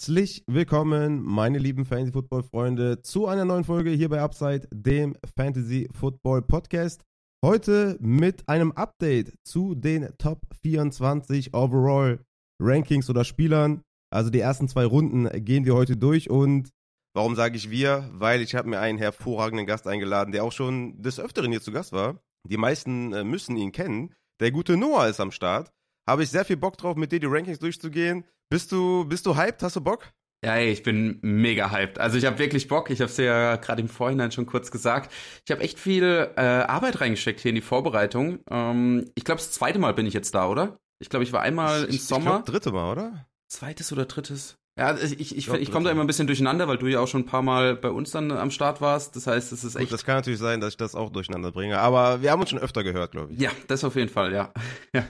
[0.00, 5.14] Herzlich willkommen, meine lieben Fantasy Football Freunde, zu einer neuen Folge hier bei Upside, dem
[5.36, 7.02] Fantasy Football Podcast.
[7.44, 12.24] Heute mit einem Update zu den Top 24 Overall
[12.58, 13.82] Rankings oder Spielern.
[14.10, 16.70] Also die ersten zwei Runden gehen wir heute durch und
[17.14, 18.08] warum sage ich wir?
[18.14, 21.72] Weil ich habe mir einen hervorragenden Gast eingeladen, der auch schon des Öfteren hier zu
[21.72, 22.22] Gast war.
[22.48, 24.14] Die meisten äh, müssen ihn kennen.
[24.40, 25.70] Der gute Noah ist am Start.
[26.08, 28.24] Habe ich sehr viel Bock drauf, mit dir die Rankings durchzugehen.
[28.50, 29.62] Bist du, bist du hyped?
[29.62, 30.12] Hast du Bock?
[30.44, 32.00] Ja, ey, ich bin mega hyped.
[32.00, 32.90] Also ich habe wirklich Bock.
[32.90, 35.12] Ich habe es ja gerade im Vorhinein schon kurz gesagt.
[35.44, 38.40] Ich habe echt viel äh, Arbeit reingesteckt hier in die Vorbereitung.
[38.50, 40.80] Ähm, ich glaube, das zweite Mal bin ich jetzt da, oder?
[40.98, 42.20] Ich glaube, ich war einmal ich, im Sommer.
[42.20, 43.26] Ich glaube, dritte Mal, oder?
[43.46, 44.56] Zweites oder drittes?
[44.78, 47.08] Ja, ich, ich, ich, ich komme da immer ein bisschen durcheinander, weil du ja auch
[47.08, 49.16] schon ein paar Mal bei uns dann am Start warst.
[49.16, 49.86] Das heißt, es ist echt.
[49.86, 51.78] Gut, das kann natürlich sein, dass ich das auch durcheinander bringe.
[51.78, 53.40] Aber wir haben uns schon öfter gehört, glaube ich.
[53.40, 54.52] Ja, das auf jeden Fall, ja.
[54.94, 55.04] Ja.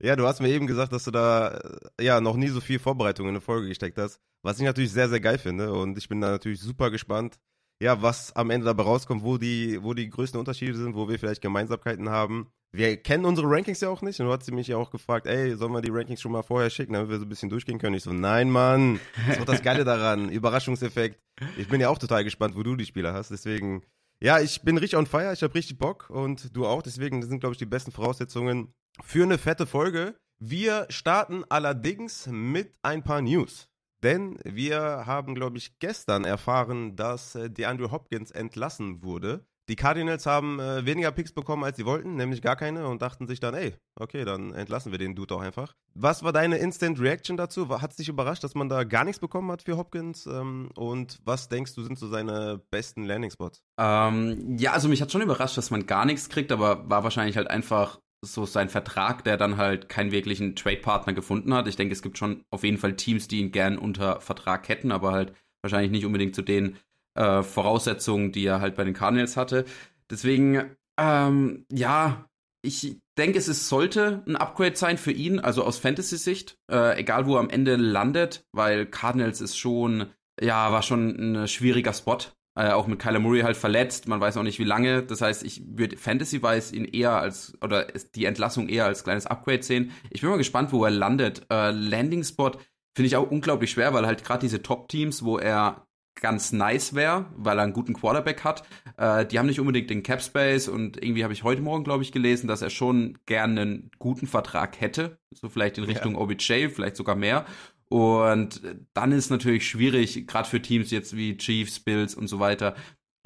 [0.00, 1.58] ja, du hast mir eben gesagt, dass du da
[2.00, 4.20] ja noch nie so viel Vorbereitung in eine Folge gesteckt hast.
[4.42, 5.72] Was ich natürlich sehr, sehr geil finde.
[5.72, 7.38] Und ich bin da natürlich super gespannt,
[7.82, 11.18] ja, was am Ende dabei rauskommt, wo die, wo die größten Unterschiede sind, wo wir
[11.18, 14.20] vielleicht Gemeinsamkeiten haben wir kennen unsere Rankings ja auch nicht.
[14.20, 16.42] Und du hast sie mich ja auch gefragt, ey, sollen wir die Rankings schon mal
[16.42, 17.96] vorher schicken, damit wir so ein bisschen durchgehen können?
[17.96, 19.00] Ich so, nein, Mann.
[19.26, 20.28] Das ist doch das Geile daran.
[20.30, 21.20] Überraschungseffekt.
[21.56, 23.30] Ich bin ja auch total gespannt, wo du die Spieler hast.
[23.30, 23.82] Deswegen,
[24.22, 25.32] ja, ich bin richtig on fire.
[25.32, 26.82] Ich habe richtig Bock und du auch.
[26.82, 30.14] Deswegen sind, glaube ich, die besten Voraussetzungen für eine fette Folge.
[30.38, 33.68] Wir starten allerdings mit ein paar News.
[34.02, 39.44] Denn wir haben, glaube ich, gestern erfahren, dass äh, DeAndre Hopkins entlassen wurde.
[39.70, 43.28] Die Cardinals haben äh, weniger Picks bekommen, als sie wollten, nämlich gar keine, und dachten
[43.28, 45.76] sich dann, ey, okay, dann entlassen wir den Dude doch einfach.
[45.94, 47.68] Was war deine Instant Reaction dazu?
[47.80, 50.26] Hat es dich überrascht, dass man da gar nichts bekommen hat für Hopkins?
[50.26, 53.62] Ähm, und was denkst du, sind so seine besten Landing-Spots?
[53.78, 57.36] Ähm, ja, also mich hat schon überrascht, dass man gar nichts kriegt, aber war wahrscheinlich
[57.36, 61.68] halt einfach so sein Vertrag, der dann halt keinen wirklichen Trade-Partner gefunden hat.
[61.68, 64.90] Ich denke, es gibt schon auf jeden Fall Teams, die ihn gern unter Vertrag hätten,
[64.90, 65.32] aber halt
[65.62, 66.76] wahrscheinlich nicht unbedingt zu den
[67.14, 69.64] äh, Voraussetzungen, die er halt bei den Cardinals hatte.
[70.10, 72.26] Deswegen, ähm, ja,
[72.62, 77.26] ich denke, es ist, sollte ein Upgrade sein für ihn, also aus Fantasy-Sicht, äh, egal
[77.26, 80.06] wo er am Ende landet, weil Cardinals ist schon,
[80.40, 82.18] ja, war schon ein schwieriger Spot.
[82.58, 85.02] Äh, auch mit Kyler Murray halt verletzt, man weiß auch nicht wie lange.
[85.04, 89.62] Das heißt, ich würde Fantasy-wise ihn eher als, oder die Entlassung eher als kleines Upgrade
[89.62, 89.92] sehen.
[90.10, 91.46] Ich bin mal gespannt, wo er landet.
[91.50, 92.52] Äh, Landing-Spot
[92.96, 97.26] finde ich auch unglaublich schwer, weil halt gerade diese Top-Teams, wo er ganz nice wäre,
[97.36, 98.62] weil er einen guten Quarterback hat.
[98.96, 102.02] Äh, die haben nicht unbedingt den Cap Space und irgendwie habe ich heute Morgen, glaube
[102.02, 105.18] ich, gelesen, dass er schon gerne einen guten Vertrag hätte.
[105.30, 106.18] So vielleicht in Richtung ja.
[106.18, 107.46] OBJ, vielleicht sogar mehr.
[107.88, 108.62] Und
[108.94, 112.76] dann ist natürlich schwierig, gerade für Teams jetzt wie Chiefs, Bills und so weiter.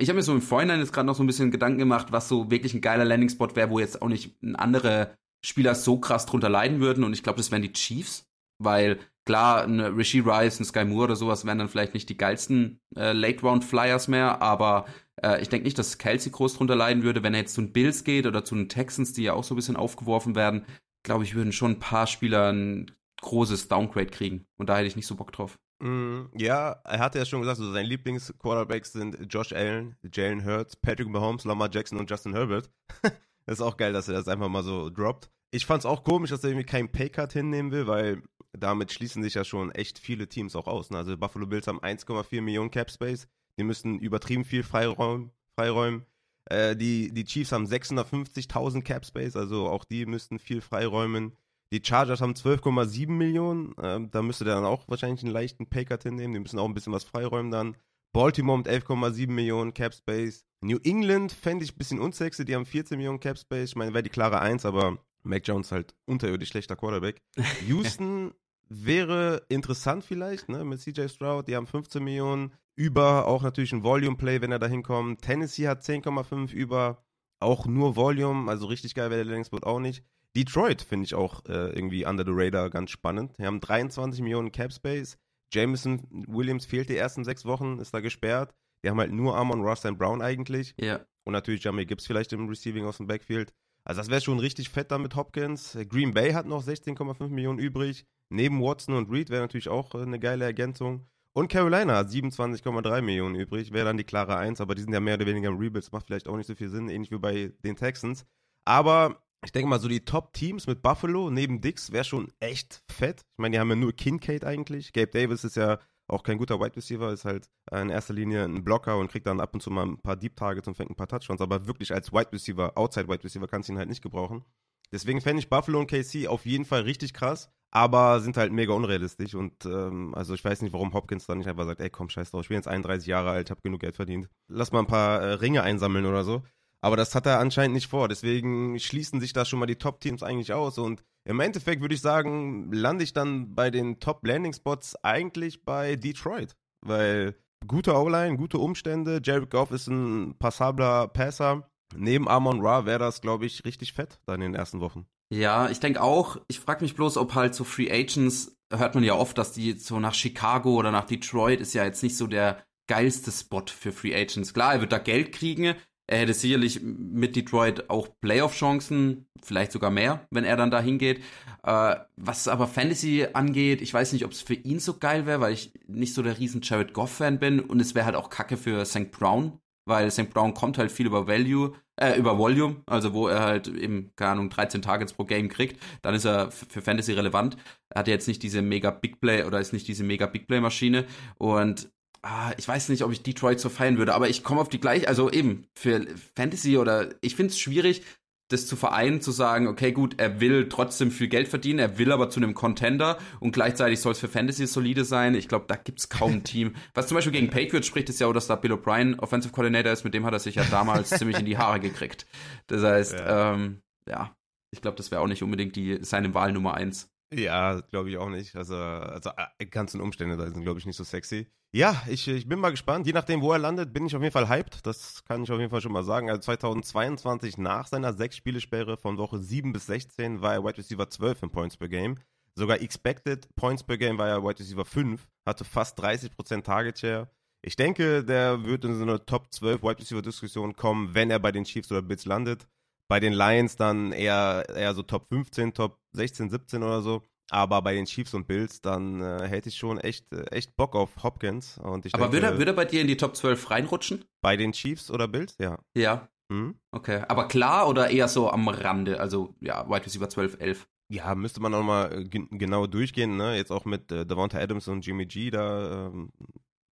[0.01, 2.29] Ich habe mir so im Vorhinein jetzt gerade noch so ein bisschen Gedanken gemacht, was
[2.29, 5.15] so wirklich ein geiler Landing-Spot wäre, wo jetzt auch nicht andere
[5.45, 7.05] Spieler so krass drunter leiden würden.
[7.05, 8.27] Und ich glaube, das wären die Chiefs,
[8.59, 12.17] weil Klar, ein Rishi Rice, ein Sky Moore oder sowas wären dann vielleicht nicht die
[12.17, 14.85] geilsten äh, Late-Round-Flyers mehr, aber
[15.23, 17.73] äh, ich denke nicht, dass Kelsey groß drunter leiden würde, wenn er jetzt zu den
[17.73, 20.67] Bills geht oder zu den Texans, die ja auch so ein bisschen aufgeworfen werden.
[21.05, 22.91] Glaube ich, würden schon ein paar Spieler ein
[23.23, 25.59] großes Downgrade kriegen und da hätte ich nicht so Bock drauf.
[25.83, 30.77] Mm, ja, er hatte ja schon gesagt, so seine Lieblings-Quarterbacks sind Josh Allen, Jalen Hurts,
[30.77, 32.71] Patrick Mahomes, Lamar Jackson und Justin Herbert.
[33.03, 33.13] das
[33.59, 35.31] ist auch geil, dass er das einfach mal so droppt.
[35.51, 38.23] Ich fand es auch komisch, dass er irgendwie keinen Paycard hinnehmen will, weil
[38.59, 40.91] damit schließen sich ja schon echt viele Teams auch aus.
[40.91, 40.99] Ne?
[40.99, 43.27] Also Buffalo Bills haben 1,4 Millionen Cap Space.
[43.59, 45.31] Die müssen übertrieben viel freiräumen.
[45.59, 46.05] freiräumen.
[46.47, 51.37] Äh, die, die Chiefs haben 650.000 Cap Space, also auch die müssten viel freiräumen.
[51.73, 53.77] Die Chargers haben 12,7 Millionen.
[53.79, 56.35] Äh, da müsste dann auch wahrscheinlich einen leichten Paycut hinnehmen.
[56.35, 57.77] Die müssen auch ein bisschen was freiräumen dann.
[58.13, 60.45] Baltimore mit 11,7 Millionen Cap Space.
[60.61, 62.45] New England fände ich ein bisschen unsexy.
[62.45, 63.71] Die haben 14 Millionen Cap Space.
[63.71, 67.21] Ich meine, wäre die klare 1, aber Mac Jones halt unterirdisch schlechter Quarterback.
[67.67, 68.33] Houston
[68.69, 71.49] wäre interessant vielleicht, ne, mit CJ Stroud.
[71.49, 75.23] Die haben 15 Millionen über, auch natürlich ein Volume-Play, wenn er da hinkommt.
[75.23, 77.05] Tennessee hat 10,5 über,
[77.41, 80.03] auch nur Volume, also richtig geil wäre der Längsboot auch nicht.
[80.37, 83.39] Detroit finde ich auch äh, irgendwie under the radar ganz spannend.
[83.39, 85.17] Die haben 23 Millionen Cap Space.
[85.53, 88.53] Jameson Williams fehlt die ersten sechs Wochen, ist da gesperrt.
[88.83, 90.75] Die haben halt nur Amon Ross und Brown eigentlich.
[90.79, 91.01] Ja.
[91.25, 93.55] Und natürlich Jamie Gibbs vielleicht im Receiving aus dem Backfield.
[93.85, 95.77] Also das wäre schon richtig fett da mit Hopkins.
[95.89, 98.07] Green Bay hat noch 16,5 Millionen übrig.
[98.31, 101.07] Neben Watson und Reed wäre natürlich auch äh, eine geile Ergänzung.
[101.35, 105.01] Und Carolina hat 27,3 Millionen übrig, wäre dann die klare Eins, aber die sind ja
[105.01, 107.19] mehr oder weniger im Rebuild, das macht vielleicht auch nicht so viel Sinn, ähnlich wie
[107.19, 108.25] bei den Texans.
[108.65, 113.23] Aber ich denke mal, so die Top-Teams mit Buffalo neben Dix wäre schon echt fett.
[113.23, 114.93] Ich meine, die haben ja nur Kincaid eigentlich.
[114.93, 118.65] Gabe Davis ist ja auch kein guter Wide Receiver, ist halt in erster Linie ein
[118.65, 120.97] Blocker und kriegt dann ab und zu mal ein paar Deep Targets und fängt ein
[120.97, 124.03] paar Touchdowns, aber wirklich als Wide Receiver, Outside Wide Receiver kannst du ihn halt nicht
[124.03, 124.45] gebrauchen.
[124.93, 127.51] Deswegen fände ich Buffalo und KC auf jeden Fall richtig krass.
[127.71, 131.49] aber sind halt mega unrealistisch und ähm, also ich weiß nicht, warum Hopkins dann nicht
[131.49, 133.97] einfach sagt, ey komm, scheiß drauf, ich bin jetzt 31 Jahre alt, hab genug Geld
[133.97, 134.29] verdient.
[134.49, 136.45] Lass mal ein paar äh, Ringe einsammeln oder so.
[136.85, 138.09] Aber das hat er anscheinend nicht vor.
[138.09, 140.77] Deswegen schließen sich da schon mal die Top-Teams eigentlich aus.
[140.77, 146.55] Und im Endeffekt würde ich sagen, lande ich dann bei den Top-Landing-Spots eigentlich bei Detroit.
[146.83, 147.37] Weil
[147.67, 149.23] gute O-Line, gute Umstände.
[149.25, 151.71] Jared Goff ist ein passabler Passer.
[151.97, 155.07] Neben Amon Ra wäre das, glaube ich, richtig fett dann in den ersten Wochen.
[155.31, 156.37] Ja, ich denke auch.
[156.49, 159.73] Ich frage mich bloß, ob halt so Free Agents, hört man ja oft, dass die
[159.73, 163.93] so nach Chicago oder nach Detroit ist ja jetzt nicht so der geilste Spot für
[163.93, 164.53] Free Agents.
[164.53, 169.91] Klar, er wird da Geld kriegen, er hätte sicherlich mit Detroit auch Playoff-Chancen, vielleicht sogar
[169.91, 171.23] mehr, wenn er dann da hingeht.
[171.63, 175.41] Äh, was aber Fantasy angeht, ich weiß nicht, ob es für ihn so geil wäre,
[175.41, 178.57] weil ich nicht so der riesen Jared Goff-Fan bin und es wäre halt auch kacke
[178.57, 179.11] für St.
[179.11, 180.31] Brown, weil St.
[180.31, 184.33] Brown kommt halt viel über Value, äh, über Volume, also wo er halt eben, keine
[184.33, 187.57] Ahnung, 13 Targets pro Game kriegt, dann ist er für Fantasy relevant.
[187.89, 190.61] Er hat jetzt nicht diese mega Big Play oder ist nicht diese mega Big Play
[190.61, 191.07] Maschine
[191.39, 191.89] und
[192.25, 194.81] ah, ich weiß nicht, ob ich Detroit so feiern würde, aber ich komme auf die
[194.81, 198.03] gleiche, also eben für Fantasy oder ich finde es schwierig,
[198.49, 202.13] das zu vereinen, zu sagen, okay, gut, er will trotzdem viel Geld verdienen, er will
[202.13, 205.35] aber zu einem Contender und gleichzeitig soll es für Fantasy solide sein.
[205.35, 206.75] Ich glaube, da gibt es kaum ein Team.
[206.93, 209.93] Was zum Beispiel gegen Patriots spricht, ist ja auch, dass da Bill O'Brien Offensive Coordinator
[209.93, 212.27] ist, mit dem hat er sich ja damals ziemlich in die Haare gekriegt.
[212.67, 214.37] Das heißt, ja, ähm, ja
[214.71, 217.14] ich glaube, das wäre auch nicht unbedingt die, seine Wahl Nummer eins.
[217.37, 218.55] Ja, glaube ich auch nicht.
[218.57, 221.47] Also, also äh, ganzen Umstände da sind, glaube ich, nicht so sexy.
[221.73, 223.07] Ja, ich, ich bin mal gespannt.
[223.07, 224.87] Je nachdem, wo er landet, bin ich auf jeden Fall hyped.
[224.87, 226.31] Das kann ich auf jeden Fall schon mal sagen.
[226.31, 231.11] Also 2022 nach seiner sechs Spielesperre von Woche 7 bis 16 war er Wide Receiver
[231.11, 232.17] 12 in Points per Game.
[232.55, 237.29] Sogar Expected Points per Game war er Wide Receiver 5, hatte fast 30% Target Share.
[237.63, 241.41] Ich denke, der wird in so eine Top 12 Wide Receiver Diskussion kommen, wenn er
[241.41, 242.69] bei den Chiefs oder Bills landet.
[243.09, 247.23] Bei den Lions dann eher, eher so Top 15, Top 16, 17 oder so.
[247.51, 250.95] Aber bei den Chiefs und Bills, dann äh, hätte ich schon echt, äh, echt Bock
[250.97, 251.79] auf Hopkins.
[251.79, 254.25] Und ich Aber denke, würde, er, würde er bei dir in die Top 12 reinrutschen?
[254.41, 255.79] Bei den Chiefs oder Bills, ja.
[255.95, 256.29] Ja.
[256.51, 256.79] Hm?
[256.91, 257.23] Okay.
[257.29, 259.21] Aber klar oder eher so am Rande?
[259.21, 260.89] Also, ja, Wide Receiver 12, 11.
[261.11, 263.57] Ja, müsste man auch mal äh, genau durchgehen, ne?
[263.57, 266.33] Jetzt auch mit äh, Devonta Adams und Jimmy G, da ähm,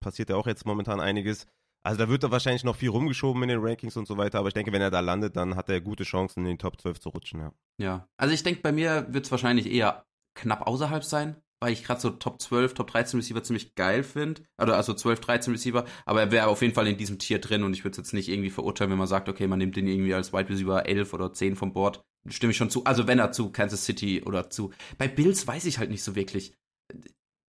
[0.00, 1.46] passiert ja auch jetzt momentan einiges.
[1.84, 4.48] Also da wird er wahrscheinlich noch viel rumgeschoben in den Rankings und so weiter, aber
[4.48, 7.00] ich denke, wenn er da landet, dann hat er gute Chancen, in den Top 12
[7.00, 7.52] zu rutschen, ja.
[7.78, 11.84] Ja, also ich denke, bei mir wird es wahrscheinlich eher knapp außerhalb sein, weil ich
[11.84, 14.42] gerade so Top 12, Top 13 Receiver ziemlich geil finde.
[14.56, 17.64] Also, also 12, 13 Receiver, aber er wäre auf jeden Fall in diesem Tier drin
[17.64, 19.86] und ich würde es jetzt nicht irgendwie verurteilen, wenn man sagt, okay, man nimmt den
[19.86, 22.02] irgendwie als Wide Receiver 11 oder 10 vom Board.
[22.28, 22.84] Stimme ich schon zu.
[22.84, 24.72] Also wenn er zu Kansas City oder zu.
[24.98, 26.54] Bei Bills weiß ich halt nicht so wirklich.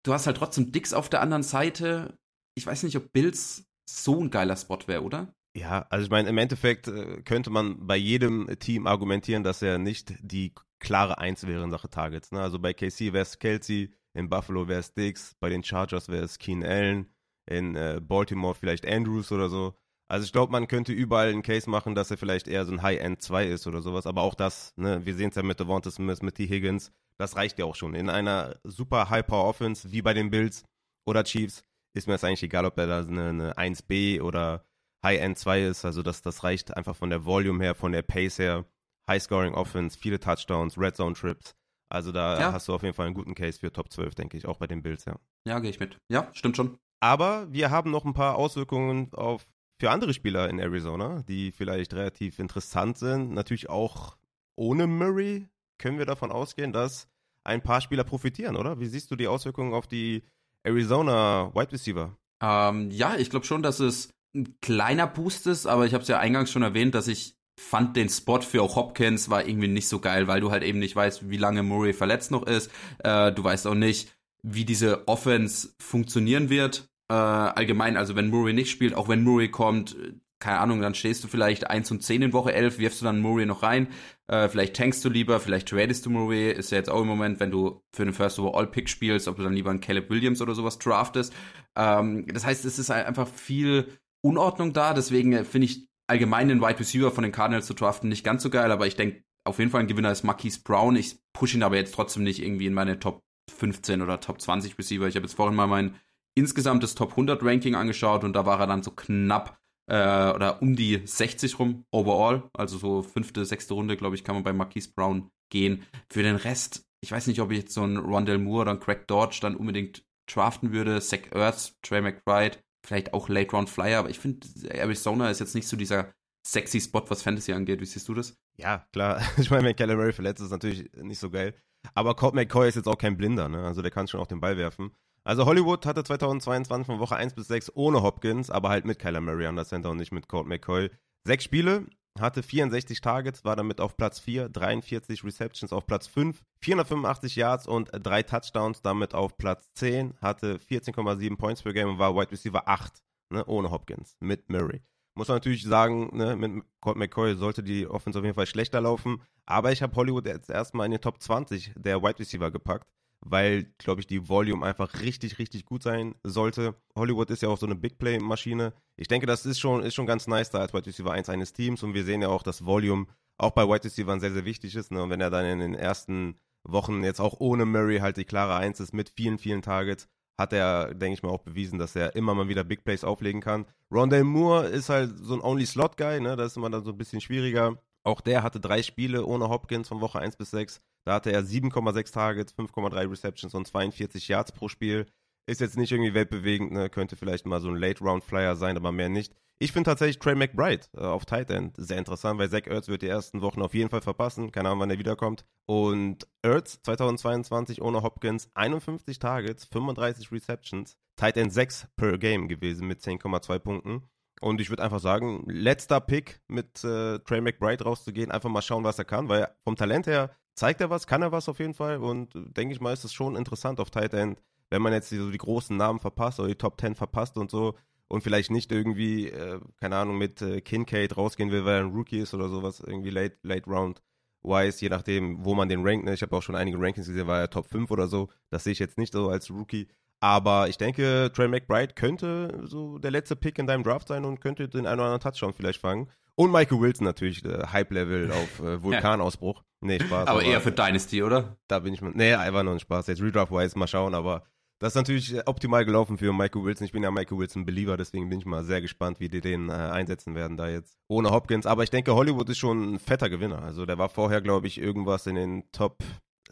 [0.02, 2.18] Du hast halt trotzdem Dicks auf der anderen Seite.
[2.54, 5.34] Ich weiß nicht, ob Bills so ein geiler Spot wäre, oder?
[5.54, 9.78] Ja, also ich meine, im Endeffekt äh, könnte man bei jedem Team argumentieren, dass er
[9.78, 12.32] nicht die klare Eins wäre in Sache Targets.
[12.32, 12.40] Ne?
[12.40, 16.24] Also bei KC wäre es Kelsey, in Buffalo wäre es Dix, bei den Chargers wäre
[16.24, 17.12] es Keen Allen,
[17.46, 19.74] in äh, Baltimore vielleicht Andrews oder so.
[20.08, 22.82] Also ich glaube, man könnte überall einen Case machen, dass er vielleicht eher so ein
[22.82, 24.06] High-End 2 ist oder sowas.
[24.06, 26.46] Aber auch das, ne, wir sehen es ja mit Devonta Smith, mit T.
[26.46, 27.94] Higgins, das reicht ja auch schon.
[27.94, 30.64] In einer super High-Power-Offense, wie bei den Bills
[31.06, 34.64] oder Chiefs, ist mir das eigentlich egal, ob er da eine, eine 1B oder
[35.04, 35.84] High-End 2 ist.
[35.84, 38.64] Also das, das reicht einfach von der Volume her, von der Pace her.
[39.08, 41.54] High-Scoring Offense, viele Touchdowns, Red Zone Trips.
[41.88, 42.52] Also da ja.
[42.52, 44.66] hast du auf jeden Fall einen guten Case für Top 12, denke ich, auch bei
[44.66, 45.16] den Bills, ja.
[45.46, 45.98] Ja, gehe ich mit.
[46.08, 46.78] Ja, stimmt schon.
[47.00, 49.46] Aber wir haben noch ein paar Auswirkungen auf
[49.80, 53.32] für andere Spieler in Arizona, die vielleicht relativ interessant sind.
[53.32, 54.16] Natürlich auch
[54.54, 57.08] ohne Murray können wir davon ausgehen, dass
[57.42, 58.78] ein paar Spieler profitieren, oder?
[58.78, 60.22] Wie siehst du die Auswirkungen auf die
[60.64, 62.16] Arizona Wide Receiver?
[62.42, 66.08] Ähm, ja, ich glaube schon, dass es ein kleiner Boost ist, aber ich habe es
[66.08, 69.88] ja eingangs schon erwähnt, dass ich fand den Spot für auch Hopkins war irgendwie nicht
[69.88, 72.70] so geil, weil du halt eben nicht weißt, wie lange Murray verletzt noch ist.
[72.98, 76.88] Äh, du weißt auch nicht, wie diese Offense funktionieren wird.
[77.08, 79.96] Äh, allgemein, also wenn Murray nicht spielt, auch wenn Murray kommt,
[80.42, 83.20] keine Ahnung, dann stehst du vielleicht 1 und 10 in Woche 11, wirfst du dann
[83.20, 83.86] Murray noch rein.
[84.26, 86.50] Äh, vielleicht tankst du lieber, vielleicht tradest du Murray.
[86.50, 89.36] Ist ja jetzt auch im Moment, wenn du für den First Overall Pick spielst, ob
[89.36, 91.32] du dann lieber einen Caleb Williams oder sowas draftest.
[91.76, 93.86] Ähm, das heißt, es ist einfach viel
[94.20, 94.94] Unordnung da.
[94.94, 98.50] Deswegen finde ich allgemein den Wide Receiver von den Cardinals zu draften nicht ganz so
[98.50, 100.96] geil, aber ich denke, auf jeden Fall ein Gewinner ist Marquise Brown.
[100.96, 104.76] Ich pushe ihn aber jetzt trotzdem nicht irgendwie in meine Top 15 oder Top 20
[104.76, 105.06] Receiver.
[105.06, 105.94] Ich habe jetzt vorhin mal mein
[106.34, 110.76] insgesamtes Top 100 Ranking angeschaut und da war er dann so knapp äh, oder um
[110.76, 112.44] die 60 rum overall.
[112.52, 115.84] Also so fünfte, sechste Runde, glaube ich, kann man bei Marquise Brown gehen.
[116.10, 118.80] Für den Rest, ich weiß nicht, ob ich jetzt so einen Rondell Moore oder einen
[118.80, 121.00] Craig Dodge dann unbedingt draften würde.
[121.00, 125.54] Zach Ertz, Trey McBride, vielleicht auch Late Round Flyer, aber ich finde, Arizona ist jetzt
[125.54, 126.12] nicht so dieser
[126.46, 127.80] sexy Spot, was Fantasy angeht.
[127.80, 128.36] Wie siehst du das?
[128.56, 129.20] Ja, klar.
[129.38, 131.54] Ich meine, wenn Keller Murray verletzt ist, ist natürlich nicht so geil.
[131.94, 133.64] Aber Colt McCoy ist jetzt auch kein Blinder, ne?
[133.64, 134.92] Also der kann schon auch den Ball werfen.
[135.24, 139.20] Also Hollywood hatte 2022 von Woche 1 bis 6 ohne Hopkins, aber halt mit Kyler
[139.20, 140.90] Murray an der Center und nicht mit Colt McCoy.
[141.24, 141.86] Sechs Spiele,
[142.18, 147.68] hatte 64 Targets, war damit auf Platz 4, 43 Receptions auf Platz 5, 485 Yards
[147.68, 152.32] und drei Touchdowns, damit auf Platz 10, hatte 14,7 Points per Game und war Wide
[152.32, 153.00] Receiver 8,
[153.30, 154.82] ne, ohne Hopkins, mit Murray.
[155.14, 158.80] Muss man natürlich sagen, ne, mit Colt McCoy sollte die Offense auf jeden Fall schlechter
[158.80, 162.88] laufen, aber ich habe Hollywood jetzt erstmal in den Top 20 der Wide Receiver gepackt
[163.24, 166.74] weil, glaube ich, die Volume einfach richtig, richtig gut sein sollte.
[166.96, 168.72] Hollywood ist ja auch so eine Big Play-Maschine.
[168.96, 171.52] Ich denke, das ist schon, ist schon ganz nice da als Wide Receiver 1 eines
[171.52, 173.06] Teams und wir sehen ja auch, dass Volume
[173.38, 174.90] auch bei Wide Receivers sehr, sehr wichtig ist.
[174.90, 175.02] Ne?
[175.02, 178.56] Und wenn er dann in den ersten Wochen jetzt auch ohne Murray halt die klare
[178.56, 182.16] 1 ist mit vielen, vielen Targets, hat er, denke ich mal, auch bewiesen, dass er
[182.16, 183.66] immer mal wieder Big Plays auflegen kann.
[183.90, 186.36] Rondell Moore ist halt so ein Only-Slot-Guy, ne?
[186.36, 187.78] das ist immer dann so ein bisschen schwieriger.
[188.04, 190.80] Auch der hatte drei Spiele ohne Hopkins von Woche 1 bis 6.
[191.04, 195.06] Da hatte er 7,6 Targets, 5,3 Receptions und 42 Yards pro Spiel.
[195.46, 196.88] Ist jetzt nicht irgendwie weltbewegend, ne?
[196.88, 199.34] könnte vielleicht mal so ein Late-Round-Flyer sein, aber mehr nicht.
[199.62, 203.02] Ich finde tatsächlich Trey McBride äh, auf Tight End sehr interessant, weil Zach Ertz wird
[203.02, 204.50] die ersten Wochen auf jeden Fall verpassen.
[204.50, 205.44] Keine Ahnung, wann er wiederkommt.
[205.66, 212.88] Und Ertz 2022 ohne Hopkins 51 Targets, 35 Receptions, Tight End 6 per Game gewesen
[212.88, 214.02] mit 10,2 Punkten.
[214.42, 218.82] Und ich würde einfach sagen, letzter Pick mit äh, Trey McBride rauszugehen, einfach mal schauen,
[218.82, 221.74] was er kann, weil vom Talent her zeigt er was, kann er was auf jeden
[221.74, 224.92] Fall und äh, denke ich mal, ist es schon interessant auf Tight End, wenn man
[224.92, 227.76] jetzt so die großen Namen verpasst oder die Top 10 verpasst und so
[228.08, 231.92] und vielleicht nicht irgendwie, äh, keine Ahnung, mit äh, Kincaid rausgehen will, weil er ein
[231.92, 234.02] Rookie ist oder sowas, irgendwie late, late round
[234.42, 236.04] wise, je nachdem, wo man den rankt.
[236.04, 236.14] Ne?
[236.14, 238.28] Ich habe auch schon einige Rankings gesehen, war er Top 5 oder so.
[238.50, 239.86] Das sehe ich jetzt nicht so als Rookie.
[240.22, 244.40] Aber ich denke, Trey McBride könnte so der letzte Pick in deinem Draft sein und
[244.40, 246.08] könnte den einen oder anderen Touchdown vielleicht fangen.
[246.36, 249.64] Und Michael Wilson natürlich, äh, Hype-Level auf äh, Vulkanausbruch.
[249.80, 250.28] Nee, Spaß.
[250.28, 251.56] aber, aber, eher für Dynasty, oder?
[251.66, 252.12] Da bin ich mir.
[252.14, 253.08] Nee, einfach nur ein Spaß.
[253.08, 254.44] Jetzt Redraft-wise mal schauen, aber
[254.78, 256.84] das ist natürlich äh, optimal gelaufen für Michael Wilson.
[256.84, 259.72] Ich bin ja Michael Wilson-Believer, deswegen bin ich mal sehr gespannt, wie die den äh,
[259.72, 260.98] einsetzen werden da jetzt.
[261.08, 261.66] Ohne Hopkins.
[261.66, 263.60] Aber ich denke, Hollywood ist schon ein fetter Gewinner.
[263.60, 265.98] Also der war vorher, glaube ich, irgendwas in den Top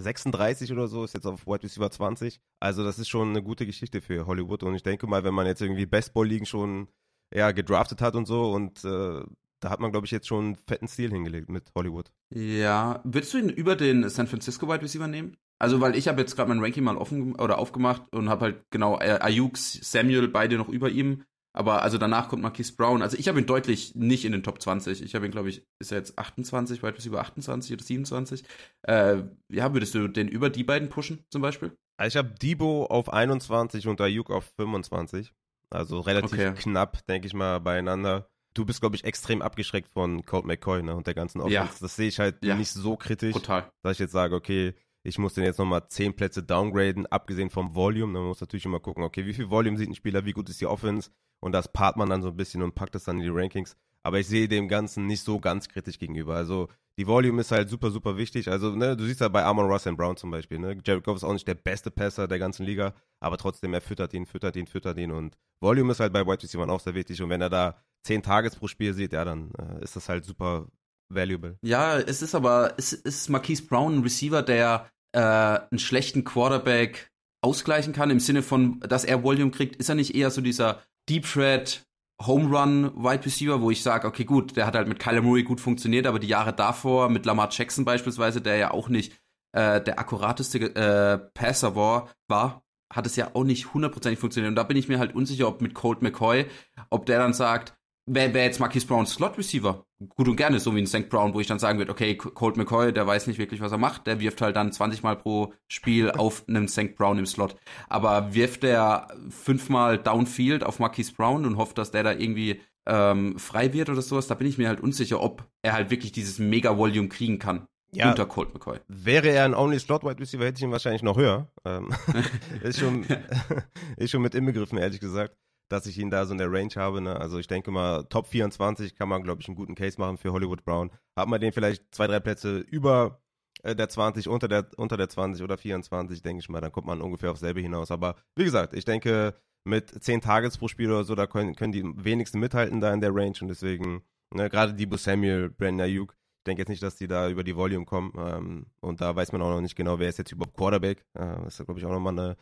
[0.00, 2.40] 36 oder so, ist jetzt auf Wide Receiver 20.
[2.60, 4.62] Also das ist schon eine gute Geschichte für Hollywood.
[4.62, 6.88] Und ich denke mal, wenn man jetzt irgendwie Bestball-Ligen schon
[7.32, 9.22] ja, gedraftet hat und so und äh,
[9.60, 12.10] da hat man, glaube ich, jetzt schon einen fetten Stil hingelegt mit Hollywood.
[12.34, 15.36] Ja, würdest du ihn über den San Francisco Wide Receiver nehmen?
[15.58, 18.64] Also, weil ich habe jetzt gerade mein Ranking mal offen oder aufgemacht und habe halt
[18.70, 21.24] genau äh, Ayuk, Samuel beide noch über ihm.
[21.52, 23.02] Aber also danach kommt Marquise Brown.
[23.02, 25.02] Also ich habe ihn deutlich nicht in den Top 20.
[25.02, 28.44] Ich habe ihn, glaube ich, ist er jetzt 28, Wide Receiver 28 oder 27.
[28.82, 31.76] Äh, ja, würdest du den über die beiden pushen zum Beispiel?
[31.96, 35.32] Also ich habe Debo auf 21 und Ayuk auf 25.
[35.70, 36.52] Also relativ okay.
[36.54, 40.94] knapp, denke ich mal, beieinander du bist, glaube ich, extrem abgeschreckt von Colt McCoy ne,
[40.94, 41.54] und der ganzen Offense.
[41.54, 41.68] Ja.
[41.80, 42.54] Das sehe ich halt ja.
[42.54, 43.70] nicht so kritisch, Total.
[43.82, 47.74] dass ich jetzt sage, okay, ich muss den jetzt nochmal 10 Plätze downgraden, abgesehen vom
[47.74, 48.12] Volume.
[48.12, 50.60] Man muss natürlich immer gucken, okay, wie viel Volume sieht ein Spieler, wie gut ist
[50.60, 53.22] die Offense und das paart man dann so ein bisschen und packt das dann in
[53.22, 53.76] die Rankings.
[54.02, 56.34] Aber ich sehe dem Ganzen nicht so ganz kritisch gegenüber.
[56.34, 58.48] Also die Volume ist halt super, super wichtig.
[58.48, 60.76] Also, ne, du siehst ja bei Amon Russ and Brown zum Beispiel, ne?
[60.84, 64.12] Jared Goff ist auch nicht der beste Passer der ganzen Liga, aber trotzdem, er füttert
[64.12, 67.22] ihn, füttert ihn, füttert ihn und Volume ist halt bei White Receiver auch sehr wichtig
[67.22, 70.24] und wenn er da 10 Tages pro Spiel sieht, ja, dann äh, ist das halt
[70.24, 70.66] super
[71.10, 71.58] valuable.
[71.62, 77.10] Ja, es ist aber, es ist Marquise Brown ein Receiver, der äh, einen schlechten Quarterback
[77.42, 80.82] ausgleichen kann, im Sinne von, dass er Volume kriegt, ist er nicht eher so dieser
[81.08, 81.86] Deep Threat,
[82.26, 85.42] Home Run Wide Receiver, wo ich sage, okay, gut, der hat halt mit Kyler Murray
[85.42, 89.14] gut funktioniert, aber die Jahre davor mit Lamar Jackson beispielsweise, der ja auch nicht
[89.52, 92.62] äh, der akkurateste äh, Passer war, war,
[92.92, 94.50] hat es ja auch nicht hundertprozentig funktioniert.
[94.50, 96.46] Und da bin ich mir halt unsicher, ob mit Colt McCoy,
[96.90, 97.74] ob der dann sagt,
[98.12, 99.86] wer wäre jetzt Marquis Brown Slot Receiver?
[100.08, 101.08] Gut und gerne, so wie ein St.
[101.08, 103.78] Brown, wo ich dann sagen würde, okay, Colt McCoy, der weiß nicht wirklich, was er
[103.78, 106.96] macht, der wirft halt dann 20 Mal pro Spiel auf einem St.
[106.96, 107.56] Brown im Slot.
[107.88, 113.38] Aber wirft der fünfmal Downfield auf Marquis Brown und hofft, dass der da irgendwie ähm,
[113.38, 116.38] frei wird oder sowas, da bin ich mir halt unsicher, ob er halt wirklich dieses
[116.38, 117.66] Mega-Volume kriegen kann.
[117.92, 118.78] Ja, unter Colt McCoy.
[118.86, 121.50] Wäre er ein Only Slot Wide Receiver, hätte ich ihn wahrscheinlich noch höher.
[121.64, 121.92] Ähm,
[122.62, 123.04] ist, schon,
[123.96, 125.36] ist schon mit inbegriffen, ehrlich gesagt
[125.70, 127.00] dass ich ihn da so in der Range habe.
[127.00, 127.18] Ne?
[127.18, 130.32] Also ich denke mal, Top 24 kann man, glaube ich, einen guten Case machen für
[130.32, 130.90] Hollywood Brown.
[131.16, 133.22] Hat man den vielleicht zwei, drei Plätze über
[133.62, 136.86] äh, der 20, unter der, unter der 20 oder 24, denke ich mal, dann kommt
[136.86, 137.90] man ungefähr aufs selbe hinaus.
[137.90, 139.34] Aber wie gesagt, ich denke,
[139.64, 143.00] mit 10 Targets pro Spiel oder so, da können, können die wenigsten mithalten da in
[143.00, 144.02] der Range und deswegen,
[144.34, 147.54] ne, gerade Debo Samuel, Brandon Ayuk, ich denke jetzt nicht, dass die da über die
[147.54, 150.56] Volume kommen ähm, und da weiß man auch noch nicht genau, wer ist jetzt überhaupt
[150.56, 151.04] Quarterback.
[151.16, 152.36] Äh, ist, glaube ich, auch nochmal eine,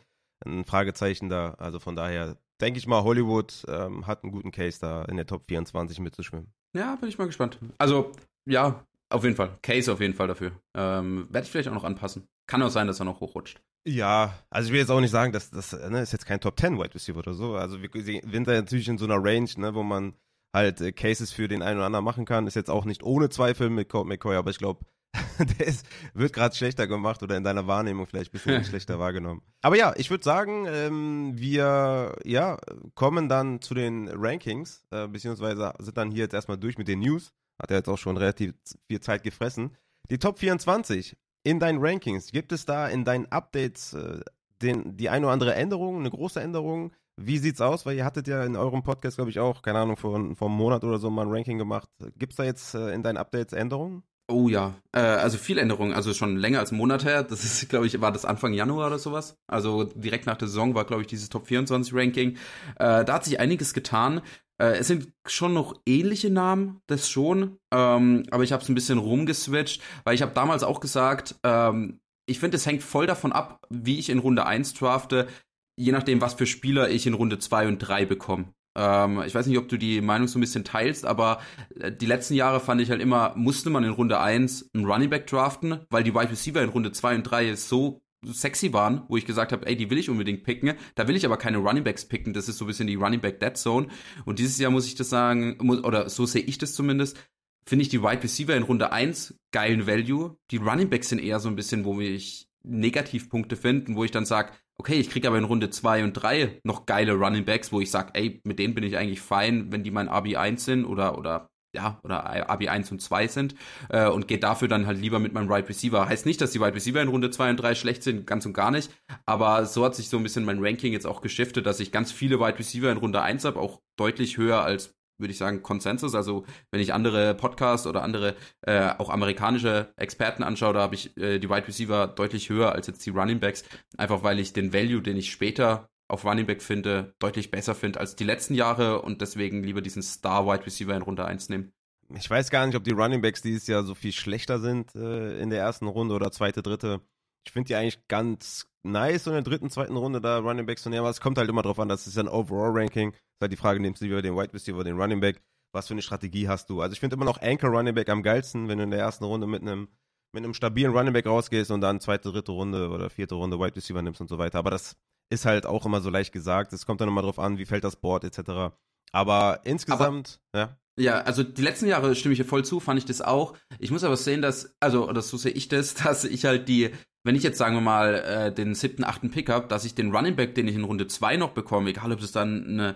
[0.45, 1.51] ein Fragezeichen da.
[1.55, 5.25] Also von daher denke ich mal, Hollywood ähm, hat einen guten Case da in der
[5.25, 6.51] Top 24 mitzuschwimmen.
[6.75, 7.59] Ja, bin ich mal gespannt.
[7.77, 8.11] Also,
[8.45, 9.57] ja, auf jeden Fall.
[9.61, 10.51] Case auf jeden Fall dafür.
[10.75, 12.27] Ähm, Werde ich vielleicht auch noch anpassen.
[12.47, 13.61] kann auch sein, dass er noch hochrutscht.
[13.87, 16.59] Ja, also ich will jetzt auch nicht sagen, dass das ne, ist jetzt kein Top
[16.59, 17.55] 10 Wide Receiver oder so.
[17.55, 20.13] Also wir sind da natürlich in so einer Range, ne, wo man
[20.53, 22.45] halt äh, Cases für den einen oder anderen machen kann.
[22.45, 24.85] Ist jetzt auch nicht ohne Zweifel mit Colt McCoy, aber ich glaube,
[25.59, 29.41] der ist, wird gerade schlechter gemacht oder in deiner Wahrnehmung vielleicht ein bisschen schlechter wahrgenommen.
[29.61, 32.57] Aber ja, ich würde sagen, ähm, wir ja,
[32.95, 36.99] kommen dann zu den Rankings, äh, beziehungsweise sind dann hier jetzt erstmal durch mit den
[36.99, 37.33] News.
[37.61, 38.53] Hat er jetzt auch schon relativ
[38.87, 39.75] viel Zeit gefressen.
[40.09, 44.19] Die Top 24 in deinen Rankings, gibt es da in deinen Updates äh,
[44.61, 46.91] den, die eine oder andere Änderung, eine große Änderung?
[47.15, 47.85] Wie sieht's aus?
[47.85, 50.57] Weil ihr hattet ja in eurem Podcast, glaube ich, auch, keine Ahnung, vor, vor einem
[50.57, 51.89] Monat oder so mal ein Ranking gemacht.
[52.17, 54.03] Gibt es da jetzt äh, in deinen Updates Änderungen?
[54.29, 57.23] Oh ja, äh, also viel Änderungen, also schon länger als einen Monat her.
[57.23, 59.35] Das ist, glaube ich, war das Anfang Januar oder sowas.
[59.47, 62.37] Also direkt nach der Saison war, glaube ich, dieses Top 24 Ranking.
[62.75, 64.21] Äh, da hat sich einiges getan.
[64.61, 67.57] Äh, es sind schon noch ähnliche Namen, das schon.
[67.73, 71.99] Ähm, aber ich habe es ein bisschen rumgeswitcht, weil ich habe damals auch gesagt, ähm,
[72.27, 75.27] ich finde, es hängt voll davon ab, wie ich in Runde 1 drafte,
[75.75, 78.53] je nachdem, was für Spieler ich in Runde 2 und 3 bekomme.
[78.79, 81.41] Ähm, ich weiß nicht, ob du die Meinung so ein bisschen teilst, aber
[81.79, 85.09] äh, die letzten Jahre fand ich halt immer, musste man in Runde 1 einen Running
[85.09, 89.17] Back draften, weil die Wide Receiver in Runde 2 und 3 so sexy waren, wo
[89.17, 90.73] ich gesagt habe, ey, die will ich unbedingt picken.
[90.95, 92.33] Da will ich aber keine Running Backs picken.
[92.33, 93.87] Das ist so ein bisschen die Running Back Dead Zone.
[94.25, 97.17] Und dieses Jahr muss ich das sagen, muss, oder so sehe ich das zumindest,
[97.65, 100.37] finde ich die Wide Receiver in Runde 1 geilen Value.
[100.51, 104.25] Die Running Backs sind eher so ein bisschen, wo ich Negativpunkte finde, wo ich dann
[104.25, 107.81] sage, okay, ich kriege aber in Runde 2 und 3 noch geile Running Backs, wo
[107.81, 111.17] ich sage, ey, mit denen bin ich eigentlich fein, wenn die mein RB1 sind oder,
[111.17, 113.55] oder ja, oder RB1 und 2 sind
[113.89, 116.07] äh, und geht dafür dann halt lieber mit meinem Wide right Receiver.
[116.07, 118.53] Heißt nicht, dass die Wide Receiver in Runde 2 und 3 schlecht sind, ganz und
[118.53, 118.89] gar nicht,
[119.25, 122.11] aber so hat sich so ein bisschen mein Ranking jetzt auch geschiftet, dass ich ganz
[122.11, 126.15] viele Wide Receiver in Runde 1 habe, auch deutlich höher als würde ich sagen, Konsensus.
[126.15, 131.15] Also wenn ich andere Podcasts oder andere äh, auch amerikanische Experten anschaue, da habe ich
[131.17, 133.63] äh, die Wide Receiver deutlich höher als jetzt die Running Backs,
[133.97, 137.99] einfach weil ich den Value, den ich später auf Running Back finde, deutlich besser finde
[137.99, 141.71] als die letzten Jahre und deswegen lieber diesen Star Wide Receiver in Runde 1 nehmen.
[142.15, 145.39] Ich weiß gar nicht, ob die Running Backs dieses Jahr so viel schlechter sind äh,
[145.39, 147.01] in der ersten Runde oder zweite, dritte.
[147.45, 150.83] Ich finde die eigentlich ganz nice, so in der dritten, zweiten Runde da Running Backs
[150.83, 153.11] zu nehmen, aber es kommt halt immer drauf an, das ist ja ein Overall-Ranking.
[153.11, 155.41] Ist halt die Frage, nimmst du lieber den Wide Receiver oder den Running Back?
[155.73, 156.81] Was für eine Strategie hast du?
[156.81, 159.23] Also ich finde immer noch Anchor Running Back am geilsten, wenn du in der ersten
[159.23, 159.87] Runde mit einem
[160.31, 163.75] mit einem stabilen Running Back rausgehst und dann zweite, dritte Runde oder vierte Runde Wide
[163.75, 164.59] Receiver nimmst und so weiter.
[164.59, 164.95] Aber das
[165.31, 166.73] ist halt auch immer so leicht gesagt.
[166.73, 168.75] Es kommt dann immer drauf an, wie fällt das Board etc.
[169.11, 170.77] Aber insgesamt, aber, ja.
[170.99, 173.55] Ja, also die letzten Jahre stimme ich dir voll zu, fand ich das auch.
[173.79, 176.91] Ich muss aber sehen, dass, also, oder so sehe ich das, dass ich halt die
[177.23, 180.15] wenn ich jetzt, sagen wir mal, äh, den siebten, achten Pick habe, dass ich den
[180.15, 182.95] Running Back, den ich in Runde 2 noch bekomme, egal ob das dann eine,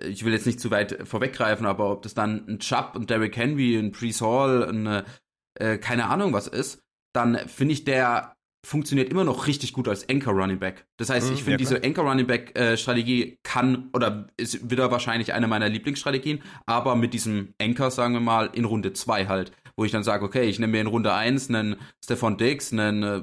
[0.00, 3.36] ich will jetzt nicht zu weit vorweggreifen, aber ob das dann ein Chubb, ein Derrick
[3.36, 5.04] Henry, ein Priest Hall, eine,
[5.58, 6.82] äh, keine Ahnung was ist,
[7.14, 10.86] dann finde ich, der funktioniert immer noch richtig gut als Anchor Running Back.
[10.96, 14.70] Das heißt, ich mhm, finde ja, diese Anchor Running Back äh, Strategie kann oder ist
[14.70, 19.26] wieder wahrscheinlich eine meiner Lieblingsstrategien, aber mit diesem Anchor, sagen wir mal, in Runde 2
[19.26, 22.72] halt wo ich dann sage, okay, ich nehme mir in Runde 1 einen Stefan Dix,
[22.72, 23.22] einen äh,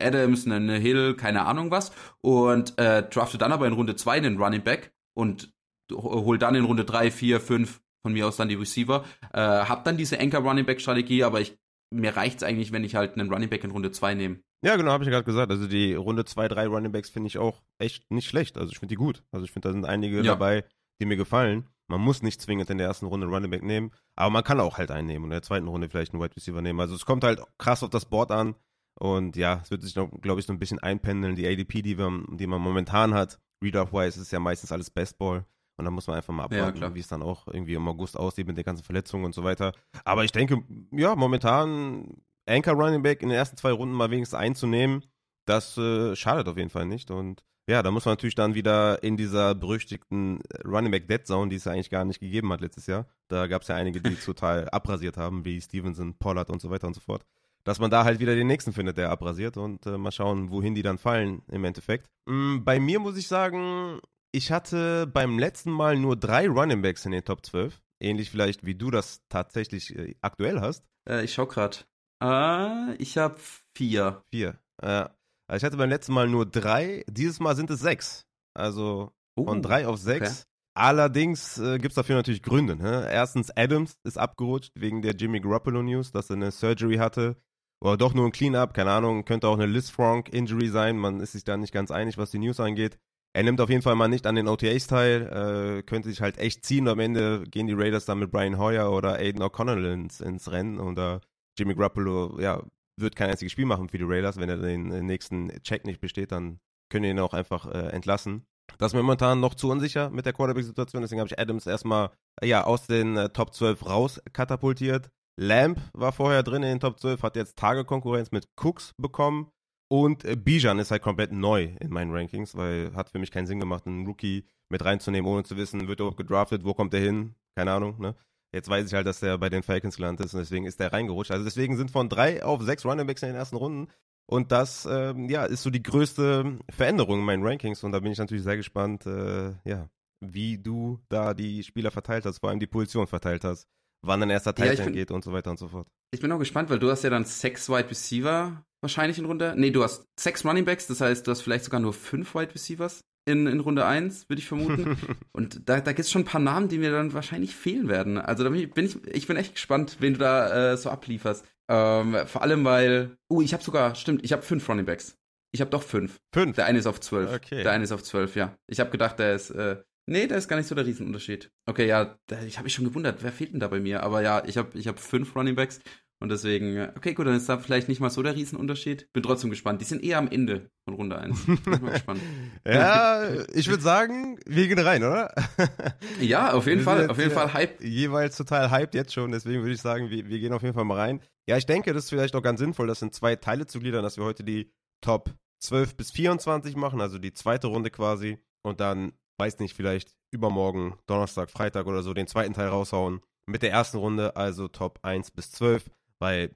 [0.00, 4.38] Adams, einen Hill, keine Ahnung was und äh, drafte dann aber in Runde 2 einen
[4.38, 5.52] Running Back und
[5.92, 9.04] hol dann in Runde 3, 4, 5 von mir aus dann die Receiver.
[9.32, 11.56] Äh, hab dann diese Anchor Running Back Strategie, aber ich,
[11.90, 14.40] mir reicht's eigentlich, wenn ich halt einen Running Back in Runde 2 nehme.
[14.64, 15.50] Ja, genau, habe ich gerade gesagt.
[15.50, 18.56] Also die Runde 2, 3 Running Backs finde ich auch echt nicht schlecht.
[18.56, 19.22] Also ich finde die gut.
[19.30, 20.22] Also ich finde, da sind einige ja.
[20.22, 20.64] dabei,
[21.00, 21.68] die mir gefallen.
[21.86, 24.78] Man muss nicht zwingend in der ersten Runde Running Back nehmen, aber man kann auch
[24.78, 26.80] halt einen nehmen und in der zweiten Runde vielleicht einen Wide Receiver nehmen.
[26.80, 28.54] Also es kommt halt krass auf das Board an
[28.98, 31.36] und ja, es wird sich noch, glaube ich, so ein bisschen einpendeln.
[31.36, 35.44] Die ADP, die, wir, die man momentan hat, Read-Off-Wise, ist ja meistens alles Bestball.
[35.76, 38.16] Und dann muss man einfach mal abwarten, ja, wie es dann auch irgendwie im August
[38.16, 39.72] aussieht mit den ganzen Verletzungen und so weiter.
[40.04, 44.38] Aber ich denke, ja, momentan Anchor Running Back in den ersten zwei Runden mal wenigstens
[44.38, 45.04] einzunehmen,
[45.46, 47.10] das äh, schadet auf jeden Fall nicht.
[47.10, 51.48] Und ja, da muss man natürlich dann wieder in dieser berüchtigten Running Back Dead Zone,
[51.48, 53.06] die es ja eigentlich gar nicht gegeben hat letztes Jahr.
[53.28, 56.86] Da gab es ja einige, die total abrasiert haben, wie Stevenson, Pollard und so weiter
[56.86, 57.24] und so fort.
[57.64, 60.74] Dass man da halt wieder den nächsten findet, der abrasiert und äh, mal schauen, wohin
[60.74, 62.10] die dann fallen im Endeffekt.
[62.26, 64.00] Mhm, bei mir muss ich sagen,
[64.32, 67.80] ich hatte beim letzten Mal nur drei Running Backs in den Top 12.
[68.00, 70.84] Ähnlich vielleicht, wie du das tatsächlich äh, aktuell hast.
[71.08, 71.86] Äh, ich schau grad.
[72.22, 73.36] Äh, ich habe
[73.74, 74.22] vier.
[74.30, 74.58] Vier.
[74.82, 75.06] Äh,
[75.46, 78.26] also ich hatte beim letzten Mal nur drei, dieses Mal sind es sechs.
[78.54, 80.42] Also von uh, drei auf sechs.
[80.42, 80.48] Okay.
[80.76, 82.76] Allerdings äh, gibt es dafür natürlich Gründe.
[82.76, 83.08] Ne?
[83.10, 87.36] Erstens, Adams ist abgerutscht wegen der Jimmy Garoppolo News, dass er eine Surgery hatte.
[87.80, 90.96] Oder doch nur ein Cleanup, keine Ahnung, könnte auch eine Liz Frank Injury sein.
[90.96, 92.98] Man ist sich da nicht ganz einig, was die News angeht.
[93.34, 96.38] Er nimmt auf jeden Fall mal nicht an den OTAs teil, äh, könnte sich halt
[96.38, 96.88] echt ziehen.
[96.88, 100.78] Am Ende gehen die Raiders dann mit Brian Hoyer oder Aiden O'Connell ins, ins Rennen
[100.78, 101.20] und äh,
[101.58, 102.62] Jimmy Garoppolo, ja,
[102.96, 104.36] wird kein einziges Spiel machen für die Raiders.
[104.36, 106.58] Wenn er den nächsten Check nicht besteht, dann
[106.90, 108.46] können wir ihn auch einfach äh, entlassen.
[108.78, 112.10] Das ist mir momentan noch zu unsicher mit der Quarterback-Situation, deswegen habe ich Adams erstmal
[112.42, 115.10] ja, aus den äh, Top 12 raus katapultiert.
[115.36, 119.50] Lamb war vorher drin in den Top 12, hat jetzt Tagekonkurrenz mit Cooks bekommen.
[119.90, 123.46] Und äh, Bijan ist halt komplett neu in meinen Rankings, weil hat für mich keinen
[123.46, 127.00] Sinn gemacht, einen Rookie mit reinzunehmen, ohne zu wissen, wird er gedraftet, wo kommt er
[127.00, 127.34] hin?
[127.56, 128.16] Keine Ahnung, ne?
[128.54, 130.92] Jetzt weiß ich halt, dass er bei den Falcons gelandet ist und deswegen ist er
[130.92, 131.32] reingerutscht.
[131.32, 133.90] Also deswegen sind von drei auf sechs Running Backs in den ersten Runden.
[134.26, 137.84] Und das, ähm, ja, ist so die größte Veränderung in meinen Rankings.
[137.84, 139.88] Und da bin ich natürlich sehr gespannt, äh, ja,
[140.20, 143.68] wie du da die Spieler verteilt hast, vor allem die Position verteilt hast
[144.06, 145.88] wann ein erster Teil ja, geht und so weiter und so fort.
[146.12, 149.54] Ich bin auch gespannt, weil du hast ja dann sechs Wide Receiver wahrscheinlich in Runde.
[149.56, 152.54] Nee, du hast sechs Running Backs, das heißt, du hast vielleicht sogar nur fünf Wide
[152.54, 154.96] Receivers in, in Runde 1, würde ich vermuten.
[155.32, 158.18] und da, da gibt es schon ein paar Namen, die mir dann wahrscheinlich fehlen werden.
[158.18, 161.44] Also da bin ich, ich bin echt gespannt, wen du da äh, so ablieferst.
[161.68, 163.16] Ähm, vor allem, weil.
[163.28, 165.16] Oh, uh, ich habe sogar, stimmt, ich habe fünf Running Backs.
[165.52, 166.20] Ich habe doch fünf.
[166.34, 166.56] Fünf?
[166.56, 167.32] Der eine ist auf zwölf.
[167.32, 167.62] Okay.
[167.62, 168.56] Der eine ist auf zwölf, ja.
[168.66, 171.50] Ich habe gedacht, der ist äh, Nee, da ist gar nicht so der Riesenunterschied.
[171.66, 174.02] Okay, ja, da, ich habe mich schon gewundert, wer fehlt denn da bei mir?
[174.02, 175.80] Aber ja, ich habe ich hab fünf Running Backs
[176.24, 179.12] und deswegen, okay, gut, dann ist da vielleicht nicht mal so der Riesenunterschied.
[179.12, 179.82] Bin trotzdem gespannt.
[179.82, 181.44] Die sind eher am Ende von Runde 1.
[181.44, 182.22] Bin mal gespannt.
[182.66, 185.34] ja, ich würde sagen, wir gehen rein, oder?
[186.22, 187.78] ja, auf jeden Fall, auf jeden Fall Hype.
[187.84, 190.86] Jeweils total hyped jetzt schon, deswegen würde ich sagen, wir, wir gehen auf jeden Fall
[190.86, 191.20] mal rein.
[191.46, 194.02] Ja, ich denke, das ist vielleicht auch ganz sinnvoll, das in zwei Teile zu gliedern,
[194.02, 198.38] dass wir heute die Top 12 bis 24 machen, also die zweite Runde quasi.
[198.62, 203.20] Und dann weiß nicht, vielleicht übermorgen, Donnerstag, Freitag oder so, den zweiten Teil raushauen.
[203.46, 205.90] Mit der ersten Runde, also Top 1 bis 12.
[206.20, 206.54] Weil,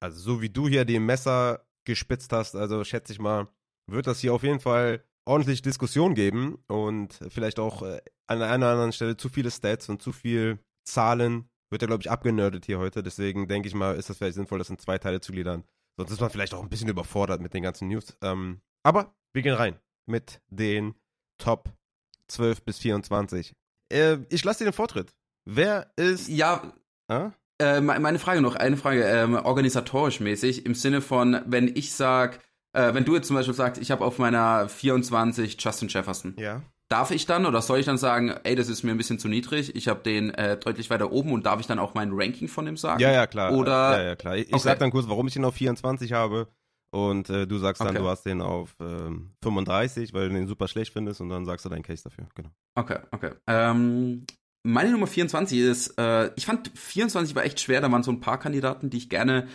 [0.00, 3.48] also so wie du hier den Messer gespitzt hast, also schätze ich mal,
[3.86, 8.66] wird das hier auf jeden Fall ordentlich Diskussion geben und vielleicht auch äh, an einer
[8.66, 12.66] oder anderen Stelle zu viele Stats und zu viel Zahlen wird er, glaube ich, abgenördet
[12.66, 13.02] hier heute.
[13.02, 15.64] Deswegen denke ich mal, ist das vielleicht sinnvoll, das in zwei Teile zu gliedern.
[15.96, 18.16] Sonst ist man vielleicht auch ein bisschen überfordert mit den ganzen News.
[18.22, 20.94] Ähm, aber wir gehen rein mit den
[21.38, 21.72] Top
[22.28, 23.54] 12 bis 24.
[23.92, 25.14] Äh, ich lasse dir den Vortritt.
[25.44, 26.28] Wer ist.
[26.28, 26.72] Ja.
[27.08, 27.30] Äh?
[27.60, 32.40] Äh, meine Frage noch, eine Frage, ähm, organisatorisch mäßig, im Sinne von, wenn ich sag,
[32.72, 36.34] äh, wenn du jetzt zum Beispiel sagst, ich habe auf meiner 24 Justin Jefferson.
[36.38, 36.62] Ja.
[36.88, 39.28] Darf ich dann oder soll ich dann sagen, ey, das ist mir ein bisschen zu
[39.28, 42.48] niedrig, ich habe den äh, deutlich weiter oben und darf ich dann auch mein Ranking
[42.48, 43.00] von ihm sagen?
[43.00, 43.52] Ja, ja, klar.
[43.52, 44.36] Oder, ja, ja, klar.
[44.36, 44.58] Ich, okay.
[44.58, 46.48] sag dann kurz, warum ich ihn auf 24 habe
[46.92, 47.98] und äh, du sagst dann, okay.
[47.98, 51.64] du hast den auf ähm, 35, weil du den super schlecht findest und dann sagst
[51.64, 52.26] du deinen Case dafür.
[52.34, 52.48] Genau.
[52.74, 53.32] Okay, okay.
[53.46, 54.24] Ähm,
[54.62, 58.20] meine Nummer 24 ist, äh, ich fand 24 war echt schwer, da waren so ein
[58.20, 59.48] paar Kandidaten, die ich gerne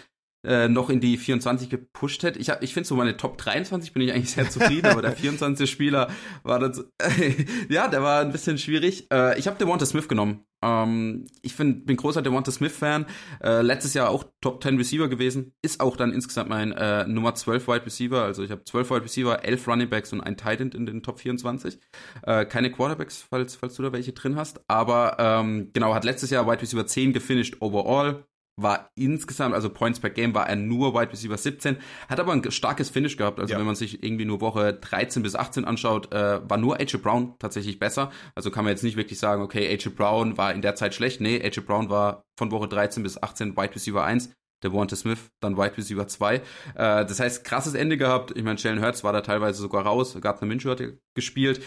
[0.46, 2.40] äh, noch in die 24 gepusht hätte.
[2.40, 5.70] Ich, ich finde so meine Top 23 bin ich eigentlich sehr zufrieden, aber der 24.
[5.70, 6.10] Spieler
[6.44, 7.34] war das, äh,
[7.70, 9.08] ja, der war ein bisschen schwierig.
[9.12, 10.46] Äh, ich habe Devonta Smith genommen.
[10.64, 13.06] Ähm, ich find, bin großer Devonta Smith-Fan.
[13.44, 15.54] Äh, letztes Jahr auch Top 10 Receiver gewesen.
[15.62, 18.24] Ist auch dann insgesamt mein äh, Nummer 12 Wide Receiver.
[18.24, 21.04] Also ich habe 12 Wide Receiver, 11 Running Backs und ein Tight End in den
[21.04, 21.80] Top 24.
[22.24, 24.62] Äh, keine Quarterbacks, falls, falls du da welche drin hast.
[24.68, 28.26] Aber ähm, genau, hat letztes Jahr Wide Receiver 10 gefinisht overall
[28.58, 32.52] war insgesamt, also Points per Game war er nur Wide Receiver 17, hat aber ein
[32.52, 33.39] starkes Finish gehabt.
[33.39, 33.60] Also ja.
[33.60, 37.36] wenn man sich irgendwie nur Woche 13 bis 18 anschaut, äh, war nur AJ Brown
[37.39, 38.12] tatsächlich besser.
[38.34, 41.20] Also kann man jetzt nicht wirklich sagen, okay, AJ Brown war in der Zeit schlecht.
[41.20, 44.32] Nee, AJ Brown war von Woche 13 bis 18 Wide Receiver 1.
[44.63, 46.36] Der Warren Smith, dann Wide Receiver 2.
[46.36, 46.41] Äh,
[46.76, 48.32] das heißt, krasses Ende gehabt.
[48.36, 50.18] Ich meine, Jalen Hurts war da teilweise sogar raus.
[50.20, 50.82] Gardner Minshew hat
[51.13, 51.62] gespielt.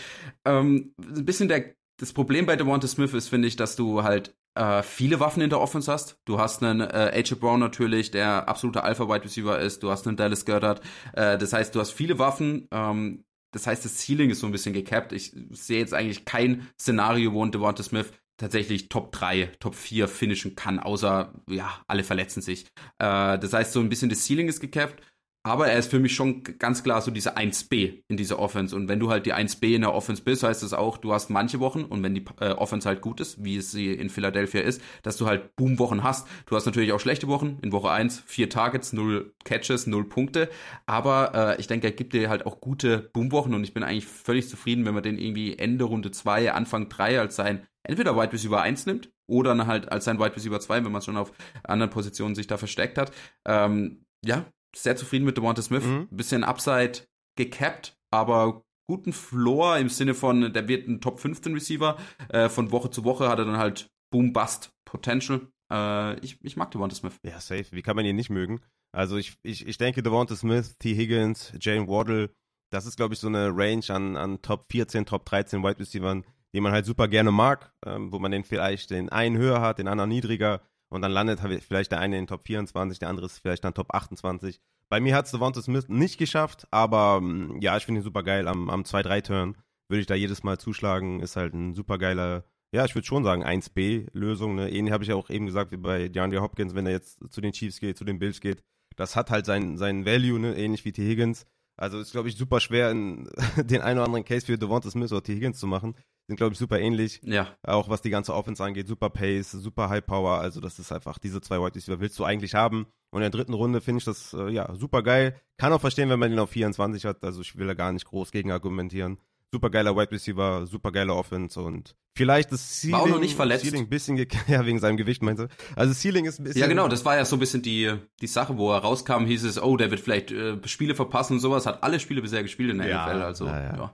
[0.46, 4.35] Ähm, ein bisschen der das Problem bei Devonta Smith ist, finde ich, dass du halt
[4.59, 6.18] äh, viele Waffen in der Offense hast.
[6.25, 9.83] Du hast einen äh, AJ Brown natürlich, der absoluter Alpha-Wide Receiver ist.
[9.83, 10.81] Du hast einen Dallas Goddard.
[11.12, 12.66] Äh, das heißt, du hast viele Waffen.
[12.73, 15.12] Ähm, das heißt, das Ceiling ist so ein bisschen gecapped.
[15.12, 20.09] Ich sehe jetzt eigentlich kein Szenario, wo ein Devonta Smith tatsächlich Top 3, Top 4
[20.09, 22.66] finishen kann, außer, ja, alle verletzen sich.
[22.99, 25.03] Äh, das heißt, so ein bisschen das Ceiling ist gecapped.
[25.44, 28.74] Aber er ist für mich schon ganz klar so diese 1B in dieser Offense.
[28.74, 31.31] Und wenn du halt die 1B in der Offense bist, heißt das auch, du hast
[31.31, 34.61] manche Wochen und wenn die äh, Offense halt gut ist, wie es sie in Philadelphia
[34.61, 36.27] ist, dass du halt Boom-Wochen hast.
[36.46, 37.59] Du hast natürlich auch schlechte Wochen.
[37.62, 40.51] In Woche 1 vier Targets, null Catches, null Punkte.
[40.87, 44.07] Aber äh, ich denke, er gibt dir halt auch gute Boom-Wochen und ich bin eigentlich
[44.07, 48.33] völlig zufrieden, wenn man den irgendwie Ende Runde 2, Anfang 3 als sein entweder Wide
[48.33, 51.33] Receiver 1 nimmt oder halt als sein Wide Receiver 2, wenn man schon auf
[51.64, 53.12] anderen Positionen sich da versteckt hat.
[53.46, 54.44] Ähm, ja,
[54.83, 55.85] sehr zufrieden mit Devonta Smith.
[55.85, 56.09] Mhm.
[56.11, 57.01] Bisschen Upside
[57.37, 61.97] gecapped, aber guten Floor im Sinne von, der wird ein Top 15 Receiver.
[62.29, 65.47] Äh, von Woche zu Woche hat er dann halt Boom-Bust-Potential.
[65.71, 67.14] Äh, ich, ich mag Devonta Smith.
[67.23, 67.67] Ja, safe.
[67.71, 68.61] Wie kann man ihn nicht mögen?
[68.93, 70.95] Also ich, ich, ich denke, Devonta Smith, T.
[70.95, 72.31] Higgins, Jane Waddle,
[72.71, 76.25] das ist, glaube ich, so eine Range an, an Top 14, Top 13 Wide Receivers,
[76.55, 79.79] die man halt super gerne mag, ähm, wo man den vielleicht den einen höher hat,
[79.79, 83.38] den anderen niedriger Und dann landet vielleicht der eine in Top 24, der andere ist
[83.38, 84.61] vielleicht dann Top 28.
[84.88, 88.22] Bei mir hat es Devonta Smith nicht geschafft, aber mm, ja, ich finde ihn super
[88.22, 88.48] geil.
[88.48, 89.57] Am, am 2-3-Turn
[89.88, 91.20] würde ich da jedes Mal zuschlagen.
[91.20, 94.55] Ist halt ein super geiler, ja, ich würde schon sagen, 1B-Lösung.
[94.55, 94.70] Ne?
[94.70, 97.40] Ähnlich habe ich ja auch eben gesagt, wie bei DeAndre Hopkins, wenn er jetzt zu
[97.40, 98.62] den Chiefs geht, zu den Bills geht.
[98.96, 100.57] Das hat halt seinen sein Value, ne?
[100.57, 101.07] ähnlich wie T.
[101.07, 101.46] Higgins.
[101.77, 105.12] Also ist, glaube ich, super schwer, in, den einen oder anderen Case für Devonta Smith
[105.12, 105.35] oder T.
[105.35, 105.94] Higgins zu machen.
[106.29, 107.21] Sind, glaube ich, super ähnlich.
[107.25, 107.49] Ja.
[107.62, 108.87] Auch was die ganze Offense angeht.
[108.87, 110.38] Super Pace, super High Power.
[110.38, 112.87] Also das ist einfach, diese zwei White Receiver willst du eigentlich haben.
[113.11, 115.41] Und in der dritten Runde finde ich das, äh, ja, super geil.
[115.57, 117.25] Kann auch verstehen, wenn man ihn auf 24 hat.
[117.25, 119.19] Also ich will da gar nicht groß gegen argumentieren
[119.52, 122.92] super geiler Wide Receiver, super geiler Offense und vielleicht das Ceiling.
[122.92, 123.64] War auch noch nicht verletzt.
[123.64, 124.16] Ceiling ein bisschen,
[124.48, 125.48] ja, wegen seinem Gewicht meinte.
[125.76, 126.61] Also Ceiling ist ein bisschen.
[126.61, 129.44] Ja, genau, das war ja so ein bisschen die, die Sache, wo er rauskam, hieß
[129.44, 131.66] es, oh, der wird vielleicht äh, Spiele verpassen und sowas.
[131.66, 133.46] Hat alle Spiele bisher gespielt in der ja, NFL, also.
[133.46, 133.92] Ja, ja, ja.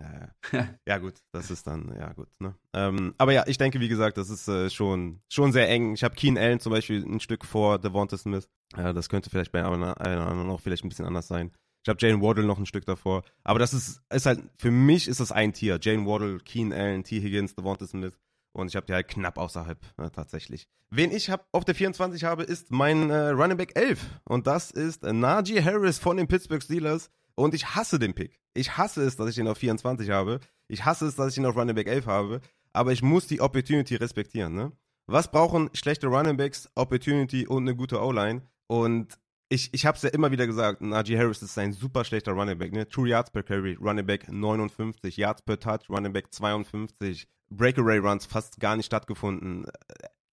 [0.52, 0.98] Ja, ja.
[0.98, 2.54] gut, das ist dann, ja, gut, ne.
[2.72, 5.94] Ähm, aber ja, ich denke, wie gesagt, das ist äh, schon, schon sehr eng.
[5.94, 8.48] Ich habe Keen Allen zum Beispiel ein Stück vor Devonta Smith.
[8.76, 11.52] Äh, das könnte vielleicht bei einem anderen auch vielleicht ein bisschen anders sein.
[11.84, 13.24] Ich habe Jane Waddle noch ein Stück davor.
[13.42, 15.78] Aber das ist, ist halt, für mich ist das ein Tier.
[15.80, 17.20] Jane Waddle, Keen Allen, T.
[17.20, 18.18] Higgins, Devonta Smith.
[18.52, 20.66] Und ich habe die halt knapp außerhalb, äh, tatsächlich.
[20.88, 24.00] Wen ich hab, auf der 24 habe, ist mein äh, Running Back 11.
[24.24, 27.10] Und das ist Najee Harris von den Pittsburgh Steelers.
[27.34, 28.40] Und ich hasse den Pick.
[28.54, 30.40] Ich hasse es, dass ich den auf 24 habe.
[30.68, 32.40] Ich hasse es, dass ich ihn auf Running Back 11 habe.
[32.72, 34.72] Aber ich muss die Opportunity respektieren, ne?
[35.06, 36.70] Was brauchen schlechte Running Backs?
[36.76, 38.40] Opportunity und eine gute O-Line.
[38.68, 42.32] Und ich, ich habe es ja immer wieder gesagt, Najee Harris ist ein super schlechter
[42.32, 42.72] Running Back.
[42.72, 42.88] Ne?
[42.88, 48.26] True Yards per Carry, Running Back 59, Yards per Touch, Running Back 52, Breakaway Runs
[48.26, 49.66] fast gar nicht stattgefunden.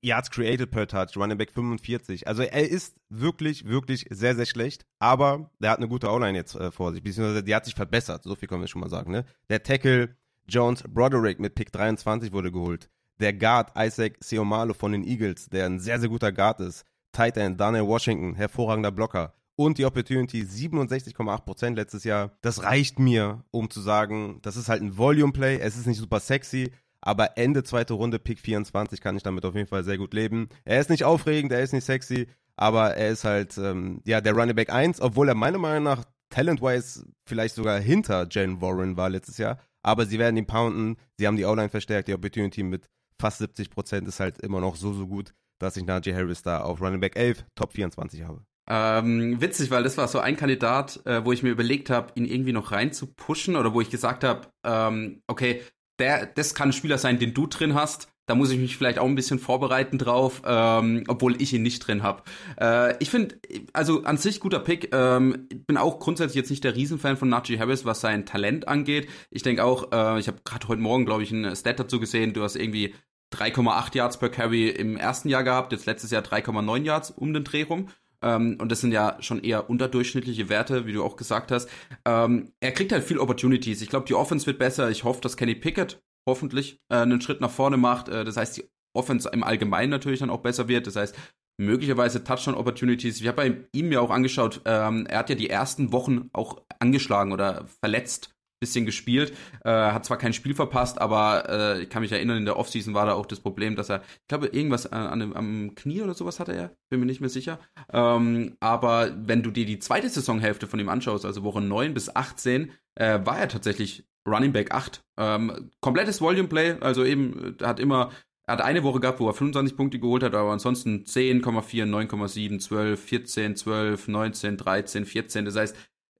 [0.04, 2.28] Yards created per Touch, Running Back 45.
[2.28, 4.86] Also er ist wirklich, wirklich sehr, sehr schlecht.
[5.00, 7.04] Aber der hat eine gute O-Line jetzt äh, vor sich.
[7.04, 8.24] Beziehungsweise die hat sich verbessert.
[8.24, 9.12] So viel können wir schon mal sagen.
[9.12, 9.26] Ne?
[9.50, 10.16] Der Tackle
[10.48, 12.90] Jones Broderick mit Pick 23 wurde geholt.
[13.20, 16.84] Der Guard Isaac Seomalo von den Eagles, der ein sehr, sehr guter Guard ist.
[17.12, 19.34] Tight End Daniel Washington, hervorragender Blocker.
[19.56, 22.32] Und die Opportunity 67,8% letztes Jahr.
[22.42, 25.60] Das reicht mir, um zu sagen, das ist halt ein Volume Play.
[25.60, 26.72] Es ist nicht super sexy,
[27.02, 30.50] aber Ende zweite Runde, Pick 24, kann ich damit auf jeden Fall sehr gut leben.
[30.64, 34.34] Er ist nicht aufregend, er ist nicht sexy, aber er ist halt, ähm, ja, der
[34.34, 39.10] Running Back 1, obwohl er meiner Meinung nach talent-wise vielleicht sogar hinter Jalen Warren war
[39.10, 39.60] letztes Jahr.
[39.84, 42.88] Aber sie werden ihn pounden, sie haben die O-Line verstärkt, die Opportunity mit
[43.20, 46.82] fast 70% ist halt immer noch so, so gut dass ich Najee Harris da auf
[46.82, 48.42] Running Back 11, Top 24 habe.
[48.70, 52.26] Ähm, witzig, weil das war so ein Kandidat, äh, wo ich mir überlegt habe, ihn
[52.26, 55.62] irgendwie noch rein zu pushen oder wo ich gesagt habe, ähm, okay,
[56.00, 58.08] der, das kann ein Spieler sein, den du drin hast.
[58.28, 61.86] Da muss ich mich vielleicht auch ein bisschen vorbereiten drauf, ähm, obwohl ich ihn nicht
[61.86, 62.24] drin habe.
[62.60, 63.36] Äh, ich finde,
[63.74, 64.96] also an sich guter Pick.
[64.96, 69.10] Ähm, bin auch grundsätzlich jetzt nicht der Riesenfan von Najee Harris, was sein Talent angeht.
[69.32, 72.34] Ich denke auch, äh, ich habe gerade heute Morgen, glaube ich, ein Stat dazu gesehen.
[72.34, 72.94] Du hast irgendwie
[73.32, 77.44] 3,8 Yards per Carry im ersten Jahr gehabt, jetzt letztes Jahr 3,9 Yards um den
[77.44, 77.88] Dreh rum.
[78.22, 81.70] Ähm, und das sind ja schon eher unterdurchschnittliche Werte, wie du auch gesagt hast.
[82.06, 83.82] Ähm, er kriegt halt viel Opportunities.
[83.82, 84.90] Ich glaube, die Offense wird besser.
[84.90, 88.10] Ich hoffe, dass Kenny Pickett hoffentlich äh, einen Schritt nach vorne macht.
[88.10, 90.86] Äh, das heißt, die Offense im Allgemeinen natürlich dann auch besser wird.
[90.86, 91.16] Das heißt,
[91.58, 93.22] möglicherweise Touchdown-Opportunities.
[93.22, 96.62] Ich habe bei ihm ja auch angeschaut, ähm, er hat ja die ersten Wochen auch
[96.80, 99.34] angeschlagen oder verletzt bisschen gespielt,
[99.66, 102.94] äh, hat zwar kein Spiel verpasst, aber äh, ich kann mich erinnern, in der Offseason
[102.94, 106.14] war da auch das Problem, dass er, ich glaube, irgendwas an, an, am Knie oder
[106.14, 107.60] sowas hatte er, bin mir nicht mehr sicher.
[107.92, 112.16] Ähm, aber wenn du dir die zweite Saisonhälfte von ihm anschaust, also Woche 9 bis
[112.16, 115.04] 18, äh, war er tatsächlich Running Back 8.
[115.18, 118.12] Ähm, komplettes Volume Play, also eben, er hat immer
[118.48, 122.60] er hat eine Woche gehabt, wo er 25 Punkte geholt hat, aber ansonsten 10,4, 9,7,
[122.60, 125.46] 12, 14, 12, 19, 13, 14.
[125.46, 125.76] Das heißt,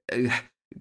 [0.08, 0.30] äh,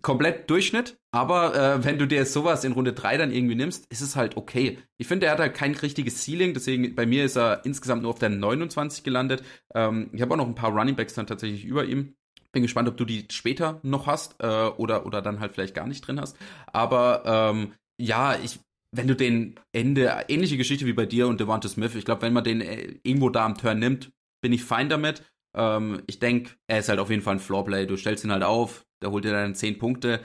[0.03, 4.00] komplett Durchschnitt, aber äh, wenn du dir sowas in Runde 3 dann irgendwie nimmst, ist
[4.00, 4.79] es halt okay.
[4.98, 8.11] Ich finde, er hat halt kein richtiges Ceiling, deswegen bei mir ist er insgesamt nur
[8.11, 9.42] auf der 29 gelandet.
[9.74, 12.14] Ähm, ich habe auch noch ein paar Running Backs dann tatsächlich über ihm.
[12.53, 15.87] Bin gespannt, ob du die später noch hast äh, oder, oder dann halt vielleicht gar
[15.87, 16.37] nicht drin hast.
[16.66, 18.59] Aber ähm, ja, ich,
[18.92, 22.33] wenn du den Ende, ähnliche Geschichte wie bei dir und Devonta Smith, ich glaube, wenn
[22.33, 25.22] man den äh, irgendwo da am Turn nimmt, bin ich fein damit.
[25.57, 27.87] Ähm, ich denke, er ist halt auf jeden Fall ein Floorplay.
[27.87, 30.23] Du stellst ihn halt auf, der holt dir dann 10 Punkte.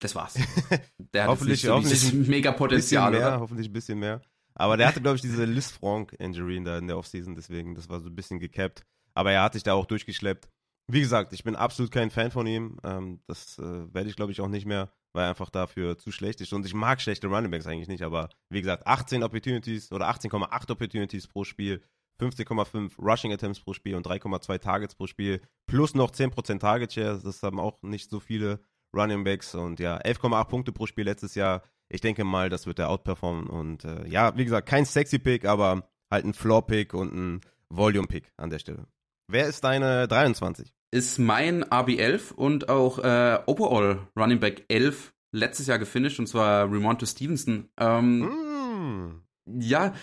[0.00, 0.34] Das war's.
[1.12, 3.40] Der hat hoffentlich, so hoffentlich mega Potenzial, mehr, oder?
[3.40, 4.20] Hoffentlich ein bisschen mehr.
[4.54, 7.88] Aber der hatte, glaube ich, diese Liz Frank-Injury in der, in der Offseason, deswegen, das
[7.88, 8.84] war so ein bisschen gecapped.
[9.14, 10.48] Aber er hat sich da auch durchgeschleppt.
[10.90, 12.78] Wie gesagt, ich bin absolut kein Fan von ihm.
[12.82, 16.10] Ähm, das äh, werde ich, glaube ich, auch nicht mehr, weil er einfach dafür zu
[16.10, 16.52] schlecht ist.
[16.52, 21.26] Und ich mag schlechte Runningbacks eigentlich nicht, aber wie gesagt, 18 Opportunities oder 18,8 Opportunities
[21.28, 21.82] pro Spiel,
[22.20, 27.20] 15,5 Rushing Attempts pro Spiel und 3,2 Targets pro Spiel, plus noch 10% Target Share.
[27.22, 28.60] Das haben auch nicht so viele
[28.96, 31.62] Running Backs und ja, 11,8 Punkte pro Spiel letztes Jahr.
[31.88, 35.44] Ich denke mal, das wird er outperformen und äh, ja, wie gesagt, kein sexy Pick,
[35.44, 38.86] aber halt ein Floor Pick und ein Volume-Pick an der Stelle.
[39.30, 40.72] Wer ist deine 23?
[40.90, 46.70] Ist mein RB11 und auch äh, Overall Running Back 11 letztes Jahr gefinisht und zwar
[46.70, 47.68] Remonto Stevenson.
[47.78, 49.22] Ähm, mm.
[49.60, 49.94] Ja,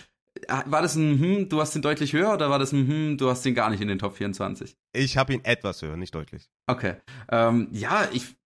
[0.66, 3.30] war das ein hm, du hast ihn deutlich höher oder war das ein hm, du
[3.30, 4.76] hast ihn gar nicht in den Top 24?
[4.92, 6.50] Ich habe ihn etwas höher, nicht deutlich.
[6.66, 6.96] Okay.
[7.30, 8.36] Ähm, ja, ich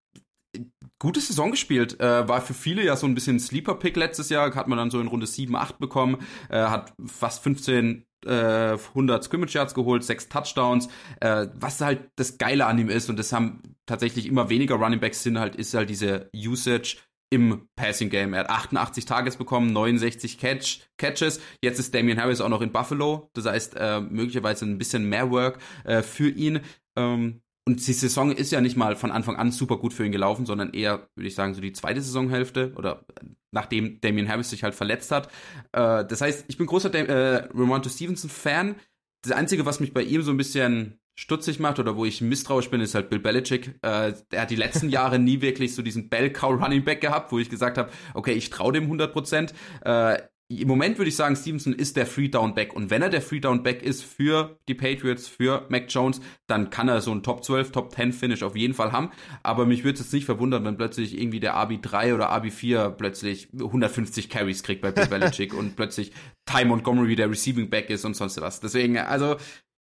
[0.99, 2.01] gute Saison gespielt.
[2.01, 4.55] Äh, war für viele ja so ein bisschen Sleeper-Pick letztes Jahr.
[4.55, 6.19] Hat man dann so in Runde 7, 8 bekommen.
[6.49, 10.89] Äh, hat fast 15 äh, 100 Scrimmage Yards geholt, 6 Touchdowns.
[11.21, 15.01] Äh, was halt das Geile an ihm ist, und das haben tatsächlich immer weniger Running
[15.01, 16.99] Backs sind halt, ist halt diese Usage
[17.31, 18.35] im Passing Game.
[18.35, 21.41] Er hat 88 Targets bekommen, 69 Catch, Catches.
[21.63, 23.31] Jetzt ist Damian Harris auch noch in Buffalo.
[23.35, 26.61] Das heißt, äh, möglicherweise ein bisschen mehr Work äh, für ihn.
[26.97, 30.13] Ähm, und die Saison ist ja nicht mal von Anfang an super gut für ihn
[30.13, 33.05] gelaufen, sondern eher, würde ich sagen, so die zweite Saisonhälfte oder
[33.53, 35.29] nachdem Damian Harris sich halt verletzt hat.
[35.73, 38.75] Äh, das heißt, ich bin großer Dam äh, Ramonto Stevenson-Fan.
[39.23, 42.71] Das Einzige, was mich bei ihm so ein bisschen stutzig macht oder wo ich misstrauisch
[42.71, 43.75] bin, ist halt Bill Belichick.
[43.83, 47.51] Äh, der hat die letzten Jahre nie wirklich so diesen Bell-Cow-Running Back gehabt, wo ich
[47.51, 49.53] gesagt habe, okay, ich traue dem 100 Prozent.
[49.85, 52.75] Äh, im Moment würde ich sagen, Stevenson ist der Free-Down-Back.
[52.75, 57.03] Und wenn er der Free-Down-Back ist für die Patriots, für Mac Jones, dann kann er
[57.03, 59.11] so einen Top 12, Top 10 Finish auf jeden Fall haben.
[59.43, 63.51] Aber mich würde es jetzt nicht verwundern, wenn plötzlich irgendwie der RB3 oder RB4 plötzlich
[63.53, 66.13] 150 Carries kriegt bei Bill Belichick und plötzlich
[66.47, 68.59] Ty Montgomery der Receiving Back ist und sonst was.
[68.59, 69.37] Deswegen, also,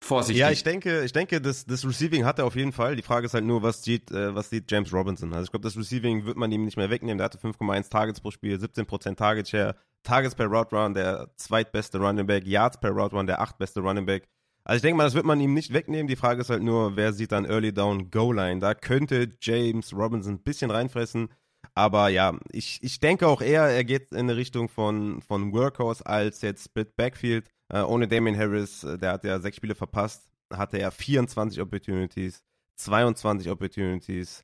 [0.01, 0.39] Vorsichtig.
[0.39, 2.95] Ja, ich denke, ich denke, das, das Receiving hat er auf jeden Fall.
[2.95, 5.33] Die Frage ist halt nur, was sieht, äh, was sieht James Robinson?
[5.33, 7.17] Also ich glaube, das Receiving wird man ihm nicht mehr wegnehmen.
[7.17, 11.99] Der hatte 5,1 Targets pro Spiel, 17% Target Share, Targets per Route Run, der zweitbeste
[11.99, 14.29] Running Back, Yards per Route Run, der achtbeste Running Back.
[14.63, 16.07] Also ich denke mal, das wird man ihm nicht wegnehmen.
[16.07, 18.59] Die Frage ist halt nur, wer sieht dann Early Down Goal Line?
[18.61, 21.29] Da könnte James Robinson ein bisschen reinfressen.
[21.75, 26.05] Aber ja, ich, ich denke auch eher, er geht in eine Richtung von, von Workhorse
[26.05, 27.49] als jetzt Split Backfield.
[27.69, 32.43] Äh, ohne Damien Harris, äh, der hat ja sechs Spiele verpasst, hatte er 24 Opportunities,
[32.75, 34.43] 22 Opportunities,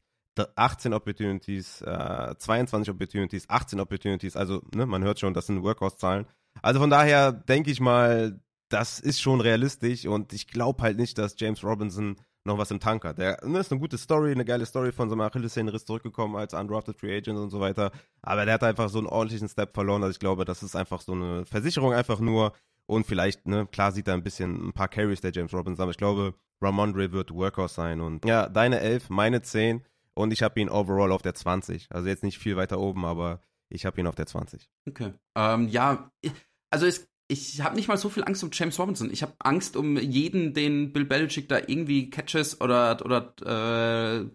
[0.56, 4.36] 18 Opportunities, äh, 22 Opportunities, 18 Opportunities.
[4.36, 6.26] Also, ne, man hört schon, das sind Workhorse-Zahlen.
[6.62, 11.18] Also von daher denke ich mal, das ist schon realistisch und ich glaube halt nicht,
[11.18, 13.18] dass James Robinson noch was im Tank hat.
[13.18, 16.54] Der ne, ist eine gute Story, eine geile Story von so einem Achillessehnenriss zurückgekommen als
[16.54, 17.92] undrafted Free Agent und so weiter.
[18.22, 20.04] Aber der hat einfach so einen ordentlichen Step verloren.
[20.04, 22.54] Also ich glaube, das ist einfach so eine Versicherung einfach nur.
[22.88, 25.92] Und vielleicht, ne, klar sieht er ein bisschen ein paar Carries der James Robinson, aber
[25.92, 28.02] ich glaube, Ramondre wird Workhorse sein.
[28.02, 31.88] Und ja, deine 11, meine 10 und ich habe ihn overall auf der 20.
[31.90, 34.70] Also jetzt nicht viel weiter oben, aber ich habe ihn auf der 20.
[34.88, 35.14] Okay.
[35.36, 36.12] Ähm, ja,
[36.70, 39.12] also es ich habe nicht mal so viel Angst um James Robinson.
[39.12, 43.34] Ich habe Angst um jeden, den Bill Belichick da irgendwie Catches oder, oder
[44.22, 44.26] äh,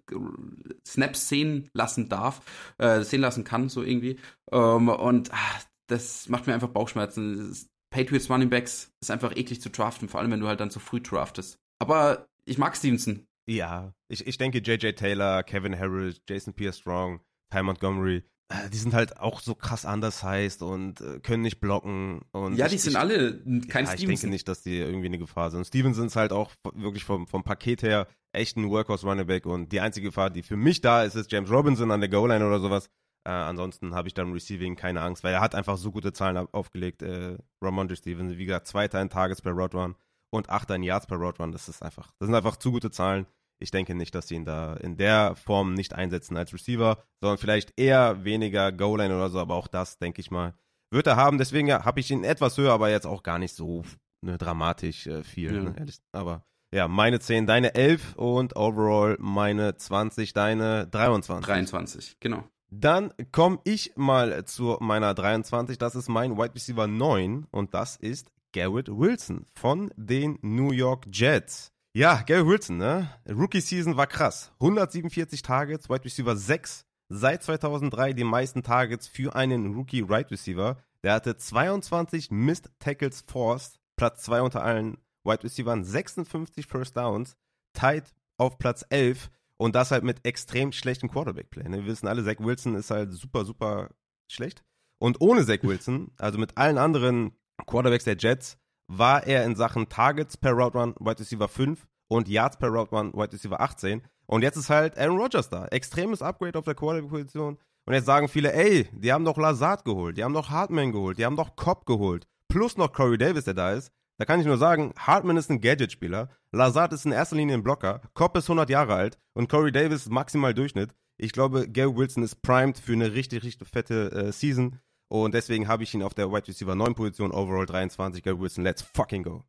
[0.84, 2.40] Snaps sehen lassen darf,
[2.78, 4.18] äh, sehen lassen kann, so irgendwie.
[4.50, 7.56] Ähm, und ach, das macht mir einfach Bauchschmerzen.
[7.90, 10.81] Patriots Running Backs ist einfach eklig zu draften, vor allem wenn du halt dann so
[10.81, 11.59] früh draftest.
[11.79, 13.26] Aber ich mag Stevenson.
[13.46, 18.76] Ja, ich, ich denke JJ Taylor, Kevin Harris, Jason Pierre Strong, Ty Montgomery, äh, die
[18.76, 22.22] sind halt auch so krass anders heißt und äh, können nicht blocken.
[22.33, 23.92] Und ja, die ich, sind alle kein ja, Stevenson.
[23.92, 25.66] Ich denke nicht, dass die irgendwie eine Gefahr sind.
[25.66, 29.70] Stevenson ist halt auch wirklich vom, vom Paket her echt ein Workhorse Running Back und
[29.70, 32.61] die einzige Gefahr, die für mich da ist, ist James Robinson an der Goal-Line oder
[32.61, 32.88] sowas.
[33.24, 36.37] Äh, ansonsten habe ich dann Receiving keine Angst, weil er hat einfach so gute Zahlen
[36.52, 37.02] aufgelegt.
[37.02, 39.96] Äh, Ramondre Stevenson, wie gesagt, Zweiter in Targets per Road Run
[40.30, 41.52] und Achter in Yards per Road Run.
[41.52, 43.26] Das ist einfach, das sind einfach zu gute Zahlen
[43.61, 47.38] ich denke nicht, dass sie ihn da in der Form nicht einsetzen als Receiver, sondern
[47.38, 50.54] vielleicht eher weniger Goal-Line oder so, aber auch das, denke ich mal,
[50.90, 51.38] wird er haben.
[51.38, 53.85] Deswegen ja, habe ich ihn etwas höher, aber jetzt auch gar nicht so
[54.22, 55.54] ne, dramatisch äh, viel.
[55.54, 55.62] Ja.
[55.62, 61.44] Ne, aber ja, meine 10, deine 11 und overall meine 20, deine 23.
[61.44, 62.44] 23, genau.
[62.70, 65.76] Dann komme ich mal zu meiner 23.
[65.76, 71.06] Das ist mein Wide Receiver 9 und das ist Garrett Wilson von den New York
[71.12, 71.72] Jets.
[71.92, 73.11] Ja, Gary Wilson, ne?
[73.28, 74.53] Rookie-Season war krass.
[74.61, 76.86] 147 Targets, Wide Receiver 6.
[77.09, 80.76] Seit 2003 die meisten Targets für einen Rookie-Right Receiver.
[81.03, 87.36] Der hatte 22 Missed Tackles Forced, Platz 2 unter allen Wide Receivers, 56 First Downs,
[87.72, 89.30] tight auf Platz 11
[89.61, 91.68] und das halt mit extrem schlechtem Quarterback-Play.
[91.68, 91.80] Ne?
[91.80, 93.90] Wir wissen alle, Zach Wilson ist halt super, super
[94.26, 94.64] schlecht.
[94.98, 97.32] Und ohne Zach Wilson, also mit allen anderen
[97.66, 98.56] Quarterbacks der Jets,
[98.88, 102.90] war er in Sachen Targets per Route Run Wide Receiver 5 und Yards per Route
[102.90, 104.00] Run Wide Receiver 18.
[104.24, 105.66] Und jetzt ist halt Aaron Rodgers da.
[105.66, 107.58] Extremes Upgrade auf der Quarterback-Position.
[107.84, 111.18] Und jetzt sagen viele, ey, die haben doch Lazard geholt, die haben doch Hartman geholt,
[111.18, 112.26] die haben doch Cobb geholt.
[112.48, 113.92] Plus noch Corey Davis, der da ist.
[114.20, 117.62] Da kann ich nur sagen, Hartman ist ein Gadget-Spieler, Lazard ist in erster Linie ein
[117.62, 120.94] Blocker, Cobb ist 100 Jahre alt und Corey Davis maximal Durchschnitt.
[121.16, 124.78] Ich glaube, Gary Wilson ist primed für eine richtig, richtig fette äh, Season.
[125.08, 128.62] Und deswegen habe ich ihn auf der Wide Receiver 9 Position, Overall 23, Gary Wilson.
[128.62, 129.42] Let's fucking go.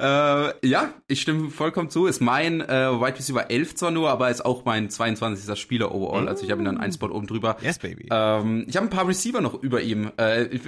[0.00, 2.06] Äh, ja, ich stimme vollkommen zu.
[2.06, 5.58] Ist mein äh, Wide Receiver 11 zwar nur, aber ist auch mein 22.
[5.58, 6.24] Spieler overall.
[6.24, 6.28] Mm.
[6.28, 7.56] Also ich habe ihn dann einen Spot oben drüber.
[7.60, 8.08] Yes, baby.
[8.10, 10.10] Ähm, ich habe ein paar Receiver noch über ihm.
[10.16, 10.58] Äh,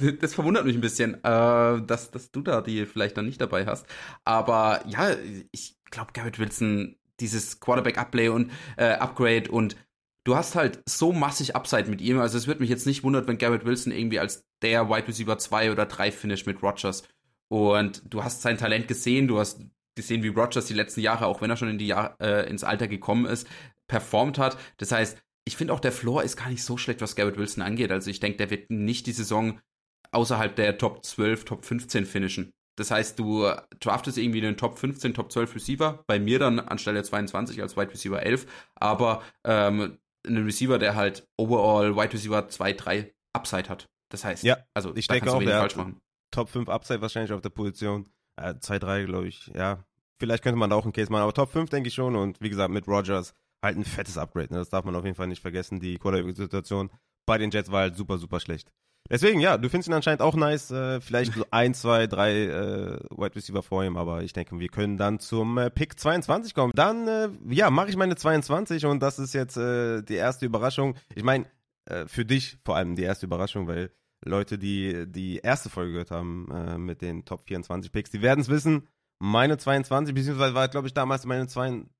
[0.20, 3.66] das verwundert mich ein bisschen, äh, dass, dass du da die vielleicht noch nicht dabei
[3.66, 3.86] hast.
[4.24, 5.10] Aber ja,
[5.52, 9.76] ich glaube, Garrett Wilson, dieses Quarterback-Upplay und äh, Upgrade und
[10.26, 12.18] du hast halt so massig Upside mit ihm.
[12.18, 15.38] Also es wird mich jetzt nicht wundern, wenn Garrett Wilson irgendwie als der Wide Receiver
[15.38, 17.04] 2 oder 3 finish mit Rogers
[17.48, 19.60] und du hast sein Talent gesehen, du hast
[19.96, 22.64] gesehen, wie Rogers die letzten Jahre, auch wenn er schon in die Jahr, äh, ins
[22.64, 23.48] Alter gekommen ist,
[23.88, 24.58] performt hat.
[24.76, 27.62] Das heißt, ich finde auch der Floor ist gar nicht so schlecht, was Garrett Wilson
[27.62, 27.92] angeht.
[27.92, 29.60] Also ich denke, der wird nicht die Saison
[30.10, 32.52] außerhalb der Top 12, Top 15 finishen.
[32.76, 37.02] Das heißt, du draftest irgendwie den Top 15, Top 12 Receiver, bei mir dann anstelle
[37.02, 42.72] 22 als Wide Receiver 11, aber ähm, einen Receiver, der halt overall Wide Receiver 2,
[42.74, 43.88] 3 Upside hat.
[44.10, 46.00] Das heißt, ja, also ich denke auch, der falsch machen.
[46.30, 48.08] Top 5 Upside wahrscheinlich auf der Position.
[48.36, 49.84] Äh, 2, 3, glaube ich, ja.
[50.18, 52.16] Vielleicht könnte man da auch einen Case machen, aber Top 5 denke ich schon.
[52.16, 54.52] Und wie gesagt, mit Rogers halt ein fettes Upgrade.
[54.52, 54.58] Ne?
[54.58, 55.80] Das darf man auf jeden Fall nicht vergessen.
[55.80, 56.90] Die Quarterback-Situation
[57.26, 58.70] bei den Jets war halt super, super schlecht.
[59.08, 60.70] Deswegen, ja, du findest ihn anscheinend auch nice.
[60.70, 64.68] Äh, vielleicht so ein, zwei, drei äh, Wide Receiver vor ihm, aber ich denke, wir
[64.68, 66.72] können dann zum äh, Pick 22 kommen.
[66.74, 70.96] Dann, äh, ja, mache ich meine 22 und das ist jetzt äh, die erste Überraschung.
[71.14, 71.46] Ich meine,
[71.84, 73.92] äh, für dich vor allem die erste Überraschung, weil
[74.24, 78.40] Leute, die die erste Folge gehört haben äh, mit den Top 24 Picks, die werden
[78.40, 78.88] es wissen.
[79.18, 81.90] Meine 22, beziehungsweise war, glaube ich, damals meine 22.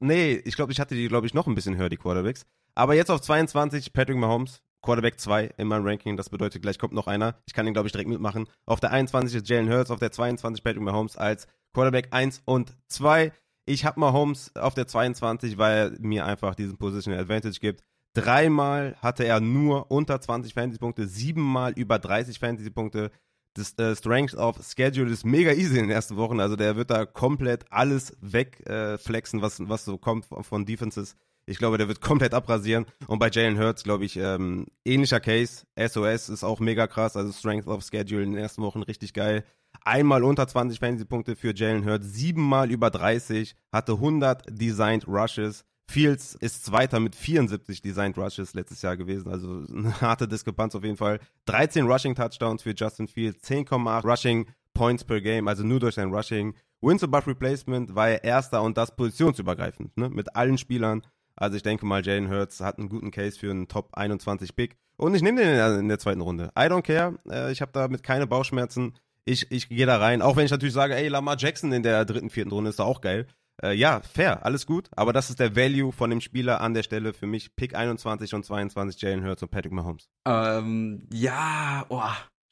[0.00, 2.44] Nee, ich glaube, ich hatte die, glaube ich, noch ein bisschen höher, die Quarterbacks.
[2.74, 6.16] Aber jetzt auf 22 Patrick Mahomes, Quarterback 2 in meinem Ranking.
[6.16, 7.36] Das bedeutet, gleich kommt noch einer.
[7.46, 8.48] Ich kann den, glaube ich, direkt mitmachen.
[8.66, 12.76] Auf der 21 ist Jalen Hurts, auf der 22 Patrick Mahomes als Quarterback 1 und
[12.88, 13.32] 2.
[13.64, 17.82] Ich habe Mahomes auf der 22, weil er mir einfach diesen Positional Advantage gibt.
[18.14, 23.10] Dreimal hatte er nur unter 20 Fantasy-Punkte, siebenmal über 30 Fantasy-Punkte.
[23.54, 26.40] Das äh, Strength of Schedule ist mega easy in den ersten Wochen.
[26.40, 31.16] Also der wird da komplett alles wegflexen, äh, was, was so kommt von Defenses.
[31.44, 32.86] Ich glaube, der wird komplett abrasieren.
[33.06, 35.64] Und bei Jalen Hurts, glaube ich, ähm, ähnlicher Case.
[35.76, 37.16] SOS ist auch mega krass.
[37.16, 39.44] Also Strength of Schedule in den ersten Wochen richtig geil.
[39.84, 45.64] Einmal unter 20 Fantasy-Punkte für Jalen Hurts, siebenmal über 30, hatte 100 Designed Rushes.
[45.92, 50.84] Fields ist Zweiter mit 74 Designed Rushes letztes Jahr gewesen, also eine harte Diskrepanz auf
[50.84, 51.20] jeden Fall.
[51.44, 56.12] 13 Rushing Touchdowns für Justin Fields, 10,8 Rushing Points per Game, also nur durch sein
[56.12, 56.54] Rushing.
[56.80, 61.02] Wins above Replacement war er Erster und das positionsübergreifend, ne, mit allen Spielern.
[61.36, 64.76] Also ich denke mal, Jalen Hurts hat einen guten Case für einen Top 21 Pick.
[64.96, 66.50] Und ich nehme den in der, zweiten Runde.
[66.56, 67.16] I don't care.
[67.28, 68.94] Äh, ich habe damit keine Bauchschmerzen.
[69.24, 70.22] Ich, ich gehe da rein.
[70.22, 72.84] Auch wenn ich natürlich sage, ey, Lamar Jackson in der dritten, vierten Runde ist da
[72.84, 73.26] auch geil.
[73.62, 74.88] Äh, ja, fair, alles gut.
[74.96, 77.54] Aber das ist der Value von dem Spieler an der Stelle für mich.
[77.56, 80.08] Pick 21 und 22, Jalen Hurts und Patrick Mahomes.
[80.26, 82.02] Ähm, ja, oh,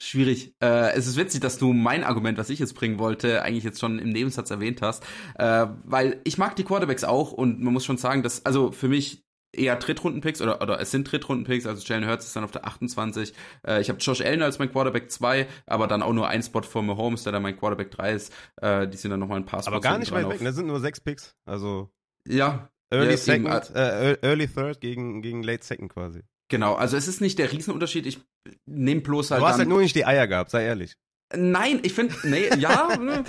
[0.00, 0.54] schwierig.
[0.62, 3.80] Äh, es ist witzig, dass du mein Argument, was ich jetzt bringen wollte, eigentlich jetzt
[3.80, 5.04] schon im Nebensatz erwähnt hast.
[5.36, 8.88] Äh, weil ich mag die Quarterbacks auch und man muss schon sagen, dass, also für
[8.88, 9.22] mich
[9.52, 13.34] eher Drittrunden-Picks oder, oder es sind Drittrunden-Picks, also Jalen Hurts ist dann auf der 28.
[13.66, 16.62] Äh, ich habe Josh Allen als mein Quarterback 2, aber dann auch nur ein Spot
[16.62, 18.32] vor Mahomes, der dann mein Quarterback 3 ist.
[18.60, 19.68] Äh, die sind dann nochmal ein paar Spots.
[19.68, 21.36] Aber gar nicht weit weg, das sind nur sechs Picks.
[21.44, 21.90] Also.
[22.26, 22.70] Ja.
[22.92, 26.22] Early ja, Second, äh, Early Third gegen, gegen Late Second quasi.
[26.48, 28.06] Genau, also es ist nicht der Riesenunterschied.
[28.06, 28.20] Ich
[28.66, 29.40] nehme bloß halt.
[29.40, 30.96] Du hast halt nur nicht die Eier gehabt, sei ehrlich.
[31.36, 33.24] Nein, ich finde, nee, ja, ne.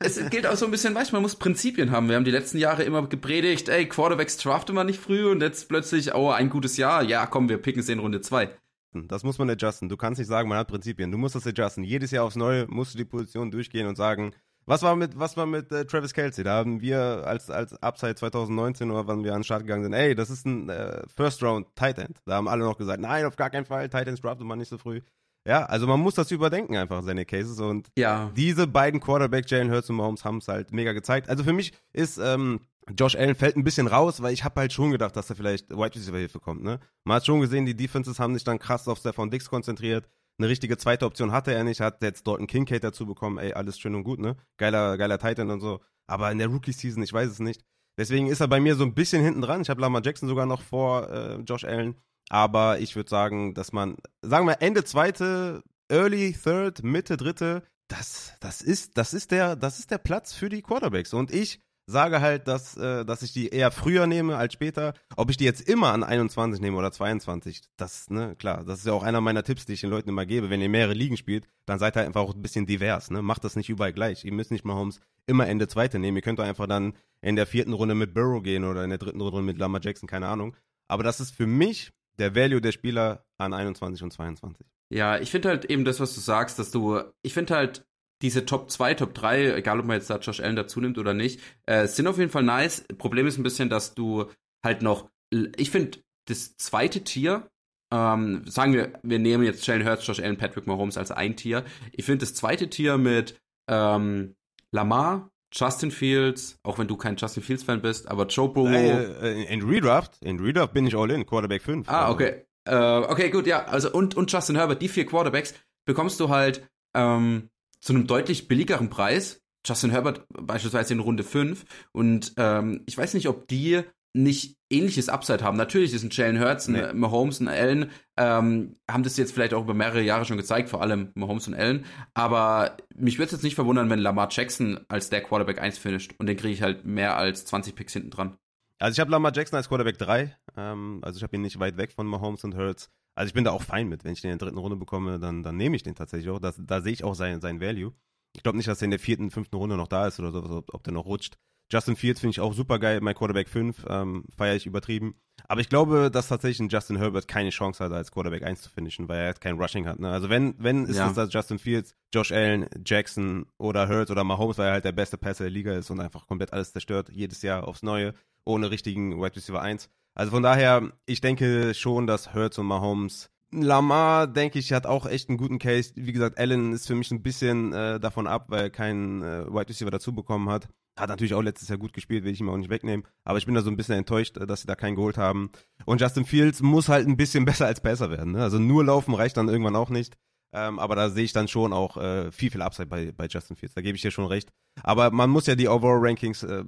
[0.00, 2.08] es gilt auch so ein bisschen, weißt man muss Prinzipien haben.
[2.08, 5.68] Wir haben die letzten Jahre immer gepredigt, ey, Quarterbacks draften wir nicht früh und jetzt
[5.68, 8.50] plötzlich, oh, ein gutes Jahr, ja, komm, wir picken es in Runde zwei.
[8.92, 9.88] Das muss man adjusten.
[9.88, 11.10] Du kannst nicht sagen, man hat Prinzipien.
[11.10, 11.84] Du musst das adjusten.
[11.84, 14.32] Jedes Jahr aufs Neue musst du die Position durchgehen und sagen,
[14.64, 16.42] was war mit, was war mit äh, Travis Kelsey?
[16.42, 19.92] Da haben wir als, als Upside 2019 oder wann wir an den Start gegangen sind,
[19.92, 22.18] ey, das ist ein äh, First Round Tight End.
[22.26, 24.68] Da haben alle noch gesagt, nein, auf gar keinen Fall, Tight Ends draftet man nicht
[24.68, 25.02] so früh.
[25.46, 27.60] Ja, also man muss das überdenken einfach, seine Cases.
[27.60, 28.32] Und ja.
[28.36, 31.28] diese beiden Quarterbacks, Jalen Hurts und Mahomes, haben es halt mega gezeigt.
[31.28, 32.60] Also für mich ist ähm,
[32.98, 35.70] Josh Allen fällt ein bisschen raus, weil ich habe halt schon gedacht, dass er vielleicht
[35.70, 36.64] Wide Receiver Hilfe kommt.
[36.64, 36.80] Ne?
[37.04, 40.08] Man hat schon gesehen, die Defenses haben sich dann krass auf Stephon Dix konzentriert.
[40.38, 43.38] Eine richtige zweite Option hatte er nicht, hat jetzt dort einen Kincaid dazu bekommen.
[43.38, 44.36] Ey, alles schön und gut, ne?
[44.58, 45.80] Geiler, geiler Titan und so.
[46.06, 47.64] Aber in der Rookie-Season, ich weiß es nicht.
[47.98, 49.62] Deswegen ist er bei mir so ein bisschen hinten dran.
[49.62, 51.96] Ich habe Lamar Jackson sogar noch vor äh, Josh Allen.
[52.28, 58.34] Aber ich würde sagen, dass man, sagen wir Ende zweite, Early Third, Mitte Dritte, das,
[58.40, 61.14] das ist, das ist der, das ist der Platz für die Quarterbacks.
[61.14, 64.94] Und ich sage halt, dass, äh, dass ich die eher früher nehme als später.
[65.16, 68.86] Ob ich die jetzt immer an 21 nehme oder 22, das, ne, klar, das ist
[68.86, 70.50] ja auch einer meiner Tipps, die ich den Leuten immer gebe.
[70.50, 73.22] Wenn ihr mehrere Ligen spielt, dann seid ihr einfach auch ein bisschen divers, ne?
[73.22, 74.24] Macht das nicht überall gleich.
[74.24, 76.16] Ihr müsst nicht mal Holmes immer Ende Zweite nehmen.
[76.16, 79.20] Ihr könnt einfach dann in der vierten Runde mit Burrow gehen oder in der dritten
[79.20, 80.56] Runde mit Lamar Jackson, keine Ahnung.
[80.88, 84.66] Aber das ist für mich der Value der Spieler an 21 und 22.
[84.90, 87.84] Ja, ich finde halt eben das, was du sagst, dass du, ich finde halt,
[88.22, 91.12] diese Top 2, Top 3, egal ob man jetzt da Josh Allen dazu nimmt oder
[91.12, 92.84] nicht, äh, sind auf jeden Fall nice.
[92.96, 94.30] Problem ist ein bisschen, dass du
[94.64, 97.50] halt noch, ich finde, das zweite Tier,
[97.92, 101.64] ähm, sagen wir, wir nehmen jetzt Jalen Hurts, Josh Allen, Patrick Mahomes als ein Tier.
[101.92, 103.38] Ich finde das zweite Tier mit
[103.68, 104.34] ähm,
[104.72, 108.70] Lamar, Justin Fields, auch wenn du kein Justin Fields-Fan bist, aber Joe Burrow.
[108.72, 111.88] Äh, in Redraft, in Redraft bin ich all in, Quarterback 5.
[111.88, 112.14] Ah, also.
[112.14, 112.42] okay.
[112.64, 113.64] Äh, okay, gut, ja.
[113.64, 117.48] Also und, und Justin Herbert, die vier Quarterbacks bekommst du halt ähm,
[117.80, 119.42] zu einem deutlich billigeren Preis.
[119.64, 121.64] Justin Herbert beispielsweise in Runde 5.
[121.92, 123.82] Und ähm, ich weiß nicht, ob die
[124.12, 125.56] nicht ähnliches Upside haben.
[125.56, 126.92] Natürlich ist ein Jalen Hurts, ein nee.
[126.92, 130.82] Mahomes, ein Allen, ähm, haben das jetzt vielleicht auch über mehrere Jahre schon gezeigt, vor
[130.82, 131.84] allem Mahomes und Allen.
[132.14, 136.14] Aber mich würde es jetzt nicht verwundern, wenn Lamar Jackson als der Quarterback 1 finisht
[136.18, 138.38] und den kriege ich halt mehr als 20 Picks hinten dran.
[138.78, 141.76] Also ich habe Lamar Jackson als Quarterback 3, ähm, also ich habe ihn nicht weit
[141.76, 142.90] weg von Mahomes und Hurts.
[143.14, 144.04] Also ich bin da auch fein mit.
[144.04, 146.38] Wenn ich den in der dritten Runde bekomme, dann, dann nehme ich den tatsächlich auch.
[146.38, 147.94] Das, da sehe ich auch sein, sein Value.
[148.34, 150.42] Ich glaube nicht, dass er in der vierten, fünften Runde noch da ist oder so,
[150.42, 151.38] ob, ob der noch rutscht.
[151.70, 155.16] Justin Fields finde ich auch super geil, mein Quarterback 5, ähm, feiere ich übertrieben.
[155.48, 158.70] Aber ich glaube, dass tatsächlich ein Justin Herbert keine Chance hat, als Quarterback 1 zu
[158.70, 159.98] finishen, weil er jetzt kein Rushing hat.
[159.98, 160.10] Ne?
[160.10, 161.08] Also wenn, wenn ist ja.
[161.08, 164.92] es das Justin Fields, Josh Allen, Jackson oder Hurts oder Mahomes, weil er halt der
[164.92, 168.14] beste Passer der Liga ist und einfach komplett alles zerstört, jedes Jahr aufs Neue,
[168.44, 169.90] ohne richtigen Wide Receiver 1.
[170.14, 175.06] Also von daher, ich denke schon, dass Hurts und Mahomes Lamar, denke ich, hat auch
[175.06, 175.92] echt einen guten Case.
[175.94, 179.46] Wie gesagt, Allen ist für mich ein bisschen äh, davon ab, weil er keinen äh,
[179.46, 180.68] Wide Receiver dazu bekommen hat.
[180.98, 183.06] Hat natürlich auch letztes Jahr gut gespielt, will ich ihm auch nicht wegnehmen.
[183.24, 185.50] Aber ich bin da so ein bisschen enttäuscht, äh, dass sie da keinen geholt haben.
[185.84, 188.32] Und Justin Fields muss halt ein bisschen besser als besser werden.
[188.32, 188.42] Ne?
[188.42, 190.16] Also nur laufen reicht dann irgendwann auch nicht.
[190.52, 193.56] Ähm, aber da sehe ich dann schon auch äh, viel, viel Upside bei, bei Justin
[193.56, 193.74] Fields.
[193.74, 194.50] Da gebe ich dir schon recht.
[194.82, 196.64] Aber man muss ja die Overall Rankings äh,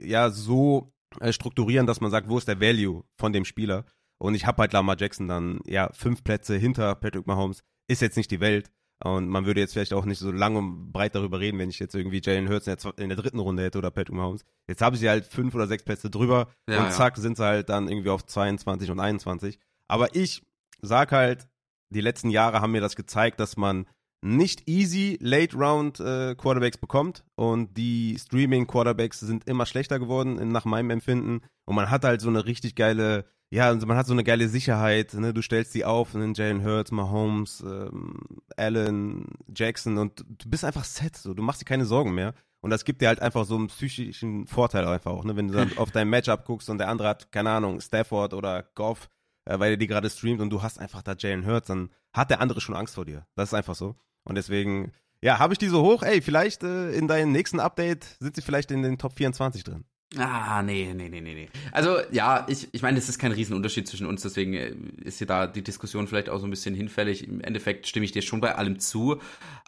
[0.00, 3.84] ja so äh, strukturieren, dass man sagt, wo ist der Value von dem Spieler?
[4.18, 7.62] Und ich habe halt Lamar Jackson dann, ja, fünf Plätze hinter Patrick Mahomes.
[7.88, 8.70] Ist jetzt nicht die Welt.
[9.04, 11.78] Und man würde jetzt vielleicht auch nicht so lang und breit darüber reden, wenn ich
[11.78, 14.44] jetzt irgendwie Jalen Hurts in der, in der dritten Runde hätte oder Patrick Mahomes.
[14.66, 17.22] Jetzt habe ich sie halt fünf oder sechs Plätze drüber ja, und zack, ja.
[17.22, 19.60] sind sie halt dann irgendwie auf 22 und 21.
[19.86, 20.42] Aber ich
[20.82, 21.46] sag halt,
[21.90, 23.86] die letzten Jahre haben mir das gezeigt, dass man
[24.20, 30.50] nicht easy Late Round äh, Quarterbacks bekommt und die Streaming Quarterbacks sind immer schlechter geworden
[30.50, 34.06] nach meinem Empfinden und man hat halt so eine richtig geile ja, also man hat
[34.06, 35.32] so eine geile Sicherheit, ne?
[35.32, 36.32] Du stellst die auf, ne?
[36.34, 41.32] Jalen Hurts, Mahomes, ähm, Allen, Jackson und du bist einfach set, so.
[41.32, 42.34] Du machst dir keine Sorgen mehr.
[42.60, 45.36] Und das gibt dir halt einfach so einen psychischen Vorteil einfach auch, ne?
[45.36, 48.64] Wenn du dann auf dein Matchup guckst und der andere hat, keine Ahnung, Stafford oder
[48.74, 49.08] Goff,
[49.46, 52.30] äh, weil er die gerade streamt und du hast einfach da Jalen Hurts, dann hat
[52.30, 53.26] der andere schon Angst vor dir.
[53.34, 53.96] Das ist einfach so.
[54.24, 54.92] Und deswegen,
[55.22, 58.42] ja, habe ich die so hoch, ey, vielleicht äh, in deinem nächsten Update sind sie
[58.42, 59.84] vielleicht in den Top 24 drin.
[60.16, 61.48] Ah, nee, nee, nee, nee, nee.
[61.70, 65.26] Also, ja, ich, ich meine, es ist kein Riesenunterschied zwischen uns, deswegen äh, ist hier
[65.26, 67.28] da die Diskussion vielleicht auch so ein bisschen hinfällig.
[67.28, 69.20] Im Endeffekt stimme ich dir schon bei allem zu.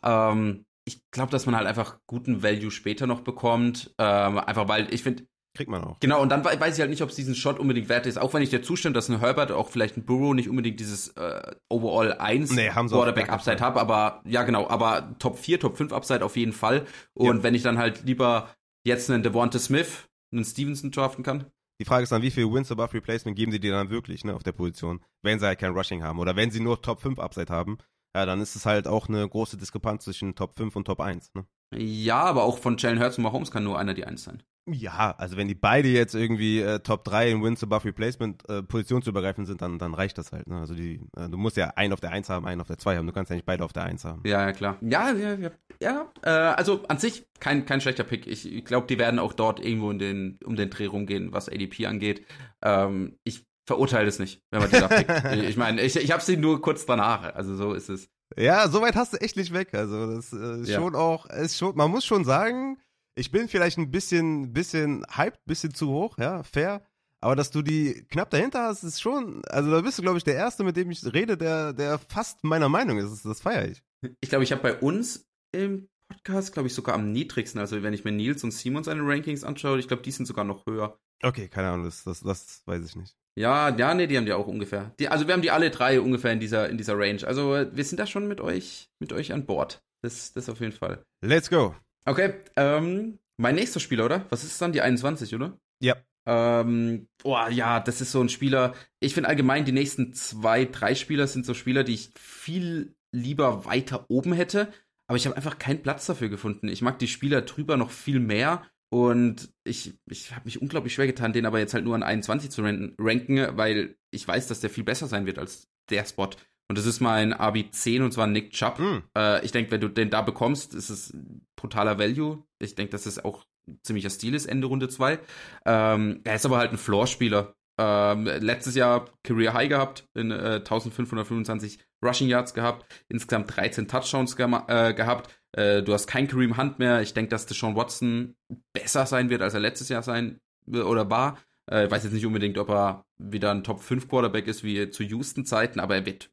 [0.03, 3.95] Ähm, ich glaube, dass man halt einfach guten Value später noch bekommt.
[3.99, 5.24] Ähm, einfach weil ich finde.
[5.53, 5.99] Kriegt man auch.
[5.99, 8.18] Genau, und dann weiß ich halt nicht, ob es diesen Shot unbedingt wert ist.
[8.18, 11.09] Auch wenn ich dir zustimme, dass ein Herbert, auch vielleicht ein Burrow nicht unbedingt dieses
[11.16, 15.93] äh, Overall 1 nee, Quarterback Upside hat, aber ja, genau, aber Top 4, Top 5
[15.93, 16.86] Upside auf jeden Fall.
[17.14, 17.43] Und ja.
[17.43, 18.49] wenn ich dann halt lieber
[18.86, 21.47] jetzt einen Devonta Smith einen Stevenson draften kann.
[21.81, 24.35] Die Frage ist dann, wie viel Wins above Replacement geben sie dir dann wirklich ne,
[24.35, 26.18] auf der Position, wenn sie halt kein Rushing haben.
[26.18, 27.78] Oder wenn sie nur Top 5 Upside haben,
[28.14, 31.33] ja, dann ist es halt auch eine große Diskrepanz zwischen Top 5 und Top 1.
[31.35, 31.47] Ne?
[31.74, 34.43] Ja, aber auch von Jalen Hurts und Mahomes kann nur einer die 1 sein.
[34.67, 38.63] Ja, also wenn die beide jetzt irgendwie äh, Top 3 in Wins above Replacement äh,
[38.63, 40.47] positionsübergreifend sind, dann, dann reicht das halt.
[40.47, 40.59] Ne?
[40.59, 42.97] Also die, äh, du musst ja einen auf der 1 haben, einen auf der 2
[42.97, 43.07] haben.
[43.07, 44.23] Du kannst ja nicht beide auf der 1 haben.
[44.25, 44.77] Ja, ja, klar.
[44.83, 45.51] Ja, ja, ja.
[45.81, 48.27] ja äh, also an sich kein, kein schlechter Pick.
[48.27, 51.49] Ich, ich glaube, die werden auch dort irgendwo in den, um den Dreh rumgehen, was
[51.49, 52.27] ADP angeht.
[52.63, 55.45] Ähm, ich verurteile es nicht, wenn man die da pickt.
[55.49, 57.35] ich meine, ich, ich habe sie nur kurz danach.
[57.35, 58.09] Also so ist es.
[58.37, 59.75] Ja, so weit hast du echt nicht weg.
[59.75, 60.79] Also das äh, ist ja.
[60.79, 62.79] schon auch, ist schon, man muss schon sagen,
[63.21, 66.83] ich bin vielleicht ein bisschen, bisschen hyped, bisschen zu hoch, ja, fair.
[67.21, 70.25] Aber dass du die knapp dahinter hast, ist schon, also da bist du, glaube ich,
[70.25, 73.27] der Erste, mit dem ich rede, der, der fast meiner Meinung ist.
[73.27, 73.83] Das, feiere ich.
[74.23, 77.61] Ich glaube, ich habe bei uns im Podcast, glaube ich, sogar am niedrigsten.
[77.61, 80.47] Also wenn ich mir Nils und Simon seine Rankings anschaue, ich glaube, die sind sogar
[80.47, 80.99] noch höher.
[81.23, 83.14] Okay, keine Ahnung, das, das, das weiß ich nicht.
[83.39, 84.95] Ja, ja, nee, die haben die auch ungefähr.
[84.99, 87.23] Die, also wir haben die alle drei ungefähr in dieser, in dieser Range.
[87.27, 89.83] Also wir sind da schon mit euch, mit euch an Bord.
[90.03, 91.05] Das, das auf jeden Fall.
[91.21, 91.75] Let's go.
[92.11, 94.27] Okay, ähm, mein nächster Spieler, oder?
[94.31, 94.73] Was ist es dann?
[94.73, 95.61] Die 21, oder?
[95.81, 95.95] Ja.
[96.27, 98.75] Ähm, boah, ja, das ist so ein Spieler.
[98.99, 103.65] Ich finde allgemein, die nächsten zwei, drei Spieler sind so Spieler, die ich viel lieber
[103.65, 104.73] weiter oben hätte.
[105.07, 106.67] Aber ich habe einfach keinen Platz dafür gefunden.
[106.67, 108.67] Ich mag die Spieler drüber noch viel mehr.
[108.93, 112.51] Und ich, ich habe mich unglaublich schwer getan, den aber jetzt halt nur an 21
[112.51, 116.31] zu ranken, weil ich weiß, dass der viel besser sein wird als der Spot.
[116.71, 118.79] Und das ist mein RB10 und zwar Nick Chubb.
[118.79, 119.03] Mm.
[119.18, 121.12] Äh, ich denke, wenn du den da bekommst, ist es
[121.57, 122.45] brutaler Value.
[122.61, 123.45] Ich denke, dass es auch
[123.83, 125.18] ziemlicher Stil ist, Ende Runde 2.
[125.66, 127.57] Ähm, er ist aber halt ein Floor-Spieler.
[127.77, 134.37] Ähm, letztes Jahr Career High gehabt, in äh, 1525 Rushing Yards gehabt, insgesamt 13 Touchdowns
[134.37, 135.29] ge äh, gehabt.
[135.51, 137.03] Äh, du hast kein Kareem Hunt mehr.
[137.03, 138.37] Ich denke, dass Deshaun Watson
[138.73, 140.39] besser sein wird, als er letztes Jahr sein
[140.73, 141.37] äh, oder war.
[141.68, 144.89] Äh, ich weiß jetzt nicht unbedingt, ob er wieder ein Top 5 Quarterback ist wie
[144.91, 146.31] zu Houston-Zeiten, aber er wird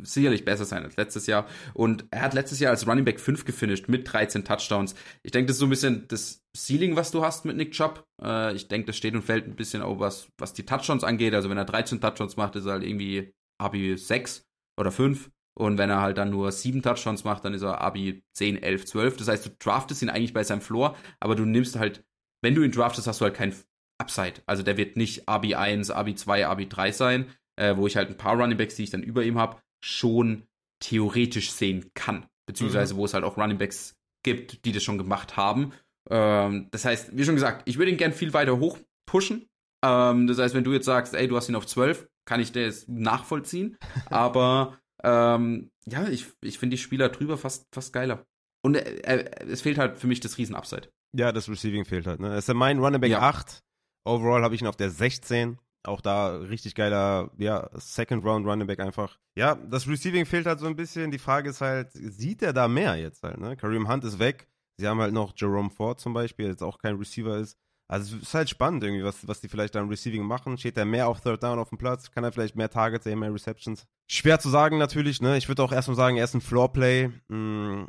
[0.00, 1.46] sicherlich besser sein als letztes Jahr.
[1.72, 4.94] Und er hat letztes Jahr als Running Back 5 gefinisht mit 13 Touchdowns.
[5.22, 8.04] Ich denke, das ist so ein bisschen das Ceiling, was du hast mit Nick Chubb.
[8.22, 11.34] Äh, ich denke, das steht und fällt ein bisschen auch was, was die Touchdowns angeht.
[11.34, 14.44] Also wenn er 13 Touchdowns macht, ist er halt irgendwie AB 6
[14.78, 15.30] oder 5.
[15.56, 18.86] Und wenn er halt dann nur 7 Touchdowns macht, dann ist er AB 10, 11,
[18.86, 19.16] 12.
[19.18, 22.04] Das heißt, du draftest ihn eigentlich bei seinem Floor, aber du nimmst halt,
[22.42, 23.54] wenn du ihn draftest, hast du halt kein
[24.00, 24.42] Upside.
[24.46, 28.08] Also der wird nicht AB 1, AB 2, AB 3 sein, äh, wo ich halt
[28.08, 30.44] ein paar Running Backs, die ich dann über ihm habe, schon
[30.80, 32.26] theoretisch sehen kann.
[32.46, 32.98] Beziehungsweise, mhm.
[32.98, 35.72] wo es halt auch Running Backs gibt, die das schon gemacht haben.
[36.10, 39.46] Ähm, das heißt, wie schon gesagt, ich würde ihn gern viel weiter hoch pushen.
[39.84, 42.52] Ähm, das heißt, wenn du jetzt sagst, ey, du hast ihn auf 12, kann ich
[42.52, 43.76] das nachvollziehen.
[44.06, 48.24] Aber ähm, ja, ich, ich finde die Spieler drüber fast, fast geiler.
[48.62, 50.88] Und äh, äh, es fehlt halt für mich das Riesen-Upside.
[51.16, 52.20] Ja, das Receiving fehlt halt.
[52.20, 52.34] Ne?
[52.34, 53.20] Es ist mein Running Back ja.
[53.20, 53.60] 8.
[54.06, 55.58] Overall habe ich ihn auf der 16.
[55.84, 59.18] Auch da richtig geiler, ja, Second Round Running Back einfach.
[59.36, 61.10] Ja, das Receiving fehlt halt so ein bisschen.
[61.10, 63.56] Die Frage ist halt, sieht er da mehr jetzt halt, ne?
[63.56, 64.48] Kareem Hunt ist weg.
[64.78, 67.58] Sie haben halt noch Jerome Ford zum Beispiel, der jetzt auch kein Receiver ist.
[67.86, 70.56] Also es ist halt spannend irgendwie, was, was die vielleicht da im Receiving machen.
[70.56, 72.10] Steht er mehr auf Third Down auf dem Platz?
[72.10, 73.86] Kann er vielleicht mehr Targets, mehr Receptions?
[74.08, 75.36] Schwer zu sagen natürlich, ne?
[75.36, 77.10] Ich würde auch erstmal sagen, er ist ein Floorplay.
[77.28, 77.88] Hm,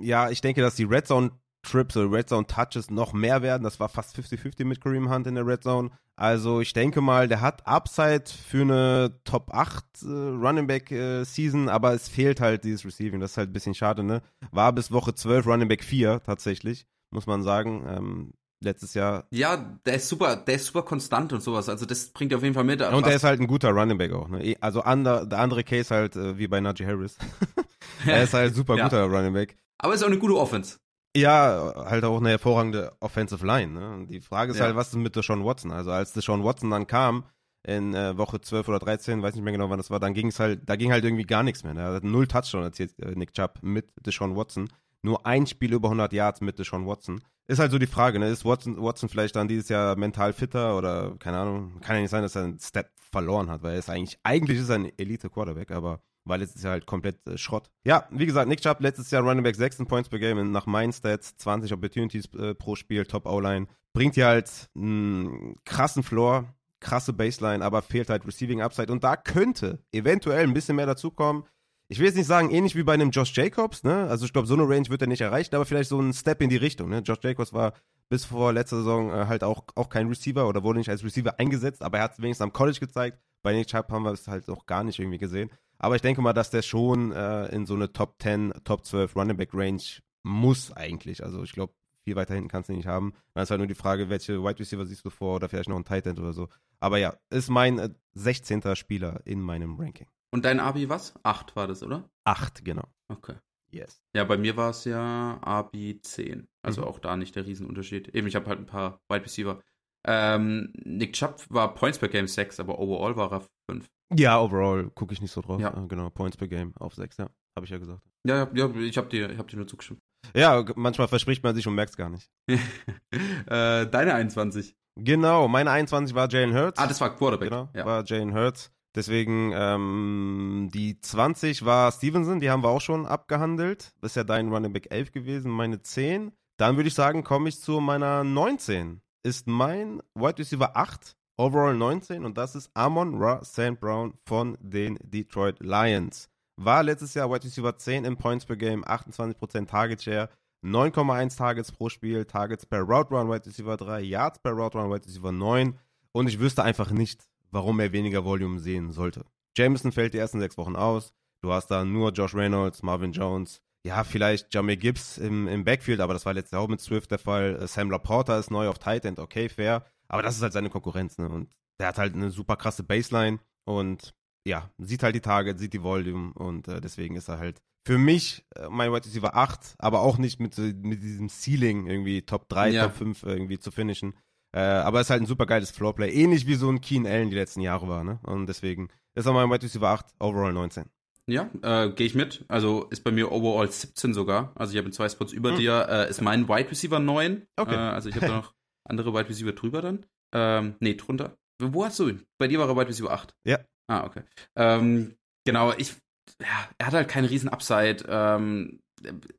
[0.00, 1.30] ja, ich denke, dass die Red Zone
[1.64, 3.64] Trips oder Red Zone Touches noch mehr werden.
[3.64, 5.90] Das war fast 50-50 mit Kareem Hunt in der Red Zone.
[6.16, 11.24] Also ich denke mal, der hat Upside für eine Top 8 äh, Running Back äh,
[11.24, 13.20] Season, aber es fehlt halt dieses Receiving.
[13.20, 14.22] Das ist halt ein bisschen schade, ne?
[14.52, 17.84] War bis Woche 12 Running Back 4 tatsächlich, muss man sagen.
[17.88, 18.32] Ähm,
[18.64, 19.26] letztes Jahr.
[19.30, 21.68] Ja, der ist super, der ist super konstant und sowas.
[21.68, 22.80] Also das bringt auf jeden Fall mit.
[22.80, 24.28] Und er ist halt ein guter Running Back auch.
[24.28, 24.44] Ne?
[24.44, 27.16] Eh, also ander, der andere Case halt äh, wie bei Najee Harris.
[28.06, 28.84] er ist halt super ja.
[28.84, 29.56] guter Running Back.
[29.78, 30.78] Aber ist auch eine gute Offense.
[31.16, 33.72] Ja, halt auch eine hervorragende Offensive Line.
[33.72, 34.06] Ne?
[34.08, 34.64] Die Frage ist ja.
[34.64, 35.70] halt, was ist mit Deshaun Watson?
[35.70, 37.24] Also als Deshaun Watson dann kam,
[37.66, 40.28] in äh, Woche 12 oder 13, weiß nicht mehr genau, wann das war, dann ging
[40.28, 41.74] es halt, da ging halt irgendwie gar nichts mehr.
[41.74, 41.80] Ne?
[41.80, 44.68] Er hat null Touchdown erzählt, äh, Nick Chubb mit Deshaun Watson.
[45.02, 47.22] Nur ein Spiel über 100 Yards mit Deshaun Watson.
[47.46, 48.28] Ist halt so die Frage, ne?
[48.28, 51.80] Ist Watson, Watson vielleicht dann dieses Jahr mental fitter oder keine Ahnung?
[51.80, 54.58] Kann ja nicht sein, dass er einen Step verloren hat, weil er ist eigentlich, eigentlich
[54.58, 57.70] ist er ein Elite-Quarterback, aber weil letztes Jahr halt komplett äh, Schrott.
[57.84, 60.92] Ja, wie gesagt, Nick Chubb letztes Jahr Running Back 16 Points per Game nach meinen
[60.92, 63.66] Stats, 20 Opportunities äh, pro Spiel, Top O-Line.
[63.92, 69.16] Bringt dir halt einen krassen Floor, krasse Baseline, aber fehlt halt Receiving Upside und da
[69.16, 71.44] könnte eventuell ein bisschen mehr dazukommen.
[71.88, 74.06] Ich will jetzt nicht sagen, ähnlich wie bei einem Josh Jacobs, ne?
[74.08, 76.40] Also ich glaube, so eine Range wird er nicht erreichen, aber vielleicht so ein Step
[76.40, 77.00] in die Richtung, ne?
[77.00, 77.74] Josh Jacobs war
[78.08, 81.38] bis vor letzter Saison äh, halt auch, auch kein Receiver oder wurde nicht als Receiver
[81.38, 83.18] eingesetzt, aber er hat es wenigstens am College gezeigt.
[83.42, 85.50] Bei Nick Chubb haben wir es halt auch gar nicht irgendwie gesehen.
[85.84, 89.14] Aber ich denke mal, dass der schon äh, in so eine Top 10, Top 12
[89.16, 89.82] Running Back Range
[90.22, 91.22] muss eigentlich.
[91.22, 91.74] Also ich glaube,
[92.04, 93.12] viel weiter hinten kannst du nicht haben.
[93.34, 95.76] Dann ist halt nur die Frage, welche Wide Receiver siehst du vor oder vielleicht noch
[95.76, 96.48] ein Tight End oder so.
[96.80, 98.76] Aber ja, ist mein äh, 16.
[98.76, 100.06] Spieler in meinem Ranking.
[100.30, 101.12] Und dein Abi was?
[101.22, 102.08] 8 war das, oder?
[102.24, 102.88] 8, genau.
[103.08, 103.34] Okay.
[103.70, 104.00] Yes.
[104.16, 106.48] Ja, bei mir war es ja Abi 10.
[106.62, 106.88] Also mhm.
[106.88, 108.08] auch da nicht der Riesenunterschied.
[108.08, 109.60] Eben, ich habe halt ein paar Wide Receiver.
[110.06, 113.86] Ähm, Nick Chubb war Points per Game 6, aber overall war er 5.
[114.16, 115.60] Ja, overall gucke ich nicht so drauf.
[115.60, 115.70] Ja.
[115.76, 117.28] Äh, genau, Points per Game auf 6, ja.
[117.56, 118.02] Habe ich ja gesagt.
[118.26, 120.00] Ja, ja, ich habe dir, hab dir nur zugestimmt.
[120.34, 122.30] Ja, manchmal verspricht man sich und merkt es gar nicht.
[122.48, 124.74] äh, deine 21.
[124.96, 126.78] Genau, meine 21 war Jalen Hurts.
[126.78, 127.50] Ah, das war Quarterback.
[127.50, 127.84] Genau, ja.
[127.84, 128.70] war Jalen Hurts.
[128.94, 133.92] Deswegen, ähm, die 20 war Stevenson, die haben wir auch schon abgehandelt.
[134.00, 136.32] Das ist ja dein Running Back 11 gewesen, meine 10.
[136.56, 141.74] Dann würde ich sagen, komme ich zu meiner 19 ist mein Wide Receiver 8, overall
[141.74, 143.78] 19 und das ist Amon Ra St.
[143.80, 146.28] Brown von den Detroit Lions.
[146.56, 150.28] War letztes Jahr Wide Receiver 10 in Points per Game, 28% Target Share,
[150.64, 154.90] 9,1 Targets pro Spiel, Targets per Route Run Wide Receiver 3, Yards per Route Run
[154.90, 155.78] Wide Receiver 9
[156.12, 159.24] und ich wüsste einfach nicht, warum er weniger Volume sehen sollte.
[159.56, 161.12] Jameson fällt die ersten sechs Wochen aus.
[161.42, 166.00] Du hast da nur Josh Reynolds, Marvin Jones, ja, vielleicht Jamie Gibbs im, im Backfield,
[166.00, 167.66] aber das war letztes Jahr auch mit Swift der Fall.
[167.68, 169.84] Sam Laporta ist neu auf Tight End, okay, fair.
[170.14, 171.28] Aber das ist halt seine Konkurrenz, ne?
[171.28, 171.50] Und
[171.80, 174.14] der hat halt eine super krasse Baseline und
[174.46, 177.98] ja, sieht halt die Target, sieht die Volume und äh, deswegen ist er halt für
[177.98, 182.48] mich äh, mein Wide Receiver 8, aber auch nicht mit, mit diesem Ceiling irgendwie Top
[182.48, 182.84] 3, ja.
[182.84, 184.14] Top 5 irgendwie zu finishen.
[184.54, 187.36] Äh, aber ist halt ein super geiles Floorplay, ähnlich wie so ein Keen Allen die
[187.36, 188.20] letzten Jahre war, ne?
[188.22, 190.84] Und deswegen ist er mein Wide Receiver 8, Overall 19.
[191.26, 192.44] ja, äh, gehe ich mit.
[192.46, 194.52] Also ist bei mir overall 17 sogar.
[194.54, 195.58] Also ich habe zwei Spots über hm.
[195.58, 195.88] dir.
[195.88, 197.48] Äh, ist mein Wide Receiver 9.
[197.56, 197.74] Okay.
[197.74, 198.54] Äh, also ich habe da noch
[198.84, 200.06] andere Wide Receiver drüber dann.
[200.34, 201.36] Ähm, nee, drunter.
[201.60, 202.22] Wo hast du ihn?
[202.38, 203.34] Bei dir war er Wide Receiver 8.
[203.44, 203.60] Ja.
[203.86, 204.22] Ah, okay.
[204.56, 205.14] Ähm,
[205.44, 205.94] genau, ich,
[206.40, 208.04] ja, er hat halt keine riesen Upside.
[208.08, 208.80] Ähm,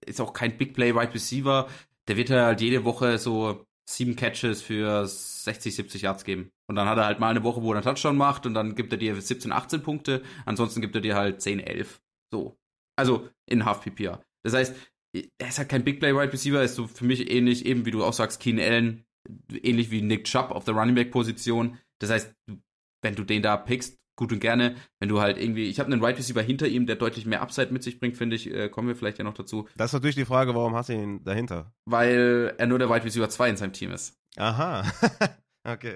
[0.06, 1.68] ist auch kein Big Play Wide Receiver.
[2.08, 6.52] Der wird halt jede Woche so sieben Catches für 60, 70 Yards geben.
[6.68, 8.76] Und dann hat er halt mal eine Woche, wo er einen Touchdown macht und dann
[8.76, 10.24] gibt er dir 17, 18 Punkte.
[10.46, 12.02] Ansonsten gibt er dir halt 10, 11.
[12.32, 12.58] So.
[12.98, 14.24] Also in Half PPR.
[14.44, 14.76] Das heißt,
[15.14, 17.92] er ist halt kein Big Play Wide Receiver, ist so für mich ähnlich, eben wie
[17.92, 19.05] du auch sagst, Keen Allen,
[19.62, 21.78] ähnlich wie Nick Chubb auf der Running Back Position.
[22.00, 22.34] Das heißt,
[23.02, 24.76] wenn du den da pickst, gut und gerne.
[25.00, 27.72] Wenn du halt irgendwie, ich habe einen Wide Receiver hinter ihm, der deutlich mehr Upside
[27.72, 29.68] mit sich bringt, finde ich, äh, kommen wir vielleicht ja noch dazu.
[29.76, 31.74] Das ist natürlich die Frage, warum hast du ihn dahinter?
[31.86, 34.18] Weil er nur der Wide Receiver 2 in seinem Team ist.
[34.38, 34.86] Aha.
[35.68, 35.96] okay.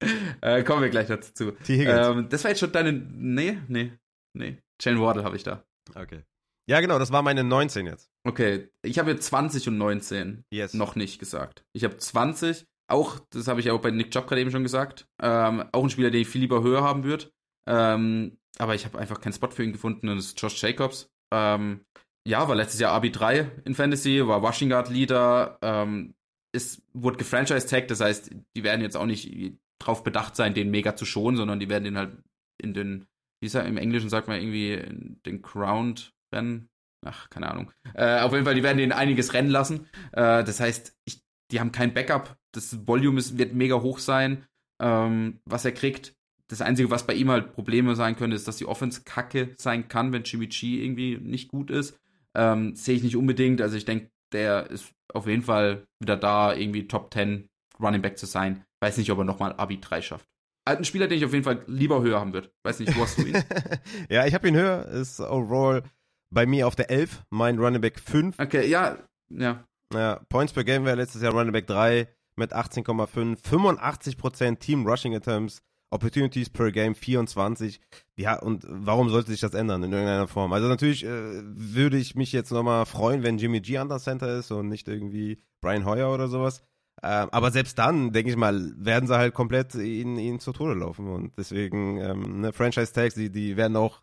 [0.40, 1.52] äh, kommen wir gleich dazu.
[1.68, 2.92] Ähm, das war jetzt schon deine.
[2.92, 3.92] Nee, nee,
[4.34, 4.58] nee.
[4.80, 5.64] Jane Wardle habe ich da.
[5.94, 6.22] Okay.
[6.68, 8.10] Ja, genau, das war meine 19 jetzt.
[8.26, 10.74] Okay, ich habe jetzt 20 und 19 yes.
[10.74, 11.64] noch nicht gesagt.
[11.72, 15.06] Ich habe 20, auch, das habe ich auch bei Nick Job gerade eben schon gesagt,
[15.22, 17.30] ähm, auch ein Spieler, den ich viel lieber höher haben würde.
[17.68, 21.08] Ähm, aber ich habe einfach keinen Spot für ihn gefunden und das ist Josh Jacobs.
[21.32, 21.84] Ähm,
[22.26, 26.14] ja, war letztes Jahr RB3 in Fantasy, war Washing Guard Leader, ähm,
[26.52, 30.96] ist, wurde gefranchise-tagged, das heißt, die werden jetzt auch nicht drauf bedacht sein, den mega
[30.96, 32.18] zu schonen, sondern die werden den halt
[32.60, 33.06] in den,
[33.40, 36.68] wie ist er, im Englischen sagt man irgendwie, in den Crowned Rennen,
[37.04, 37.72] ach, keine Ahnung.
[37.94, 39.88] Äh, auf jeden Fall, die werden den einiges rennen lassen.
[40.12, 44.44] Äh, das heißt, ich, die haben kein Backup, das Volume ist, wird mega hoch sein,
[44.80, 46.16] ähm, was er kriegt
[46.48, 49.88] das Einzige, was bei ihm halt Probleme sein könnte, ist, dass die Offense kacke sein
[49.88, 51.98] kann, wenn G irgendwie nicht gut ist.
[52.34, 53.60] Ähm, Sehe ich nicht unbedingt.
[53.60, 57.48] Also ich denke, der ist auf jeden Fall wieder da, irgendwie Top 10
[57.80, 58.64] Running Back zu sein.
[58.80, 60.26] Weiß nicht, ob er nochmal Abi 3 schafft.
[60.64, 62.50] Alten Spieler, den ich auf jeden Fall lieber höher haben würde.
[62.64, 63.42] Weiß nicht, wo hast du ihn?
[64.08, 64.86] ja, ich habe ihn höher.
[64.86, 65.82] Ist overall
[66.30, 68.38] bei mir auf der 11, mein Running Back 5.
[68.38, 68.98] Okay, ja,
[69.28, 69.64] ja.
[69.94, 75.14] Ja, Points per Game wäre letztes Jahr Running Back 3 mit 18,5, 85% Team Rushing
[75.14, 77.80] Attempts, Opportunities per Game 24.
[78.16, 80.52] Ja, und warum sollte sich das ändern in irgendeiner Form?
[80.52, 81.08] Also natürlich äh,
[81.44, 85.38] würde ich mich jetzt nochmal freuen, wenn Jimmy G under Center ist und nicht irgendwie
[85.60, 86.62] Brian Hoyer oder sowas.
[87.02, 90.74] Äh, aber selbst dann, denke ich mal, werden sie halt komplett ihn, ihn zur Tode
[90.74, 91.08] laufen.
[91.08, 94.02] Und deswegen, ähm, ne, Franchise-Tags, die, die werden auch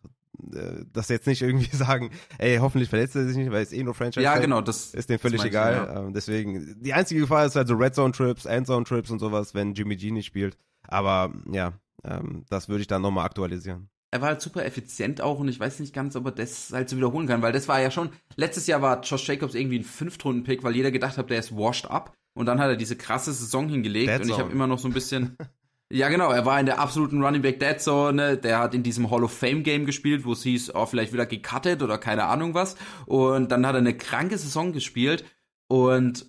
[0.54, 3.84] äh, das jetzt nicht irgendwie sagen, ey, hoffentlich verletzt er sich nicht, weil es eh
[3.84, 5.74] nur Franchise Ja, genau, das ist dem völlig egal.
[5.74, 6.02] Ich, ja.
[6.02, 9.54] ähm, deswegen, die einzige Gefahr ist halt so Red Zone Trips, Endzone Trips und sowas,
[9.54, 10.58] wenn Jimmy G nicht spielt.
[10.88, 11.74] Aber ja,
[12.04, 13.90] ähm, das würde ich dann nochmal aktualisieren.
[14.12, 16.88] Er war halt super effizient auch und ich weiß nicht ganz, ob er das halt
[16.88, 19.84] so wiederholen kann, weil das war ja schon, letztes Jahr war Josh Jacobs irgendwie ein
[19.84, 23.34] Fünftrunden-Pick, weil jeder gedacht hat, der ist washed up und dann hat er diese krasse
[23.34, 25.36] Saison hingelegt Dead und ich habe immer noch so ein bisschen,
[25.94, 29.12] ja genau, er war in der absoluten Running Back Dead Zone, der hat in diesem
[29.12, 32.54] Hall of Fame Game gespielt, wo es hieß, oh, vielleicht wieder gecuttet oder keine Ahnung
[32.54, 32.76] was
[33.06, 35.24] und dann hat er eine kranke Saison gespielt
[35.68, 36.28] und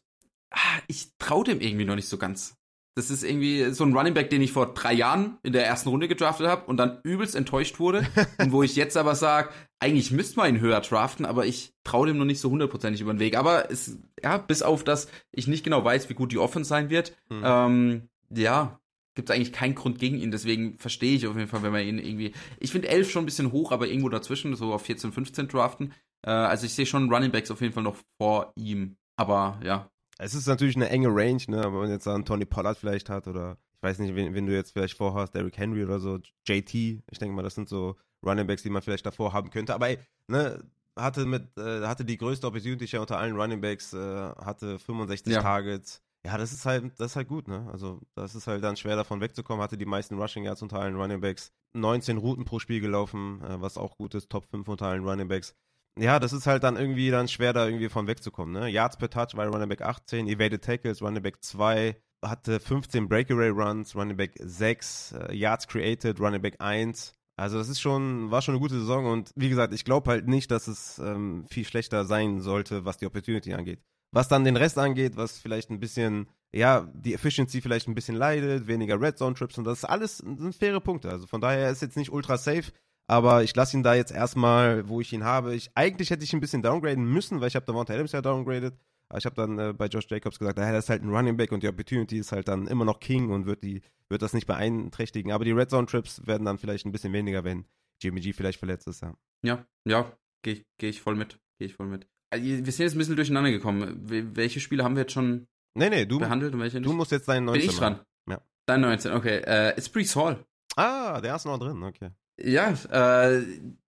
[0.51, 2.57] ah, ich traue dem irgendwie noch nicht so ganz.
[2.97, 5.89] Das ist irgendwie so ein Running Back, den ich vor drei Jahren in der ersten
[5.89, 8.07] Runde gedraftet habe und dann übelst enttäuscht wurde.
[8.39, 9.51] und wo ich jetzt aber sage,
[9.81, 13.13] eigentlich müsste man ihn höher draften, aber ich traue dem noch nicht so hundertprozentig über
[13.13, 13.37] den Weg.
[13.37, 16.89] Aber es, ja, bis auf das ich nicht genau weiß, wie gut die Offense sein
[16.89, 17.43] wird, mhm.
[17.45, 18.79] ähm, ja,
[19.15, 20.31] gibt es eigentlich keinen Grund gegen ihn.
[20.31, 22.33] Deswegen verstehe ich auf jeden Fall, wenn man ihn irgendwie.
[22.59, 25.93] Ich finde 11 schon ein bisschen hoch, aber irgendwo dazwischen, so auf 14, 15 draften.
[26.23, 28.97] Äh, also ich sehe schon Running Backs auf jeden Fall noch vor ihm.
[29.17, 29.89] Aber ja,
[30.19, 31.59] es ist natürlich eine enge Range, ne?
[31.59, 34.47] Aber wenn man jetzt einen Tony Pollard vielleicht hat oder ich weiß nicht, wen, wen
[34.47, 37.97] du jetzt vielleicht vorhast, Derrick Henry oder so, JT, ich denke mal, das sind so
[38.25, 39.75] Running Backs, die man vielleicht davor haben könnte.
[39.75, 39.99] Aber ey,
[40.29, 40.63] ne,
[40.97, 45.43] hatte mit, äh, hatte die größte Opportunity unter allen Running Backs, äh, hatte 65 ja.
[45.43, 46.03] Targets.
[46.27, 47.69] Ja, das ist halt, das ist halt gut, ne?
[47.71, 49.63] Also, das ist halt dann schwer davon wegzukommen.
[49.63, 51.53] Hatte die meisten Rushing Yards unter allen Running Backs.
[51.75, 54.31] 19 Routen pro Spiel gelaufen, äh, was auch gut ist.
[54.31, 55.55] Top 5 unter allen Running Backs
[55.99, 58.53] ja, das ist halt dann irgendwie dann schwer, da irgendwie von wegzukommen.
[58.61, 58.69] Ne?
[58.69, 63.49] Yards per Touch war Running Back 18, Evaded Tackles, Running Back 2, hatte 15 Breakaway
[63.49, 67.13] Runs, Running Back 6, äh, Yards Created, Running Back 1.
[67.37, 70.29] Also das ist schon, war schon eine gute Saison und wie gesagt, ich glaube halt
[70.29, 73.81] nicht, dass es ähm, viel schlechter sein sollte, was die Opportunity angeht.
[74.15, 78.15] Was dann den Rest angeht, was vielleicht ein bisschen, ja, die Efficiency vielleicht ein bisschen
[78.15, 81.11] leidet, weniger Red Zone Trips und das ist alles sind faire Punkte.
[81.11, 82.73] Also von daher ist jetzt nicht ultra safe.
[83.07, 85.55] Aber ich lasse ihn da jetzt erstmal, wo ich ihn habe.
[85.55, 88.75] Ich, eigentlich hätte ich ein bisschen downgraden müssen, weil ich habe Davante Adams ja downgradet.
[89.09, 91.53] Aber ich habe dann äh, bei Josh Jacobs gesagt, er ist halt ein Running Back
[91.53, 94.47] und die Opportunity ist halt dann immer noch King und wird, die, wird das nicht
[94.47, 95.33] beeinträchtigen.
[95.33, 97.67] Aber die Red Zone Trips werden dann vielleicht ein bisschen weniger, wenn
[98.01, 99.03] Jimmy G vielleicht verletzt ist.
[99.03, 100.11] Ja, ja, ja
[100.43, 101.39] gehe geh ich voll mit.
[101.59, 102.07] Gehe ich voll mit.
[102.35, 104.01] Also, wir sind jetzt ein bisschen durcheinander gekommen.
[104.35, 106.87] Welche Spiele haben wir jetzt schon nee, nee, du, behandelt und welche nicht?
[106.87, 108.01] Du musst jetzt deinen 19 Bin ich dran?
[108.29, 108.41] Ja.
[108.67, 109.43] Dein 19, okay.
[109.47, 110.45] Äh, ist Brees Hall.
[110.77, 112.11] Ah, der ist noch drin, okay.
[112.43, 113.43] Ja, äh,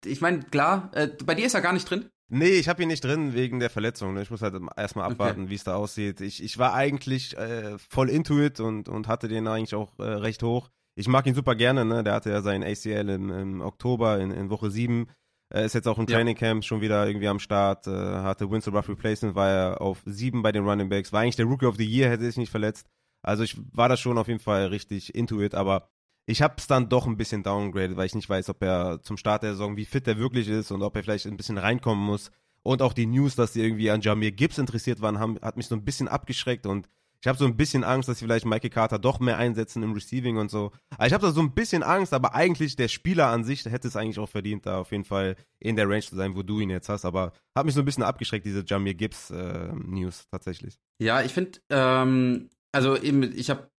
[0.05, 2.09] ich meine, klar, äh, bei dir ist er gar nicht drin.
[2.28, 4.14] Nee, ich habe ihn nicht drin wegen der Verletzung.
[4.14, 4.22] Ne?
[4.22, 5.51] Ich muss halt erstmal abwarten, okay.
[5.51, 6.20] wie es da aussieht.
[6.20, 10.03] Ich, ich war eigentlich äh, voll into it und, und hatte den eigentlich auch äh,
[10.03, 10.70] recht hoch.
[10.97, 12.03] Ich mag ihn super gerne, ne?
[12.03, 15.09] Der hatte ja sein ACL im, im Oktober in, in Woche 7.
[15.49, 16.07] Er ist jetzt auch im.
[16.07, 17.86] Training Camp schon wieder irgendwie am Start.
[17.86, 21.12] Äh, hatte Winston Ruff Replacement, war er auf 7 bei den Running Backs.
[21.12, 22.86] War eigentlich der Rookie of the Year, hätte sich nicht verletzt.
[23.22, 25.88] Also ich war da schon auf jeden Fall richtig into it, aber
[26.26, 29.16] ich habe es dann doch ein bisschen downgraded, weil ich nicht weiß, ob er zum
[29.16, 32.05] Start der Saison, wie fit er wirklich ist und ob er vielleicht ein bisschen reinkommen
[32.05, 32.30] muss.
[32.62, 35.68] Und auch die News, dass sie irgendwie an Jamir Gibbs interessiert waren, haben, hat mich
[35.68, 36.88] so ein bisschen abgeschreckt und
[37.20, 39.92] ich habe so ein bisschen Angst, dass sie vielleicht Mikey Carter doch mehr einsetzen im
[39.92, 40.72] Receiving und so.
[40.96, 43.88] Also ich habe da so ein bisschen Angst, aber eigentlich der Spieler an sich hätte
[43.88, 46.60] es eigentlich auch verdient, da auf jeden Fall in der Range zu sein, wo du
[46.60, 47.04] ihn jetzt hast.
[47.04, 50.78] Aber hat mich so ein bisschen abgeschreckt, diese Jamir Gibbs äh, News tatsächlich.
[51.00, 53.70] Ja, ich finde, ähm, also eben, ich habe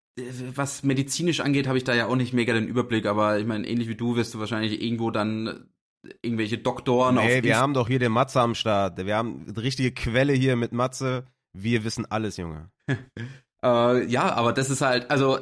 [0.55, 3.67] was medizinisch angeht, habe ich da ja auch nicht mega den Überblick, aber ich meine,
[3.67, 5.69] ähnlich wie du wirst du wahrscheinlich irgendwo dann
[6.21, 7.43] irgendwelche Doktoren nee, auf.
[7.43, 9.05] wir haben doch hier den Matze am Start.
[9.05, 11.25] Wir haben eine richtige Quelle hier mit Matze.
[11.60, 12.70] Wir wissen alles, Junge.
[13.64, 15.39] äh, ja, aber das ist halt, also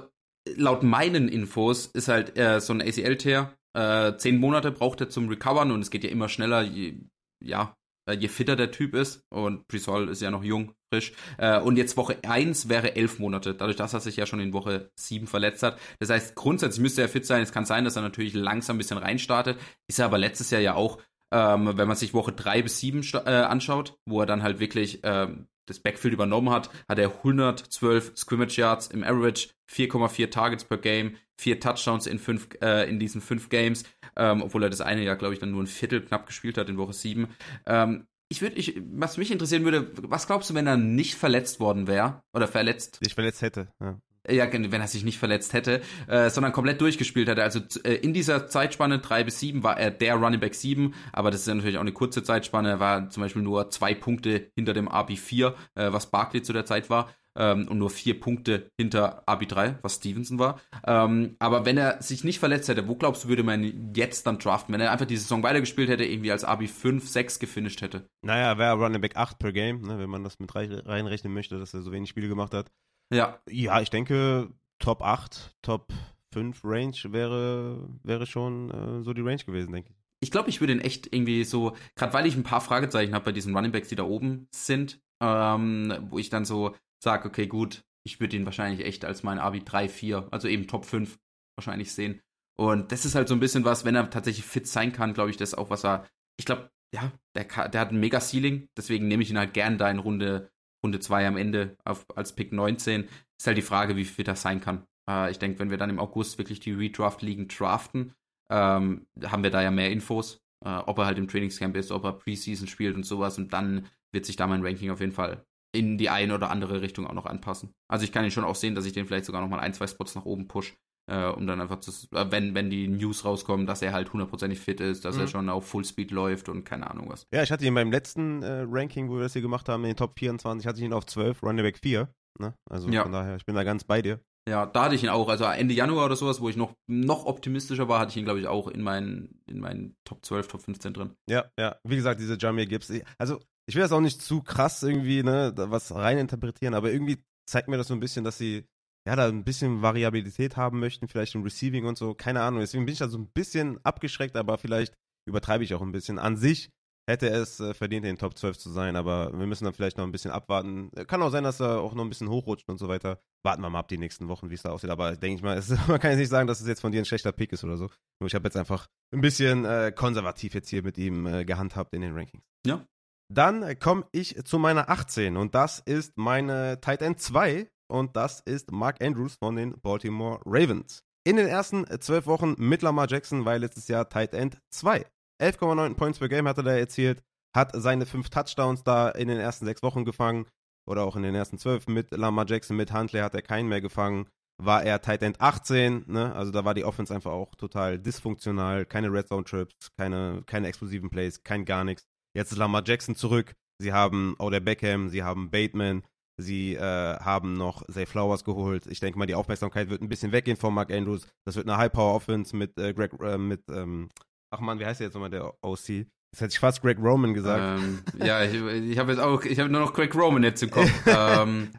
[0.56, 3.54] laut meinen Infos ist halt äh, so ein ACL-Tear.
[3.76, 7.00] Äh, zehn Monate braucht er zum Recovern und es geht ja immer schneller, je,
[7.44, 7.76] ja,
[8.10, 9.24] äh, je fitter der Typ ist.
[9.30, 11.14] Und Prisol ist ja noch jung, frisch.
[11.38, 14.54] Äh, und jetzt Woche 1 wäre elf Monate, dadurch, dass er sich ja schon in
[14.54, 15.78] Woche 7 verletzt hat.
[16.00, 17.42] Das heißt, grundsätzlich müsste er fit sein.
[17.42, 19.60] Es kann sein, dass er natürlich langsam ein bisschen reinstartet.
[19.90, 21.02] Ist er aber letztes Jahr ja auch,
[21.34, 25.02] ähm, wenn man sich Woche 3 bis 7 äh, anschaut, wo er dann halt wirklich
[25.04, 30.78] ähm, das Backfield übernommen hat, hat er 112 Scrimmage Yards im Average, 4,4 Targets per
[30.78, 33.84] Game, vier Touchdowns in fünf äh, in diesen fünf Games,
[34.16, 36.70] ähm, obwohl er das eine Jahr, glaube ich, dann nur ein Viertel knapp gespielt hat
[36.70, 37.28] in Woche 7.
[37.66, 41.60] Ähm, ich würde, ich, was mich interessieren würde, was glaubst du, wenn er nicht verletzt
[41.60, 43.00] worden wäre oder verletzt?
[43.02, 43.68] Nicht verletzt hätte.
[43.80, 44.00] Ja.
[44.30, 47.44] Ja, wenn er sich nicht verletzt hätte, äh, sondern komplett durchgespielt hätte.
[47.44, 51.32] Also äh, in dieser Zeitspanne drei bis sieben war er der Running Back 7, aber
[51.32, 52.70] das ist ja natürlich auch eine kurze Zeitspanne.
[52.70, 56.66] Er war zum Beispiel nur zwei Punkte hinter dem RB4, äh, was Barkley zu der
[56.66, 60.60] Zeit war ähm, und nur vier Punkte hinter RB3, was Stevenson war.
[60.86, 64.40] Ähm, aber wenn er sich nicht verletzt hätte, wo glaubst du, würde man jetzt dann
[64.40, 68.10] draften, wenn er einfach die Saison weitergespielt hätte, irgendwie als RB5, 6 gefinisht hätte?
[68.22, 71.74] Naja, wäre Running Back 8 per Game, ne, wenn man das mit reinrechnen möchte, dass
[71.74, 72.72] er so wenig Spiele gemacht hat.
[73.14, 73.40] Ja.
[73.50, 74.50] Ja, ich denke,
[74.80, 75.94] Top 8, Top
[76.34, 79.96] 5 Range wäre, wäre schon äh, so die Range gewesen, denke ich.
[80.22, 83.26] Ich glaube, ich würde ihn echt irgendwie so, gerade weil ich ein paar Fragezeichen habe
[83.26, 87.48] bei diesen Running Backs, die da oben sind, ähm, wo ich dann so sage, okay,
[87.48, 91.18] gut, ich würde ihn wahrscheinlich echt als mein Abi 3, 4, also eben Top 5
[91.58, 92.22] wahrscheinlich sehen.
[92.58, 95.30] Und das ist halt so ein bisschen was, wenn er tatsächlich fit sein kann, glaube
[95.30, 99.08] ich, das auch, was er, ich glaube, ja, der, der hat ein mega Ceiling, deswegen
[99.08, 100.50] nehme ich ihn halt gern da in Runde,
[100.86, 103.06] Runde 2 am Ende auf, als Pick 19.
[103.38, 104.86] Ist halt die Frage, wie fit er sein kann.
[105.10, 108.14] Äh, ich denke, wenn wir dann im August wirklich die Redraft-Ligen draften,
[108.52, 112.04] ähm, haben wir da ja mehr Infos, äh, ob er halt im Trainingscamp ist, ob
[112.04, 115.44] er Preseason spielt und sowas und dann wird sich da mein Ranking auf jeden Fall
[115.74, 117.74] in die eine oder andere Richtung auch noch anpassen.
[117.90, 119.74] Also ich kann ihn schon auch sehen, dass ich den vielleicht sogar noch mal ein,
[119.74, 120.78] zwei Spots nach oben push,
[121.08, 124.60] äh, um dann einfach zu, äh, wenn, wenn die News rauskommen, dass er halt hundertprozentig
[124.60, 125.22] fit ist, dass mhm.
[125.22, 127.28] er schon auf Fullspeed läuft und keine Ahnung was.
[127.34, 129.92] Ja, ich hatte ihn beim letzten äh, Ranking, wo wir das hier gemacht haben, in
[129.92, 132.10] den Top 24, hatte ich ihn auf 12, Running Back 4.
[132.40, 132.54] Ne?
[132.70, 133.04] Also ja.
[133.04, 134.20] von daher, ich bin da ganz bei dir.
[134.48, 135.28] Ja, da hatte ich ihn auch.
[135.28, 138.40] Also Ende Januar oder sowas, wo ich noch, noch optimistischer war, hatte ich ihn, glaube
[138.40, 141.14] ich, auch in meinen, in meinen Top 12, Top 15 drin.
[141.28, 141.78] Ja, ja.
[141.84, 142.92] Wie gesagt, diese Jamir Gibbs.
[143.18, 147.68] Also ich will das auch nicht zu krass irgendwie, ne, was reininterpretieren, aber irgendwie zeigt
[147.68, 148.68] mir das so ein bisschen, dass sie
[149.08, 152.60] ja da ein bisschen Variabilität haben möchten, vielleicht im Receiving und so, keine Ahnung.
[152.60, 154.94] Deswegen bin ich da so ein bisschen abgeschreckt, aber vielleicht
[155.28, 156.20] übertreibe ich auch ein bisschen.
[156.20, 156.70] An sich
[157.08, 159.98] hätte es äh, verdient, in den Top 12 zu sein, aber wir müssen dann vielleicht
[159.98, 160.90] noch ein bisschen abwarten.
[161.08, 163.20] Kann auch sein, dass er auch noch ein bisschen hochrutscht und so weiter.
[163.44, 164.90] Warten wir mal ab die nächsten Wochen, wie es da aussieht.
[164.90, 167.00] Aber denke ich mal, es, man kann jetzt nicht sagen, dass es jetzt von dir
[167.00, 167.90] ein schlechter Pick ist oder so.
[168.20, 171.94] Nur ich habe jetzt einfach ein bisschen äh, konservativ jetzt hier mit ihm äh, gehandhabt
[171.94, 172.44] in den Rankings.
[172.66, 172.84] Ja,
[173.32, 178.40] dann komme ich zu meiner 18 und das ist meine Tight End 2 und das
[178.42, 181.04] ist Mark Andrews von den Baltimore Ravens.
[181.24, 185.06] In den ersten zwölf Wochen mit Lamar Jackson war letztes Jahr Tight End 2.
[185.42, 187.24] 11,9 Points per Game hat er erzielt,
[187.56, 190.46] hat seine fünf Touchdowns da in den ersten sechs Wochen gefangen
[190.88, 193.82] oder auch in den ersten zwölf mit Lamar Jackson, mit Huntley hat er keinen mehr
[193.82, 194.28] gefangen.
[194.58, 196.34] War er Tight End 18, ne?
[196.34, 200.68] also da war die Offense einfach auch total dysfunktional, keine Red Zone Trips, keine, keine
[200.68, 202.06] explosiven Plays, kein gar nichts.
[202.34, 203.56] Jetzt ist Lamar Jackson zurück.
[203.82, 206.04] Sie haben Oder Beckham, sie haben Bateman,
[206.38, 206.80] sie äh,
[207.20, 208.88] haben noch Zay Flowers geholt.
[208.88, 211.28] Ich denke mal, die Aufmerksamkeit wird ein bisschen weggehen von Mark Andrews.
[211.46, 214.10] Das wird eine High-Power-Offense mit äh, Greg, äh, mit, ähm,
[214.52, 216.08] ach man, wie heißt der jetzt nochmal, der OC?
[216.32, 217.82] Das hätte ich fast Greg Roman gesagt.
[217.82, 220.70] Ähm, ja, ich, ich habe jetzt auch, ich habe nur noch Greg Roman jetzt im
[220.70, 220.92] Kopf.
[221.08, 221.72] ähm.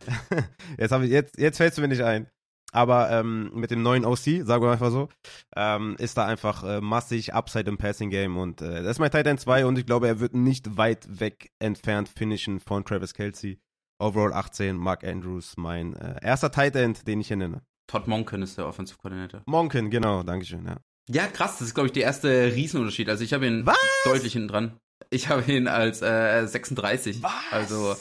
[0.78, 2.26] Jetzt, ich, jetzt, jetzt fällst du mir nicht ein.
[2.72, 5.08] Aber ähm, mit dem neuen OC, sagen wir einfach so,
[5.56, 9.10] ähm, ist da einfach äh, massig Upside im Passing Game und äh, das ist mein
[9.10, 13.14] Tight End 2 und ich glaube, er wird nicht weit weg entfernt finishen von Travis
[13.14, 13.58] Kelsey.
[13.98, 17.62] Overall 18, Mark Andrews, mein äh, erster Tight End, den ich hier nenne.
[17.86, 19.42] Todd Monken ist der Offensive Coordinator.
[19.46, 20.76] Monken, genau, Dankeschön, ja.
[21.08, 23.08] Ja, krass, das ist, glaube ich, der erste Riesenunterschied.
[23.08, 23.78] Also ich habe ihn Was?
[24.04, 24.80] deutlich hinten dran.
[25.10, 27.22] Ich habe ihn als äh, 36.
[27.22, 27.32] Was?
[27.52, 27.96] Also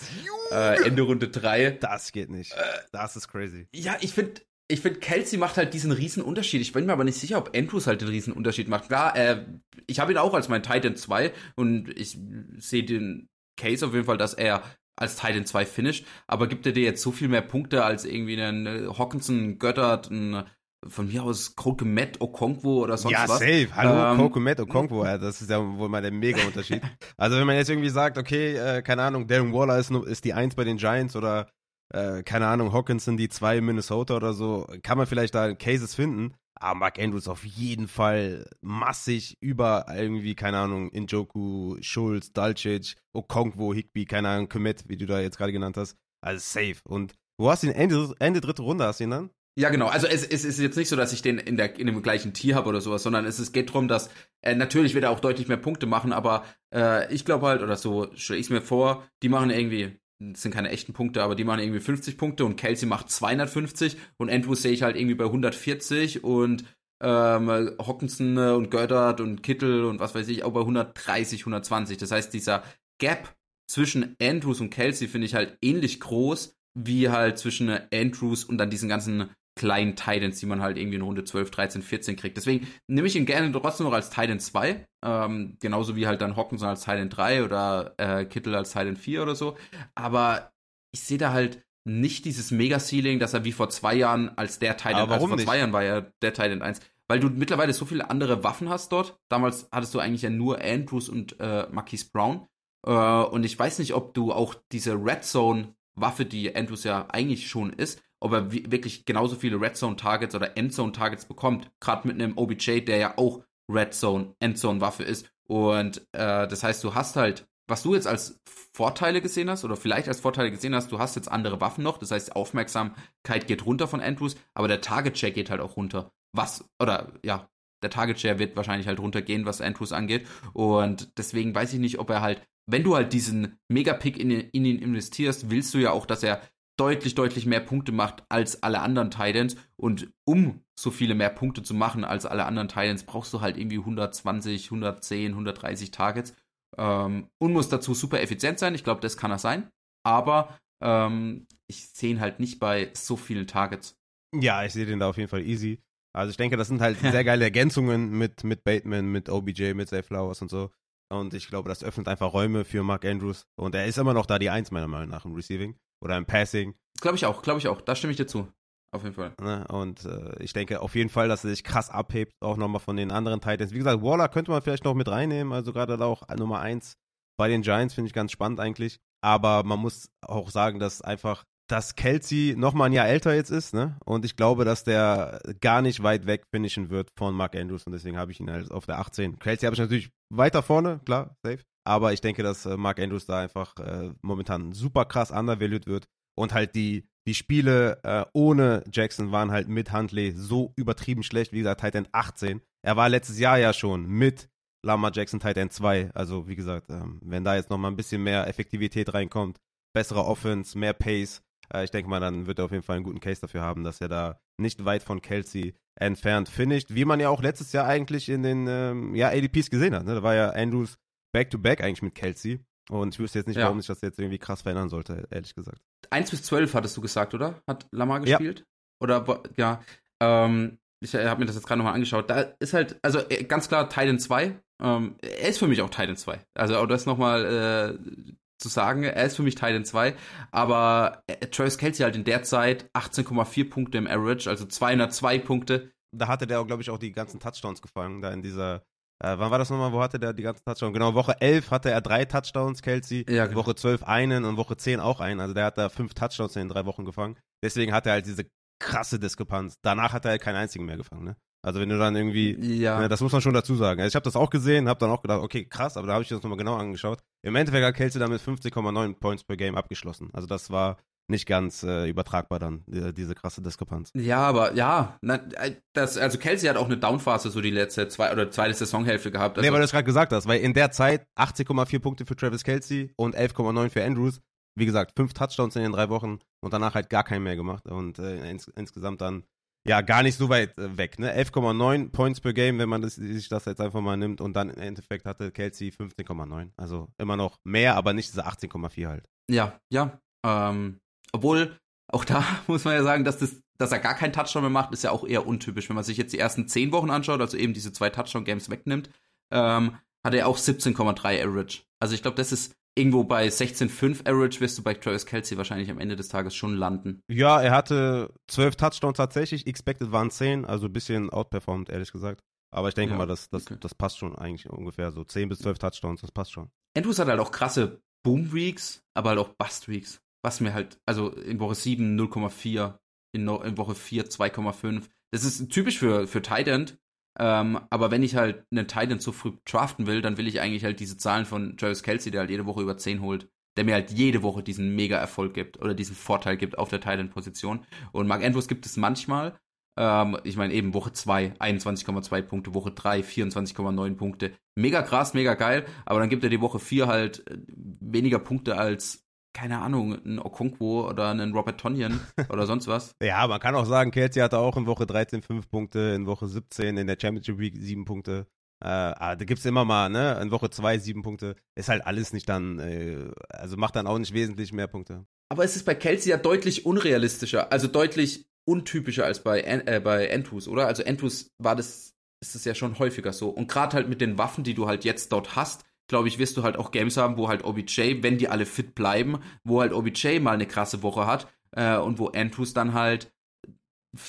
[0.52, 1.72] äh, Ende Runde 3.
[1.72, 2.56] Das geht nicht.
[2.92, 3.68] Das ist crazy.
[3.74, 6.62] Ja, ich finde, ich finde, Kelsey macht halt diesen riesen Unterschied.
[6.62, 8.88] Ich bin mir aber nicht sicher, ob Andrews halt den riesen Unterschied macht.
[8.88, 9.46] Klar, äh,
[9.86, 12.18] ich habe ihn auch als mein Titan 2 und ich
[12.58, 14.64] sehe den Case auf jeden Fall, dass er
[14.96, 18.42] als Titan 2 finisht, aber gibt er dir jetzt so viel mehr Punkte als irgendwie
[18.42, 20.44] einen äh, Hawkinson, Göttert, ein
[20.88, 23.40] von mir aus Kokemet, Okonkwo oder sonst ja, was.
[23.40, 23.70] safe.
[23.74, 26.82] Hallo, Ähm, Kokomet Okonkwo, ja, das ist ja wohl mal der Mega-Unterschied.
[27.18, 30.34] also wenn man jetzt irgendwie sagt, okay, äh, keine Ahnung, Darren Waller ist, ist die
[30.34, 31.48] Eins bei den Giants oder
[31.90, 35.96] äh, keine Ahnung, Hawkinson die Zwei in Minnesota oder so, kann man vielleicht da Cases
[35.96, 36.36] finden.
[36.58, 43.74] Aber Mark Andrews auf jeden Fall massig über irgendwie, keine Ahnung, Injoku, Schulz, Dalcic, Okonkwo,
[43.74, 45.98] Higby, keine Ahnung, Komet, wie du da jetzt gerade genannt hast.
[46.22, 46.78] Also safe.
[46.86, 47.74] Und wo hast du ihn?
[47.74, 49.30] Ende, Ende dritte Runde hast du ihn dann?
[49.58, 49.88] Ja, genau.
[49.88, 52.34] Also es, es ist jetzt nicht so, dass ich den in, der, in dem gleichen
[52.34, 54.10] Tier habe oder sowas, sondern es, es geht darum, dass
[54.42, 56.44] äh, natürlich wird er auch deutlich mehr Punkte machen, aber
[56.74, 60.42] äh, ich glaube halt, oder so stelle ich es mir vor, die machen irgendwie, das
[60.42, 64.32] sind keine echten Punkte, aber die machen irgendwie 50 Punkte und Kelsey macht 250 und
[64.32, 66.64] Andrews sehe ich halt irgendwie bei 140 und
[67.02, 71.98] ähm, Hawkinson äh, und Goddard und Kittel und was weiß ich auch bei 130, 120.
[71.98, 72.64] Das heißt, dieser
[73.00, 73.36] Gap
[73.68, 78.70] zwischen Andrews und Kelsey finde ich halt ähnlich groß wie halt zwischen Andrews und dann
[78.70, 82.38] diesen ganzen kleinen Titans, die man halt irgendwie in Runde 12, 13, 14 kriegt.
[82.38, 84.86] Deswegen nehme ich ihn gerne trotzdem noch als Titan 2.
[85.04, 89.24] Ähm, genauso wie halt dann Hawkinson als Titan 3 oder äh, Kittel als Titan 4
[89.24, 89.58] oder so.
[89.96, 90.52] Aber
[90.92, 94.76] ich sehe da halt nicht dieses Mega-Ceiling, dass er wie vor zwei Jahren als der
[94.76, 95.46] Titan, Aber also vor nicht?
[95.46, 96.82] zwei Jahren war er der Titan 1.
[97.08, 99.18] Weil du mittlerweile so viele andere Waffen hast dort.
[99.30, 102.48] Damals hattest du eigentlich ja nur Andrews und äh, Marquise Brown.
[102.86, 107.08] Äh, und ich weiß nicht, ob du auch diese Red Zone Waffe, die Andrews ja
[107.10, 111.26] eigentlich schon ist, ob er wi- wirklich genauso viele Red Zone Targets oder Endzone Targets
[111.26, 111.70] bekommt.
[111.80, 115.30] Gerade mit einem OBJ, der ja auch Red Zone, Endzone Waffe ist.
[115.48, 118.40] Und äh, das heißt, du hast halt, was du jetzt als
[118.74, 121.98] Vorteile gesehen hast oder vielleicht als Vorteile gesehen hast, du hast jetzt andere Waffen noch.
[121.98, 126.12] Das heißt, Aufmerksamkeit geht runter von Andrews, aber der Target Share geht halt auch runter.
[126.34, 127.50] Was, oder ja,
[127.84, 130.28] der Target Share wird wahrscheinlich halt runtergehen, was Andrews angeht.
[130.54, 134.66] Und deswegen weiß ich nicht, ob er halt, wenn du halt diesen Megapick in, in
[134.66, 136.42] ihn investierst, willst du ja auch, dass er
[136.78, 139.56] deutlich, deutlich mehr Punkte macht als alle anderen Titans.
[139.78, 143.58] Und um so viele mehr Punkte zu machen als alle anderen Titans, brauchst du halt
[143.58, 146.36] irgendwie 120, 110, 130 Targets.
[146.78, 148.76] Ähm, und muss dazu super effizient sein.
[148.76, 149.70] Ich glaube, das kann er sein.
[150.04, 153.98] Aber ähm, ich sehe ihn halt nicht bei so vielen Targets.
[154.34, 155.82] Ja, ich sehe den da auf jeden Fall easy.
[156.14, 159.88] Also ich denke, das sind halt sehr geile Ergänzungen mit, mit Bateman, mit OBJ, mit
[159.88, 160.72] Zay Flowers und so.
[161.10, 163.46] Und ich glaube, das öffnet einfach Räume für Mark Andrews.
[163.56, 166.26] Und er ist immer noch da die Eins, meiner Meinung nach, im Receiving oder im
[166.26, 166.76] Passing.
[167.02, 167.82] Glaube ich auch, glaube ich auch.
[167.82, 168.48] Da stimme ich dir zu.
[168.92, 169.34] Auf jeden Fall.
[169.42, 169.66] Ne?
[169.68, 172.96] Und äh, ich denke auf jeden Fall, dass er sich krass abhebt, auch nochmal von
[172.96, 173.74] den anderen Titans.
[173.74, 176.96] Wie gesagt, Waller könnte man vielleicht noch mit reinnehmen, also gerade da auch Nummer eins
[177.38, 179.00] bei den Giants finde ich ganz spannend eigentlich.
[179.22, 183.74] Aber man muss auch sagen, dass einfach, dass Kelsey nochmal ein Jahr älter jetzt ist,
[183.74, 183.98] ne?
[184.06, 187.92] Und ich glaube, dass der gar nicht weit weg finishen wird von Mark Andrews und
[187.92, 189.40] deswegen habe ich ihn halt auf der 18.
[189.40, 191.64] Kelsey habe ich natürlich weiter vorne, klar, safe.
[191.86, 196.08] Aber ich denke, dass äh, Mark Andrews da einfach äh, momentan super krass undervalued wird
[196.36, 201.54] und halt die, die Spiele äh, ohne Jackson waren halt mit Huntley so übertrieben schlecht.
[201.54, 202.62] Wie gesagt, Tight End 18.
[202.84, 204.50] Er war letztes Jahr ja schon mit
[204.84, 206.12] Lamar Jackson Tight End 2.
[206.14, 209.60] Also wie gesagt, ähm, wenn da jetzt nochmal ein bisschen mehr Effektivität reinkommt,
[209.94, 211.42] bessere Offense, mehr Pace,
[211.74, 213.84] äh, ich denke mal, dann wird er auf jeden Fall einen guten Case dafür haben,
[213.84, 216.94] dass er da nicht weit von Kelsey entfernt finisht.
[216.94, 220.06] Wie man ja auch letztes Jahr eigentlich in den ähm, ja, ADPs gesehen hat.
[220.06, 220.16] Ne?
[220.16, 220.98] Da war ja Andrews
[221.36, 222.62] Back-to-Back eigentlich mit Kelsey.
[222.90, 223.66] Und ich wüsste jetzt nicht, Ja.
[223.66, 225.80] warum sich das jetzt irgendwie krass verändern sollte, ehrlich gesagt.
[226.12, 227.62] 1 bis 12 hattest du gesagt, oder?
[227.68, 228.38] Hat Lamar Ja.
[228.38, 228.64] gespielt?
[229.02, 229.82] Oder, wo- ja,
[230.22, 232.30] ähm, ich habe mir das jetzt gerade nochmal angeschaut.
[232.30, 234.60] Da ist halt, also äh, ganz klar Titan 2.
[234.82, 236.40] Ähm, er ist für mich auch Titan 2.
[236.54, 238.12] Also, auch das nochmal äh,
[238.60, 240.16] zu sagen, er ist für mich Titan 2.
[240.52, 245.92] Aber äh, Travis Kelsey halt in der Zeit 18,4 Punkte im Average, also 202 Punkte.
[246.12, 248.84] Da hatte der, glaube ich, auch die ganzen Touchdowns gefangen, da in dieser,
[249.24, 250.94] äh, wann war das nochmal, wo hatte der die ganzen Touchdowns?
[250.94, 253.60] Genau, Woche 11 hatte er drei Touchdowns, Kelsey, Ja, genau.
[253.60, 256.64] Woche 12 einen und Woche 10 auch einen, also der hat da fünf Touchdowns in
[256.64, 257.38] den drei Wochen gefangen.
[257.64, 258.46] Deswegen hat er halt diese
[258.80, 259.76] krasse Diskrepanz.
[259.82, 261.36] Danach hat er halt keinen einzigen mehr gefangen, ne?
[261.66, 263.00] Also wenn du dann irgendwie, Ja.
[263.00, 264.00] ne, das muss man schon dazu sagen.
[264.00, 266.22] Also ich habe das auch gesehen, habe dann auch gedacht, okay, krass, aber da habe
[266.24, 267.20] ich das nochmal genau angeschaut.
[267.44, 270.30] Im Endeffekt hat Kelsey damit 50,9 Points per Game abgeschlossen.
[270.34, 270.98] Also das war
[271.28, 274.12] nicht ganz äh, übertragbar dann, die, diese krasse Diskrepanz.
[274.14, 278.08] Ja, aber ja, na, äh, das, also Kelsey hat auch eine Downphase so die letzte
[278.08, 279.58] zwei oder zweite Saisonhälfte gehabt.
[279.58, 282.36] Also nee, weil du es gerade gesagt hast, weil in der Zeit 18,4 Punkte für
[282.36, 284.42] Travis Kelsey und 11,9 für Andrews.
[284.78, 287.88] Wie gesagt, fünf Touchdowns in den drei Wochen und danach halt gar keinen mehr gemacht
[287.88, 289.44] und äh, ins, insgesamt dann
[289.88, 291.32] ja, gar nicht so weit äh, weg, ne?
[291.40, 294.42] 11,9 Points per Game, wenn man das, sich das jetzt einfach mal nimmt.
[294.42, 296.72] Und dann im Endeffekt hatte Kelsey 15,9.
[296.76, 299.30] Also immer noch mehr, aber nicht diese 18,4 halt.
[299.50, 300.20] Ja, ja.
[300.44, 301.00] Ähm,
[301.32, 304.70] obwohl, auch da muss man ja sagen, dass, das, dass er gar keinen Touchdown mehr
[304.70, 305.90] macht, ist ja auch eher untypisch.
[305.90, 309.10] Wenn man sich jetzt die ersten 10 Wochen anschaut, also eben diese zwei Touchdown-Games wegnimmt,
[309.52, 311.84] ähm, hat er auch 17,3 Average.
[312.00, 315.92] Also ich glaube, das ist irgendwo bei 16,5 Average wirst du bei Travis Kelsey wahrscheinlich
[315.92, 317.22] am Ende des Tages schon landen.
[317.28, 322.42] Ja, er hatte 12 Touchdowns tatsächlich, expected waren 10, also ein bisschen outperformed, ehrlich gesagt.
[322.72, 323.78] Aber ich denke ja, mal, das, das, okay.
[323.80, 325.24] das passt schon eigentlich ungefähr so.
[325.24, 326.70] 10 bis 12 Touchdowns, das passt schon.
[326.98, 330.22] Andrews hat halt auch krasse Boom-Weeks, aber halt auch Bust-Weeks.
[330.46, 333.00] Was mir halt, also in Woche 7 0,4,
[333.32, 335.10] in, in, Woche 4 2,5.
[335.32, 337.00] Das ist typisch für, für Tight End,
[337.40, 340.84] ähm, aber wenn ich halt einen Titan zu früh draften will, dann will ich eigentlich
[340.84, 343.96] halt diese Zahlen von Travis Kelsey, der halt jede Woche über 10 holt, der mir
[343.96, 347.84] halt jede Woche diesen Mega-Erfolg gibt oder diesen Vorteil gibt auf der Titan-Position.
[348.12, 349.58] Und Mark Andrews gibt es manchmal.
[349.98, 354.54] Ähm, ich meine eben Woche 2, 21,2 Punkte, Woche 3, 24,9 Punkte.
[354.76, 357.58] Mega krass, mega geil, aber dann gibt er die Woche 4 halt äh,
[358.00, 359.25] weniger Punkte als
[359.56, 363.16] keine Ahnung, ein Okonkwo oder einen Robert Tonyan oder sonst was.
[363.24, 366.48] Ja, man kann auch sagen, Kelsey hatte auch in Woche 13 5 Punkte, in Woche
[366.48, 368.46] 17 in der Championship Week 7 Punkte.
[368.84, 370.38] Äh, ah, da gibt es immer mal, ne?
[370.42, 371.56] In Woche 2 7 Punkte.
[371.74, 375.26] Ist halt alles nicht dann, äh, also macht dann auch nicht wesentlich mehr Punkte.
[375.50, 380.28] Aber es ist bei Kelsey ja deutlich unrealistischer, also deutlich untypischer als bei, äh, bei
[380.28, 380.88] Entus, oder?
[380.88, 383.50] Also Entus war das, ist das ja schon häufiger so.
[383.50, 386.58] Und gerade halt mit den Waffen, die du halt jetzt dort hast, glaube ich, wirst
[386.58, 389.94] du halt auch Games haben, wo halt OBJ, wenn die alle fit bleiben, wo halt
[389.94, 393.32] OBJ mal eine krasse Woche hat äh, und wo Andrews dann halt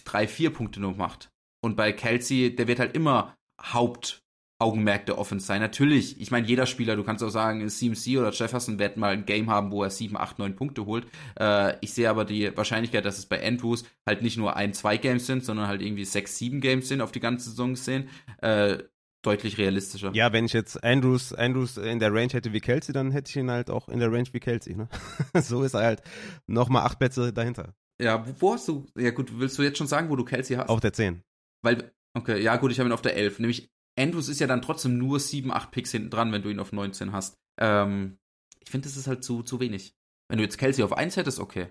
[0.05, 1.31] drei, vier Punkte noch macht.
[1.61, 5.61] Und bei Kelsey, der wird halt immer Hauptaugenmerk der Offense sein.
[5.61, 9.27] Natürlich, ich meine, jeder Spieler, du kannst auch sagen, CMC oder Jefferson wird mal ein
[9.27, 11.07] Game haben, wo er sieben, acht, neun Punkte holt.
[11.39, 14.97] Äh, ich sehe aber die Wahrscheinlichkeit, dass es bei Andrews halt nicht nur ein, zwei
[14.97, 18.09] Games sind, sondern halt irgendwie sechs, sieben Games sind auf die ganze Saison sehen,
[18.43, 18.79] äh,
[19.27, 20.12] deutlich realistischer.
[20.14, 23.37] Ja, wenn ich jetzt Andrews, Andrews in der Range hätte wie Kelsey, dann hätte ich
[23.37, 24.74] ihn halt auch in der Range wie Kelsey.
[24.74, 24.89] Ne?
[25.35, 26.03] so ist er halt
[26.47, 27.74] nochmal acht Plätze dahinter.
[28.01, 30.68] Ja, wo hast du, ja gut, willst du jetzt schon sagen, wo du Kelsey hast?
[30.68, 31.22] Auf der 10.
[31.62, 33.41] Weil, okay, ja gut, ich habe ihn auf der 11.
[33.41, 33.68] Nämlich
[33.99, 36.72] Andrews ist ja dann trotzdem nur 7, 8 Picks hinten dran, wenn du ihn auf
[36.72, 37.35] 19 hast.
[37.59, 38.18] Ähm,
[38.61, 39.95] ich finde, das ist halt zu, zu wenig.
[40.29, 41.68] Wenn du jetzt Kelsey auf 1 hättest, okay.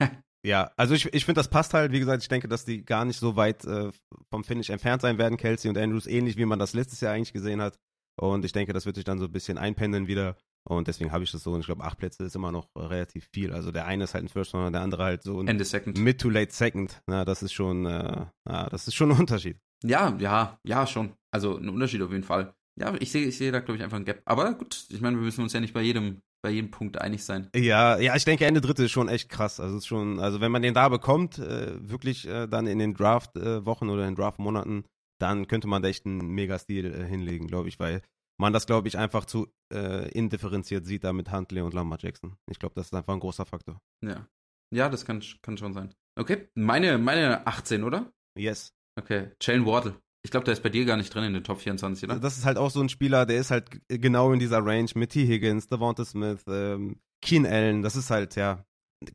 [0.42, 1.92] Ja, also ich, ich finde, das passt halt.
[1.92, 3.90] Wie gesagt, ich denke, dass die gar nicht so weit äh,
[4.30, 7.32] vom Finish entfernt sein werden, Kelsey und Andrews, ähnlich wie man das letztes Jahr eigentlich
[7.32, 7.78] gesehen hat.
[8.16, 10.36] Und ich denke, das wird sich dann so ein bisschen einpendeln wieder.
[10.64, 11.52] Und deswegen habe ich das so.
[11.52, 13.52] Und ich glaube, acht Plätze ist immer noch relativ viel.
[13.52, 15.98] Also der eine ist halt ein First Round, der andere halt so ein Ende Second.
[15.98, 17.02] Mid to Late Second.
[17.06, 19.58] Na, das ist schon, äh, ja, das ist schon ein Unterschied.
[19.82, 21.14] Ja, ja, ja, schon.
[21.30, 22.54] Also ein Unterschied auf jeden Fall.
[22.78, 24.22] Ja, ich sehe ich seh da, glaube ich, einfach ein Gap.
[24.26, 27.24] Aber gut, ich meine, wir müssen uns ja nicht bei jedem bei jedem Punkt einig
[27.24, 27.48] sein.
[27.54, 29.60] Ja, ja, ich denke Ende dritte ist schon echt krass.
[29.60, 32.94] Also ist schon, also wenn man den da bekommt, äh, wirklich äh, dann in den
[32.94, 34.84] Draft-Wochen äh, oder in den Draft-Monaten,
[35.20, 38.02] dann könnte man da echt einen Mega-Stil äh, hinlegen, glaube ich, weil
[38.38, 42.36] man das, glaube ich, einfach zu äh, indifferenziert sieht da mit Huntley und Lamar Jackson.
[42.50, 43.80] Ich glaube, das ist einfach ein großer Faktor.
[44.02, 44.26] Ja.
[44.72, 45.94] Ja, das kann, kann schon sein.
[46.18, 48.12] Okay, meine, meine 18, oder?
[48.38, 48.72] Yes.
[48.98, 50.00] Okay, Jane Wardle.
[50.22, 52.20] Ich glaube, der ist bei dir gar nicht drin in den Top 24, oder?
[52.20, 55.10] Das ist halt auch so ein Spieler, der ist halt genau in dieser Range mit
[55.10, 55.26] T.
[55.26, 57.82] Higgins, Devonta Smith, ähm, Keen Allen.
[57.82, 58.64] Das ist halt, ja,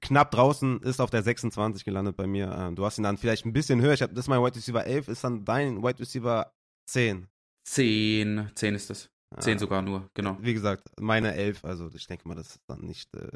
[0.02, 2.52] knapp draußen, ist auf der 26 gelandet bei mir.
[2.58, 3.94] Ähm, du hast ihn dann vielleicht ein bisschen höher.
[3.94, 6.52] Ich hab, das ist mein Wide Receiver 11, ist dann dein Wide Receiver
[6.90, 7.28] 10.
[7.68, 9.10] 10, 10 ist das.
[9.40, 9.60] 10 ja.
[9.60, 10.38] sogar nur, genau.
[10.40, 13.28] Wie gesagt, meine 11, also ich denke mal, das ist dann nicht äh,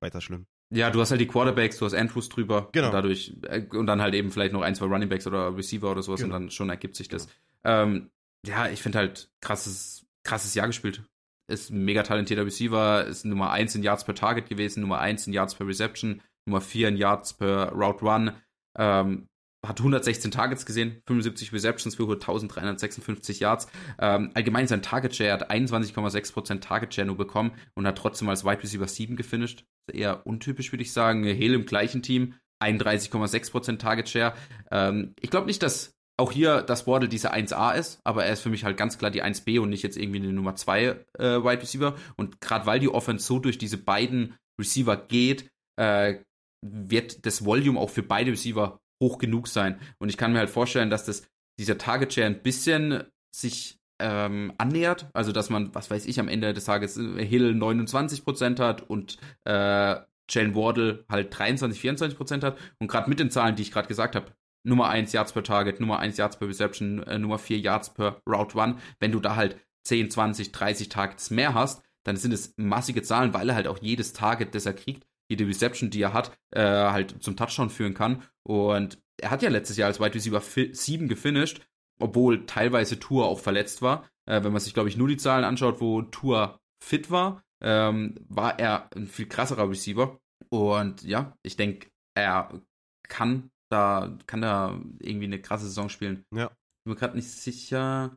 [0.00, 0.46] weiter schlimm.
[0.70, 2.68] Ja, du hast halt die Quarterbacks, du hast Andrews drüber.
[2.72, 2.88] Genau.
[2.88, 6.02] Und dadurch, äh, und dann halt eben vielleicht noch ein, zwei Runningbacks oder Receiver oder
[6.02, 6.36] sowas genau.
[6.36, 7.26] und dann schon ergibt sich das.
[7.62, 7.82] Genau.
[7.82, 8.10] Ähm,
[8.46, 11.02] ja, ich finde halt krasses, krasses Jahr gespielt.
[11.48, 15.26] Ist ein mega talentierter Receiver, ist Nummer 1 in Yards per Target gewesen, Nummer 1
[15.26, 18.32] in Yards per Reception, Nummer 4 in Yards per Route Run.
[18.76, 19.27] Ähm,
[19.66, 23.66] hat 116 Targets gesehen, 75 Receptions für 1356 Yards.
[23.98, 28.44] Ähm, allgemein sein Target Share hat 21,6% Target Share nur bekommen und hat trotzdem als
[28.44, 29.64] Wide Receiver 7 gefinisht.
[29.92, 31.24] Eher untypisch, würde ich sagen.
[31.24, 34.34] Hill im gleichen Team, 31,6% Target Share.
[34.70, 38.40] Ähm, ich glaube nicht, dass auch hier das Wardle diese 1A ist, aber er ist
[38.40, 40.96] für mich halt ganz klar die 1B und nicht jetzt irgendwie eine Nummer 2 äh,
[41.18, 41.96] Wide Receiver.
[42.16, 46.16] Und gerade weil die Offense so durch diese beiden Receiver geht, äh,
[46.60, 49.78] wird das Volume auch für beide Receiver hoch genug sein.
[49.98, 51.22] Und ich kann mir halt vorstellen, dass das
[51.58, 53.04] dieser Target Share ein bisschen
[53.34, 55.08] sich ähm, annähert.
[55.12, 59.18] Also, dass man, was weiß ich, am Ende des Tages äh, Hill 29% hat und
[59.44, 59.96] äh,
[60.30, 63.88] Jalen Wardle halt 23, 24 Prozent hat und gerade mit den Zahlen, die ich gerade
[63.88, 67.58] gesagt habe, Nummer 1 Yards per Target, Nummer 1 Yards per Reception, äh, Nummer 4
[67.58, 72.16] Yards per Route Run, wenn du da halt 10, 20, 30 Targets mehr hast, dann
[72.16, 75.90] sind es massige Zahlen, weil er halt auch jedes Target, das er kriegt, jede Reception,
[75.90, 78.22] die er hat, äh, halt zum Touchdown führen kann.
[78.42, 81.66] Und er hat ja letztes Jahr als Wide Receiver 7 gefinisht,
[82.00, 84.08] obwohl teilweise Tour auch verletzt war.
[84.26, 88.14] Äh, wenn man sich, glaube ich, nur die Zahlen anschaut, wo Tour fit war, ähm,
[88.28, 90.18] war er ein viel krasserer Receiver.
[90.50, 92.60] Und ja, ich denke, er
[93.08, 96.24] kann da, kann da irgendwie eine krasse Saison spielen.
[96.34, 96.46] Ja.
[96.46, 98.16] Ich bin mir gerade nicht sicher.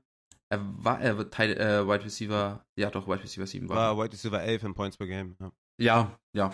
[0.49, 3.95] Er war er Teil, äh, Wide Receiver, ja doch, Wide Receiver 7 war.
[3.95, 5.35] War Wide Receiver 11 in Points per Game.
[5.39, 6.17] Ja, ja.
[6.33, 6.53] ja.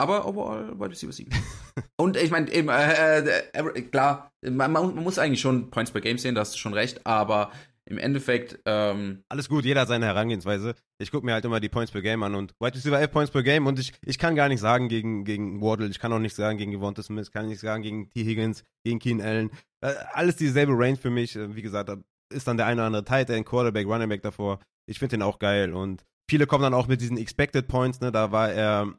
[0.00, 1.30] Aber overall Wide Receiver 7.
[1.98, 3.18] Und ich meine, eben, äh,
[3.52, 6.72] äh, klar, man, man, muss eigentlich schon Points per Game sehen, da hast du schon
[6.72, 7.50] recht, aber
[7.84, 8.60] im Endeffekt.
[8.64, 10.74] Ähm, Alles gut, jeder hat seine Herangehensweise.
[10.98, 13.30] Ich gucke mir halt immer die Points per Game an und White Receiver 11 Points
[13.30, 16.18] per Game und ich, ich kann gar nicht sagen gegen, gegen Wardle, ich kann auch
[16.18, 18.24] nicht sagen gegen Devonta Smith, ich kann nicht sagen gegen T.
[18.24, 19.50] Higgins, gegen Keen Allen.
[19.82, 21.36] Äh, alles dieselbe Range für mich.
[21.36, 21.98] Äh, wie gesagt, da
[22.32, 24.60] ist dann der eine oder andere Tight End, Quarterback, Running Back davor.
[24.86, 28.10] Ich finde den auch geil und viele kommen dann auch mit diesen Expected Points, ne,
[28.10, 28.94] da war er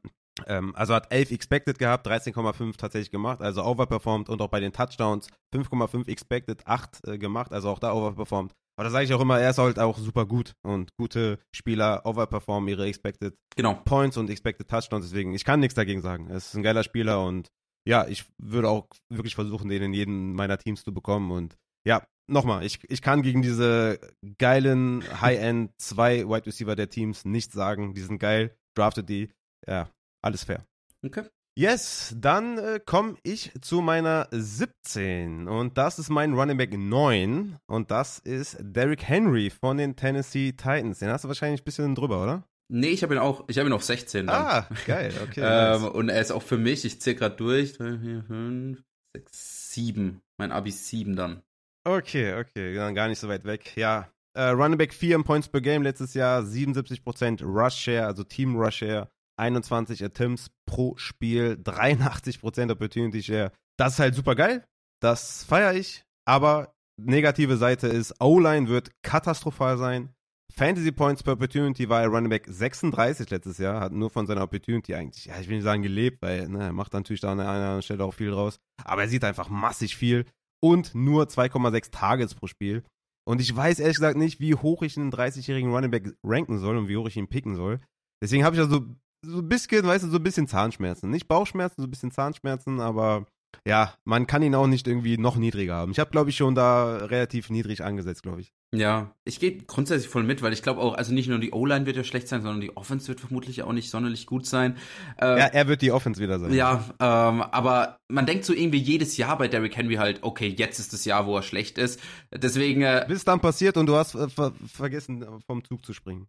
[0.47, 4.73] ähm, also hat 11 expected gehabt, 13,5 tatsächlich gemacht, also overperformed und auch bei den
[4.73, 8.53] Touchdowns 5,5 expected, 8 äh, gemacht, also auch da overperformed.
[8.77, 12.01] Aber da sage ich auch immer, er ist halt auch super gut und gute Spieler
[12.05, 13.75] overperformen ihre expected genau.
[13.85, 16.27] Points und expected Touchdowns, deswegen ich kann nichts dagegen sagen.
[16.29, 17.49] Er ist ein geiler Spieler und
[17.87, 22.03] ja, ich würde auch wirklich versuchen, den in jedem meiner Teams zu bekommen und ja,
[22.27, 23.99] nochmal, ich, ich kann gegen diese
[24.37, 27.93] geilen High-End zwei Wide Receiver der Teams nichts sagen.
[27.93, 29.31] Die sind geil, draftet die.
[29.67, 29.89] Ja,
[30.21, 30.65] alles fair.
[31.03, 31.23] Okay.
[31.57, 37.57] Yes, dann äh, komme ich zu meiner 17 und das ist mein Running Back 9
[37.67, 40.99] und das ist Derrick Henry von den Tennessee Titans.
[40.99, 42.47] Den hast du wahrscheinlich ein bisschen drüber, oder?
[42.73, 44.27] Nee, ich habe ihn auch, ich habe ihn auf 16.
[44.27, 44.35] Dann.
[44.35, 45.41] Ah, geil, okay.
[45.43, 48.83] ähm, und er ist auch für mich, ich zähle gerade durch, 3, 4, 5,
[49.17, 50.21] 6, 7.
[50.37, 51.41] Mein Abi 7 dann.
[51.83, 53.75] Okay, okay, dann gar nicht so weit weg.
[53.75, 58.23] Ja, äh, Running Back 4 im Points per Game letztes Jahr, 77% Rush Share, also
[58.23, 59.09] Team Rush Share.
[59.37, 63.51] 21 Attempts pro Spiel, 83% Opportunity Share.
[63.77, 64.65] Das ist halt super geil.
[65.01, 66.03] Das feiere ich.
[66.25, 70.13] Aber negative Seite ist, O-Line wird katastrophal sein.
[70.53, 74.43] Fantasy Points per Opportunity war er Running Back 36 letztes Jahr, hat nur von seiner
[74.43, 77.39] Opportunity eigentlich, ja, ich will nicht sagen gelebt, weil ne, er macht natürlich da an
[77.39, 78.59] einer anderen Stelle auch viel raus.
[78.83, 80.25] Aber er sieht einfach massig viel
[80.61, 82.83] und nur 2,6 Targets pro Spiel.
[83.25, 86.77] Und ich weiß ehrlich gesagt nicht, wie hoch ich einen 30-jährigen Running Back ranken soll
[86.77, 87.79] und wie hoch ich ihn picken soll.
[88.21, 88.85] Deswegen habe ich also
[89.23, 91.09] so ein bisschen, weißt du, so ein bisschen Zahnschmerzen.
[91.09, 93.25] Nicht Bauchschmerzen, so ein bisschen Zahnschmerzen, aber
[93.67, 95.91] ja, man kann ihn auch nicht irgendwie noch niedriger haben.
[95.91, 98.53] Ich habe, glaube ich, schon da relativ niedrig angesetzt, glaube ich.
[98.73, 101.85] Ja, ich gehe grundsätzlich voll mit, weil ich glaube auch, also nicht nur die O-Line
[101.85, 104.77] wird ja schlecht sein, sondern die Offense wird vermutlich auch nicht sonderlich gut sein.
[105.21, 106.53] Äh, ja, er wird die Offense wieder sein.
[106.53, 110.79] Ja, ähm, aber man denkt so irgendwie jedes Jahr bei Derrick Henry halt, okay, jetzt
[110.79, 111.99] ist das Jahr, wo er schlecht ist.
[112.33, 112.81] Deswegen.
[112.81, 116.27] Äh, Bis dann passiert und du hast äh, ver vergessen, vom Zug zu springen.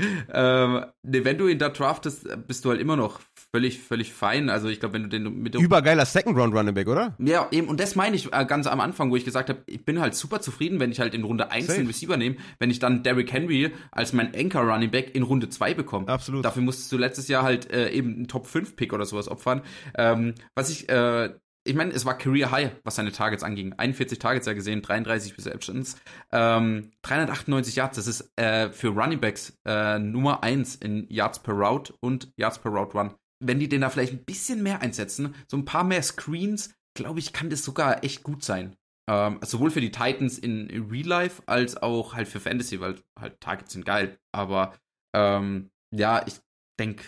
[0.00, 3.20] Ähm, ne, wenn du ihn da draftest, bist du halt immer noch
[3.52, 4.50] völlig, völlig fein.
[4.50, 7.14] Also ich glaube, wenn du den mit Übergeiler Second Round Running Back, oder?
[7.18, 9.84] Ja, eben, und das meine ich äh, ganz am Anfang, wo ich gesagt habe, ich
[9.84, 11.78] bin halt super zufrieden, wenn ich halt in Runde 1 Safe.
[11.78, 15.48] den Receiver nehme, wenn ich dann Derrick Henry als mein Anchor Running Back in Runde
[15.48, 16.08] 2 bekomme.
[16.08, 16.44] Absolut.
[16.44, 19.62] Dafür musstest du letztes Jahr halt äh, eben einen Top 5 Pick oder sowas opfern.
[19.96, 21.30] Ähm, was ich äh,
[21.64, 23.72] ich meine, es war Career High, was seine Targets anging.
[23.72, 25.96] 41 Targets ja gesehen, 33 Receptions,
[26.30, 27.96] ähm, 398 Yards.
[27.96, 32.58] Das ist äh, für Running Backs äh, Nummer 1 in Yards per Route und Yards
[32.58, 33.14] per Route Run.
[33.40, 37.18] Wenn die den da vielleicht ein bisschen mehr einsetzen, so ein paar mehr Screens, glaube
[37.18, 38.76] ich, kann das sogar echt gut sein.
[39.08, 42.96] Ähm, sowohl für die Titans in, in, Real Life als auch halt für Fantasy, weil
[43.18, 44.18] halt Targets sind geil.
[44.32, 44.74] Aber
[45.14, 46.40] ähm, ja, ich
[46.78, 47.04] denke,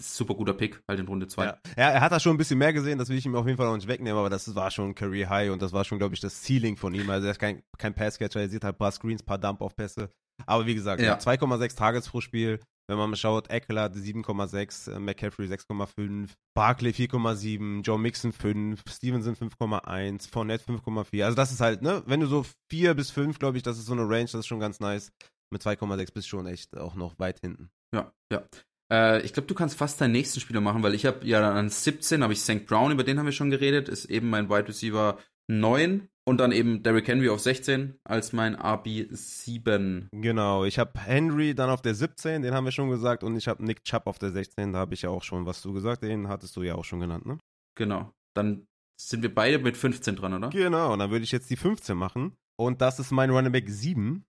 [0.00, 1.44] super guter Pick, halt in Runde 2.
[1.44, 1.58] Ja.
[1.76, 1.90] ja.
[1.90, 3.66] er hat da schon ein bisschen mehr gesehen, das will ich ihm auf jeden Fall
[3.66, 6.20] auch nicht wegnehmen, aber das war schon Career High und das war schon, glaube ich,
[6.20, 7.08] das Ceiling von ihm.
[7.10, 10.10] Also er ist kein, kein Passcatcher, er sieht halt ein paar Screens, ein paar Dump-Off-Pässe.
[10.46, 11.16] Aber wie gesagt, ja.
[11.16, 12.60] 2,6 Targets pro Spiel.
[12.90, 19.34] Wenn man mal schaut, Eckler 7,6, äh, McCaffrey 6,5, Barkley 4,7, Joe Mixon 5, Stevenson
[19.34, 21.22] 5,1, Fournette 5,4.
[21.22, 23.86] Also das ist halt, ne, wenn du so 4 bis 5, glaube ich, das ist
[23.86, 25.12] so eine Range, das ist schon ganz nice.
[25.52, 27.68] Mit 2,6 bist du schon echt auch noch weit hinten.
[27.94, 28.42] Ja, ja.
[28.92, 31.56] Äh, ich glaube, du kannst fast deinen nächsten Spieler machen, weil ich habe ja dann
[31.56, 32.66] an 17 habe ich St.
[32.66, 36.52] Brown, über den haben wir schon geredet, ist eben mein Wide Receiver 9 und dann
[36.52, 40.08] eben Derrick Henry auf 16 als mein RB7.
[40.12, 43.48] Genau, ich habe Henry dann auf der 17, den haben wir schon gesagt, und ich
[43.48, 46.02] habe Nick Chubb auf der 16, da habe ich ja auch schon was zu gesagt,
[46.02, 47.38] den hattest du ja auch schon genannt, ne?
[47.76, 48.66] Genau, dann
[49.00, 50.50] sind wir beide mit 15 dran, oder?
[50.50, 53.68] Genau, und dann würde ich jetzt die 15 machen und das ist mein Running Back
[53.68, 54.24] 7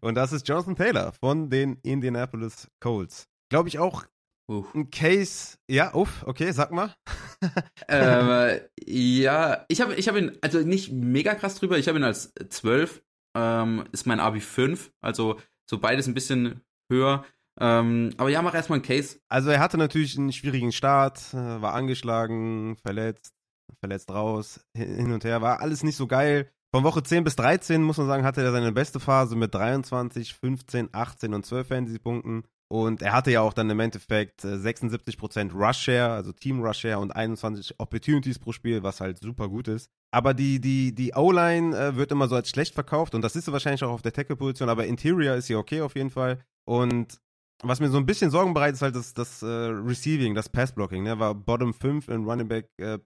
[0.00, 3.28] und das ist Jonathan Taylor von den Indianapolis Colts.
[3.48, 4.04] Glaube ich auch
[4.48, 4.64] Uh.
[4.74, 6.94] Ein Case, ja, uff, okay, sag mal.
[7.88, 12.04] ähm, ja, ich habe ich hab ihn, also nicht mega krass drüber, ich habe ihn
[12.04, 13.02] als 12,
[13.36, 17.24] ähm, ist mein Abi 5, also so beides ein bisschen höher.
[17.58, 19.18] Ähm, aber ja, mach erstmal einen Case.
[19.28, 23.34] Also er hatte natürlich einen schwierigen Start, äh, war angeschlagen, verletzt,
[23.80, 26.52] verletzt raus, hin und her, war alles nicht so geil.
[26.76, 30.34] Von Woche 10 bis 13, muss man sagen, hatte er seine beste Phase mit 23,
[30.34, 32.42] 15, 18 und 12 Fantasy-Punkten.
[32.68, 36.80] Und er hatte ja auch dann im Endeffekt 76% äh, Rush Share, also Team Rush
[36.80, 39.88] Share und 21 Opportunities pro Spiel, was halt super gut ist.
[40.10, 43.46] Aber die, die, die O-Line äh, wird immer so als schlecht verkauft und das ist
[43.46, 46.40] sie wahrscheinlich auch auf der Tackle-Position, aber Interior ist hier okay auf jeden Fall.
[46.66, 47.22] Und
[47.62, 51.04] was mir so ein bisschen Sorgen bereitet, ist halt das, das äh, Receiving, das Pass-Blocking.
[51.04, 51.18] Ne?
[51.18, 52.98] War Bottom 5 in Running Back äh.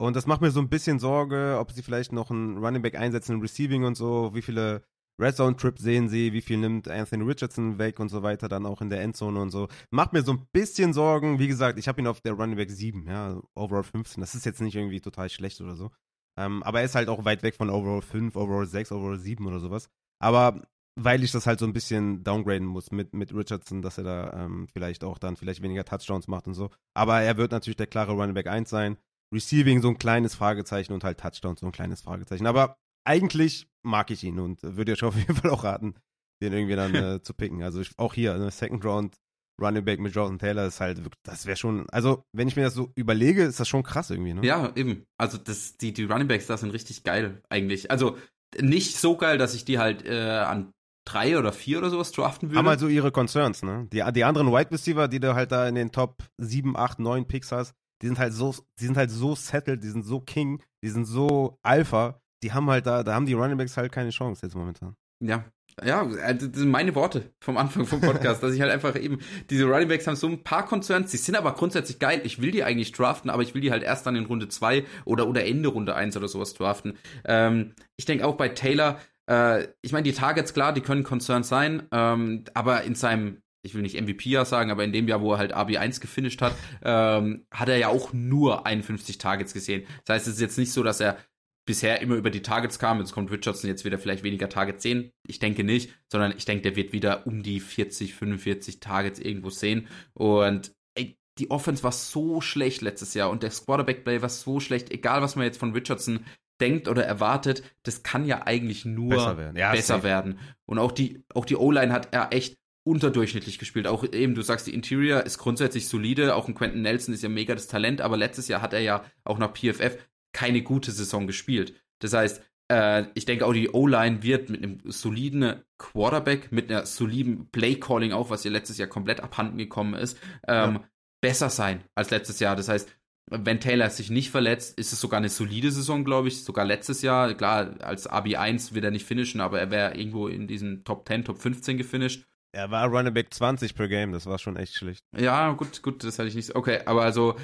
[0.00, 2.94] Und das macht mir so ein bisschen Sorge, ob sie vielleicht noch einen Running Back
[2.94, 4.82] einsetzen in Receiving und so, wie viele
[5.20, 8.64] Red Zone Trip sehen sie, wie viel nimmt Anthony Richardson weg und so weiter, dann
[8.64, 9.68] auch in der Endzone und so.
[9.90, 11.38] Macht mir so ein bisschen Sorgen.
[11.38, 14.22] Wie gesagt, ich habe ihn auf der Running Back 7, ja, Overall 15.
[14.22, 15.90] Das ist jetzt nicht irgendwie total schlecht oder so.
[16.38, 19.46] Ähm, aber er ist halt auch weit weg von Overall 5, Overall 6, Overall 7
[19.46, 19.90] oder sowas.
[20.18, 20.62] Aber
[20.96, 24.44] weil ich das halt so ein bisschen downgraden muss mit, mit Richardson, dass er da
[24.44, 26.70] ähm, vielleicht auch dann vielleicht weniger Touchdowns macht und so.
[26.94, 28.96] Aber er wird natürlich der klare Running Back 1 sein.
[29.32, 32.46] Receiving so ein kleines Fragezeichen und halt Touchdowns so ein kleines Fragezeichen.
[32.46, 35.94] Aber eigentlich mag ich ihn und würde euch auf jeden Fall auch raten,
[36.42, 37.62] den irgendwie dann äh, zu picken.
[37.62, 39.16] Also ich, auch hier, ne, Second Round
[39.60, 42.74] Running Back mit Jordan Taylor ist halt, das wäre schon, also wenn ich mir das
[42.74, 44.44] so überlege, ist das schon krass irgendwie, ne?
[44.44, 45.04] Ja, eben.
[45.18, 47.90] Also das, die, die Running Backs da sind richtig geil eigentlich.
[47.90, 48.16] Also
[48.58, 50.72] nicht so geil, dass ich die halt äh, an
[51.06, 52.58] drei oder vier oder sowas draften würde.
[52.58, 53.86] Haben halt so ihre Concerns, ne?
[53.92, 57.26] Die, die anderen Wide Receiver, die du halt da in den Top 7, 8, 9
[57.26, 60.62] Picks hast, die sind halt so, die sind halt so settled, die sind so King,
[60.82, 64.10] die sind so Alpha, die haben halt da, da haben die Running Backs halt keine
[64.10, 64.96] Chance jetzt momentan.
[65.22, 65.44] Ja,
[65.84, 69.18] ja, äh, das sind meine Worte vom Anfang vom Podcast, dass ich halt einfach eben,
[69.50, 72.20] diese Running Backs haben so ein paar Concerns, die sind aber grundsätzlich geil.
[72.24, 74.84] Ich will die eigentlich draften, aber ich will die halt erst dann in Runde 2
[75.04, 76.98] oder, oder Ende Runde 1 oder sowas draften.
[77.24, 78.98] Ähm, ich denke auch bei Taylor,
[79.30, 83.74] äh, ich meine, die Targets, klar, die können Concerns sein, ähm, aber in seinem ich
[83.74, 87.46] will nicht MVP-Jahr sagen, aber in dem Jahr, wo er halt AB1 gefinisht hat, ähm,
[87.50, 89.86] hat er ja auch nur 51 Targets gesehen.
[90.04, 91.18] Das heißt, es ist jetzt nicht so, dass er
[91.66, 92.98] bisher immer über die Targets kam.
[92.98, 95.12] Jetzt kommt Richardson jetzt wieder vielleicht weniger Targets sehen.
[95.26, 99.50] Ich denke nicht, sondern ich denke, der wird wieder um die 40, 45 Targets irgendwo
[99.50, 99.88] sehen.
[100.14, 104.90] Und ey, die Offense war so schlecht letztes Jahr und der Quarterback-Play war so schlecht,
[104.90, 106.24] egal was man jetzt von Richardson
[106.60, 109.56] denkt oder erwartet, das kann ja eigentlich nur besser werden.
[109.56, 110.38] Ja, besser werden.
[110.66, 113.86] Und auch die, auch die O-Line hat er echt unterdurchschnittlich gespielt.
[113.86, 116.34] Auch eben, du sagst, die Interior ist grundsätzlich solide.
[116.34, 119.04] Auch ein Quentin Nelson ist ja mega das Talent, aber letztes Jahr hat er ja
[119.24, 119.98] auch nach PFF
[120.32, 121.74] keine gute Saison gespielt.
[121.98, 126.86] Das heißt, äh, ich denke auch die O-Line wird mit einem soliden Quarterback, mit einer
[126.86, 130.84] soliden Play-Calling auch, was ja letztes Jahr komplett abhanden gekommen ist, ähm, ja.
[131.20, 132.56] besser sein als letztes Jahr.
[132.56, 132.88] Das heißt,
[133.30, 136.42] wenn Taylor sich nicht verletzt, ist es sogar eine solide Saison, glaube ich.
[136.42, 137.32] Sogar letztes Jahr.
[137.34, 141.24] Klar, als AB1 wird er nicht finishen, aber er wäre irgendwo in diesen Top 10,
[141.24, 142.26] Top 15 gefinisht.
[142.52, 145.04] Er war Running Back 20 per Game, das war schon echt schlecht.
[145.16, 146.54] Ja, gut, gut, das hatte ich nicht.
[146.54, 147.36] Okay, aber also,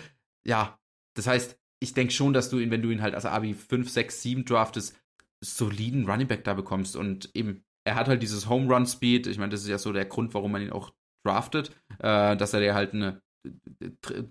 [0.44, 0.78] ja,
[1.14, 3.88] das heißt, ich denke schon, dass du ihn, wenn du ihn halt als Abi 5,
[3.88, 4.98] 6, 7 draftest,
[5.44, 6.96] soliden Running Back da bekommst.
[6.96, 9.26] Und eben, er hat halt dieses Home Run Speed.
[9.26, 10.92] Ich meine, das ist ja so der Grund, warum man ihn auch
[11.24, 13.20] draftet, äh, dass er dir halt eine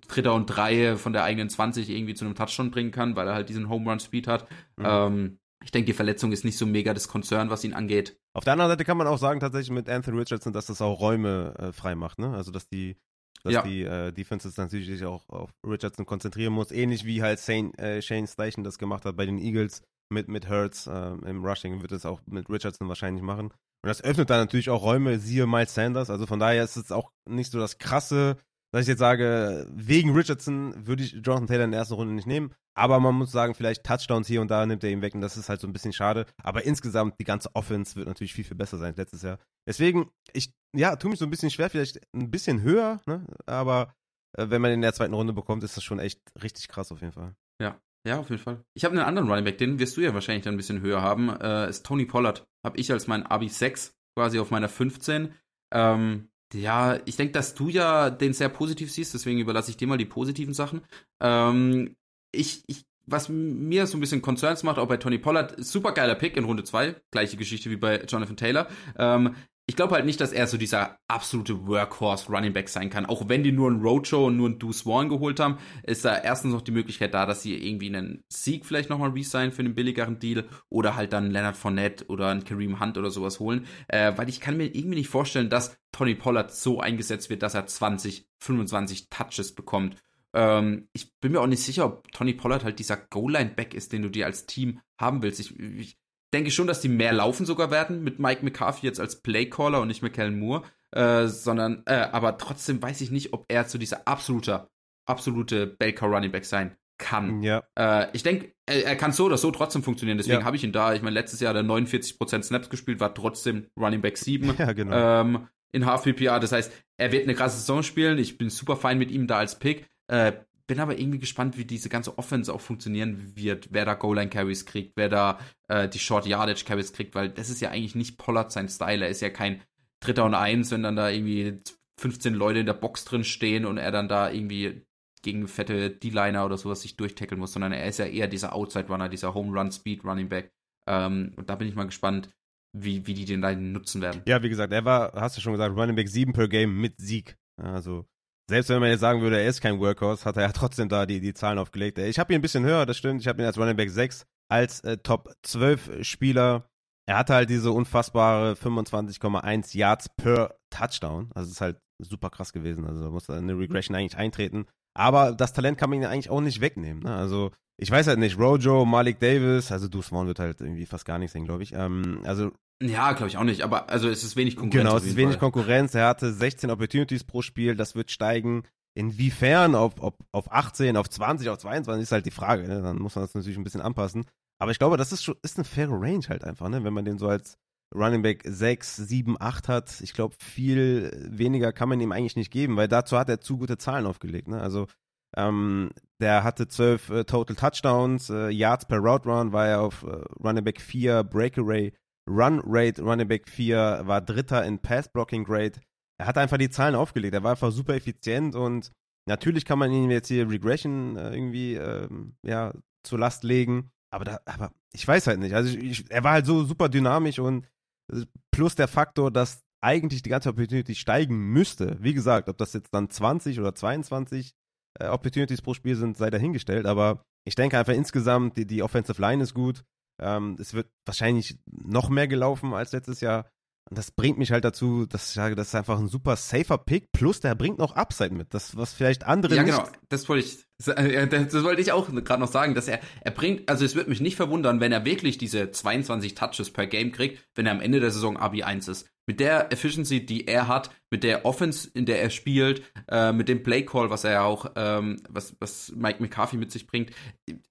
[0.08, 3.34] Dritter und Drei von der eigenen 20 irgendwie zu einem Touchdown bringen kann, weil er
[3.34, 4.50] halt diesen Home Run Speed hat.
[4.78, 4.86] Mhm.
[4.86, 8.20] Ähm, ich denke, die Verletzung ist nicht so mega das Konzern, was ihn angeht.
[8.36, 11.00] Auf der anderen Seite kann man auch sagen, tatsächlich mit Anthony Richardson, dass das auch
[11.00, 12.34] Räume äh, frei macht, ne?
[12.34, 12.98] Also, dass die
[13.44, 13.62] dass ja.
[13.62, 16.72] die äh, Defenses natürlich sich auch auf Richardson konzentrieren muss.
[16.72, 20.50] Ähnlich wie halt Shane, äh, Shane Steichen das gemacht hat bei den Eagles mit, mit
[20.50, 23.52] Hurts äh, im Rushing, wird es auch mit Richardson wahrscheinlich machen.
[23.52, 26.10] Und das öffnet dann natürlich auch Räume, siehe Miles Sanders.
[26.10, 28.38] Also von daher ist es auch nicht so das krasse
[28.76, 32.28] dass ich jetzt sage, wegen Richardson würde ich Jonathan Taylor in der ersten Runde nicht
[32.28, 32.54] nehmen.
[32.78, 35.38] Aber man muss sagen, vielleicht Touchdowns hier und da nimmt er ihn weg und das
[35.38, 36.26] ist halt so ein bisschen schade.
[36.44, 39.40] Aber insgesamt, die ganze Offense wird natürlich viel, viel besser sein als letztes Jahr.
[39.68, 43.26] Deswegen, ich, ja, tue mich so ein bisschen schwer, vielleicht ein bisschen höher, ne?
[43.46, 43.94] Aber
[44.38, 47.02] äh, wenn man in der zweiten Runde bekommt, ist das schon echt richtig krass auf
[47.02, 47.34] jeden Fall.
[47.62, 48.64] Ja, ja, auf jeden Fall.
[48.74, 51.02] Ich habe einen anderen Running Back, den wirst du ja wahrscheinlich dann ein bisschen höher
[51.02, 51.30] haben.
[51.30, 52.46] Äh, ist Tony Pollard.
[52.64, 55.34] Habe ich als mein Abi 6 quasi auf meiner 15.
[55.74, 59.88] Ähm, ja, ich denke, dass du ja den sehr positiv siehst, deswegen überlasse ich dir
[59.88, 60.82] mal die positiven Sachen.
[61.22, 61.96] Ähm,
[62.36, 66.16] ich, ich, was mir so ein bisschen Concerns macht, auch bei Tony Pollard, super geiler
[66.16, 68.68] Pick in Runde 2, gleiche Geschichte wie bei Jonathan Taylor.
[68.98, 69.36] Ähm,
[69.68, 73.08] ich glaube halt nicht, dass er so dieser absolute Workhorse Running Back sein kann.
[73.08, 76.16] Auch wenn die nur ein Roadshow und nur ein Deuce Swan geholt haben, ist da
[76.16, 79.74] erstens noch die Möglichkeit da, dass sie irgendwie einen Sieg vielleicht nochmal resignen für einen
[79.74, 83.66] billigeren Deal oder halt dann Leonard Fournette oder einen Kareem Hunt oder sowas holen.
[83.88, 87.56] Äh, weil ich kann mir irgendwie nicht vorstellen, dass Tony Pollard so eingesetzt wird, dass
[87.56, 89.96] er 20, 25 Touches bekommt.
[90.36, 94.02] Ähm, ich bin mir auch nicht sicher, ob Tony Pollard halt dieser Goal-Line-Back ist, den
[94.02, 95.40] du dir als Team haben willst.
[95.40, 95.98] Ich, ich
[96.34, 99.88] denke schon, dass die mehr laufen sogar werden mit Mike McCarthy jetzt als Playcaller und
[99.88, 103.78] nicht mehr Kellen Moore, äh, sondern, äh, aber trotzdem weiß ich nicht, ob er zu
[103.78, 104.70] dieser absoluter,
[105.08, 107.42] absolute Baker Running Back sein kann.
[107.42, 107.64] Ja.
[107.78, 110.46] Äh, ich denke, er, er, kann so oder so trotzdem funktionieren, deswegen ja.
[110.46, 110.94] habe ich ihn da.
[110.94, 114.74] Ich meine, letztes Jahr hat er 49% Snaps gespielt, war trotzdem Running Back 7 ja,
[114.74, 115.22] genau.
[115.22, 116.40] ähm, in Half PPR.
[116.40, 118.18] Das heißt, er wird eine krasse Saison spielen.
[118.18, 119.88] Ich bin super fein mit ihm da als Pick.
[120.08, 120.34] Äh,
[120.68, 124.94] bin aber irgendwie gespannt, wie diese ganze Offense auch funktionieren wird, wer da Goal-Line-Carries kriegt,
[124.96, 129.04] wer da äh, die Short-Yardage-Carries kriegt, weil das ist ja eigentlich nicht Pollard sein Style.
[129.04, 129.62] Er ist ja kein
[130.00, 131.62] Dritter und Eins, wenn dann da irgendwie
[132.00, 134.86] 15 Leute in der Box drin stehen und er dann da irgendwie
[135.22, 139.10] gegen fette D-Liner oder sowas sich durchtackeln muss, sondern er ist ja eher dieser Outside-Runner,
[139.10, 140.52] dieser Home-Run-Speed-Running-Back.
[140.88, 142.30] Ähm, und da bin ich mal gespannt,
[142.74, 144.22] wie, wie die den da nutzen werden.
[144.28, 147.00] Ja, wie gesagt, er war, hast du schon gesagt, Running Back 7 per Game mit
[147.00, 147.38] Sieg.
[147.58, 148.06] Also
[148.50, 151.06] selbst wenn man jetzt sagen würde, er ist kein Workhorse, hat er ja trotzdem da
[151.06, 151.98] die, die Zahlen aufgelegt.
[151.98, 153.22] Ich habe ihn ein bisschen höher, das stimmt.
[153.22, 156.70] Ich habe ihn als Running Back 6, als äh, Top 12 Spieler.
[157.08, 161.30] Er hatte halt diese unfassbare 25,1 Yards per Touchdown.
[161.36, 162.86] Also das ist halt super krass gewesen.
[162.86, 164.66] Also da muss eine Regression eigentlich eintreten.
[164.98, 167.04] Aber das Talent kann man ihn eigentlich auch nicht wegnehmen.
[167.04, 167.14] Ne?
[167.14, 171.06] Also ich weiß halt nicht, Rojo, Malik Davis, also Deuce Vaughn wird halt irgendwie fast
[171.06, 171.74] gar nichts sehen, glaube ich.
[171.74, 174.88] Ähm, also ja, glaube ich auch nicht, aber also es ist wenig Konkurrenz.
[174.88, 175.52] Genau, es ist wenig Fall.
[175.52, 175.96] Konkurrenz.
[175.96, 178.64] Er hatte 16 Opportunities pro Spiel, das wird steigen.
[178.98, 182.68] Inwiefern, auf, auf, auf 18, auf 20, auf 22 ist halt die Frage.
[182.68, 182.82] Ne?
[182.82, 184.26] Dann muss man das natürlich ein bisschen anpassen.
[184.58, 186.84] Aber ich glaube, das ist schon ist eine faire Range halt einfach, ne?
[186.84, 187.58] wenn man den so als
[187.94, 190.02] Running Back 6, 7, 8 hat.
[190.02, 193.58] Ich glaube, viel weniger kann man ihm eigentlich nicht geben, weil dazu hat er zu
[193.58, 194.48] gute Zahlen aufgelegt.
[194.48, 194.62] Ne?
[194.62, 194.88] Also
[195.36, 195.92] ähm,
[196.22, 200.24] der hatte 12 äh, Total Touchdowns, äh, Yards per Route Run war er auf äh,
[200.44, 201.94] Running Back 4, Breakaway
[202.30, 205.80] Run Rate, Running Back 4, war Dritter in Pass Blocking Grade.
[206.20, 207.34] Er hat einfach die Zahlen aufgelegt.
[207.34, 208.92] Er war einfach super effizient und
[209.28, 212.74] natürlich kann man ihm jetzt hier Regression äh, irgendwie ähm, ja,
[213.04, 213.92] zur Last legen.
[214.12, 215.54] Aber, da, aber ich weiß halt nicht.
[215.54, 217.68] Also ich, ich, er war halt so super dynamisch und
[218.12, 221.98] äh, plus der Faktor, dass eigentlich die ganze Opportunity steigen müsste.
[222.02, 224.54] Wie gesagt, ob das jetzt dann 20 oder 22
[225.00, 226.86] äh, Opportunities pro Spiel sind, sei dahingestellt.
[226.86, 229.84] Aber ich denke einfach insgesamt, die, die Offensive Line ist gut.
[230.20, 233.50] Ähm, es wird wahrscheinlich noch mehr gelaufen als letztes Jahr.
[233.88, 236.80] Und das bringt mich halt dazu, dass ich sage, das ist einfach ein super safer
[236.80, 237.12] Pick.
[237.12, 238.54] Plus, der bringt noch Upside mit.
[238.54, 239.76] Das, was vielleicht andere ja, nicht.
[239.76, 239.88] Genau.
[240.10, 243.32] Das wollte ich, äh, das, das wollte ich auch gerade noch sagen, dass er, er
[243.32, 247.12] bringt, also es würde mich nicht verwundern, wenn er wirklich diese 22 Touches per Game
[247.12, 249.08] kriegt, wenn er am Ende der Saison Abi 1 ist.
[249.28, 253.50] Mit der Efficiency, die er hat, mit der Offense, in der er spielt, äh, mit
[253.50, 257.12] dem Play Call, was er ja auch, ähm, was, was Mike McCarthy mit sich bringt.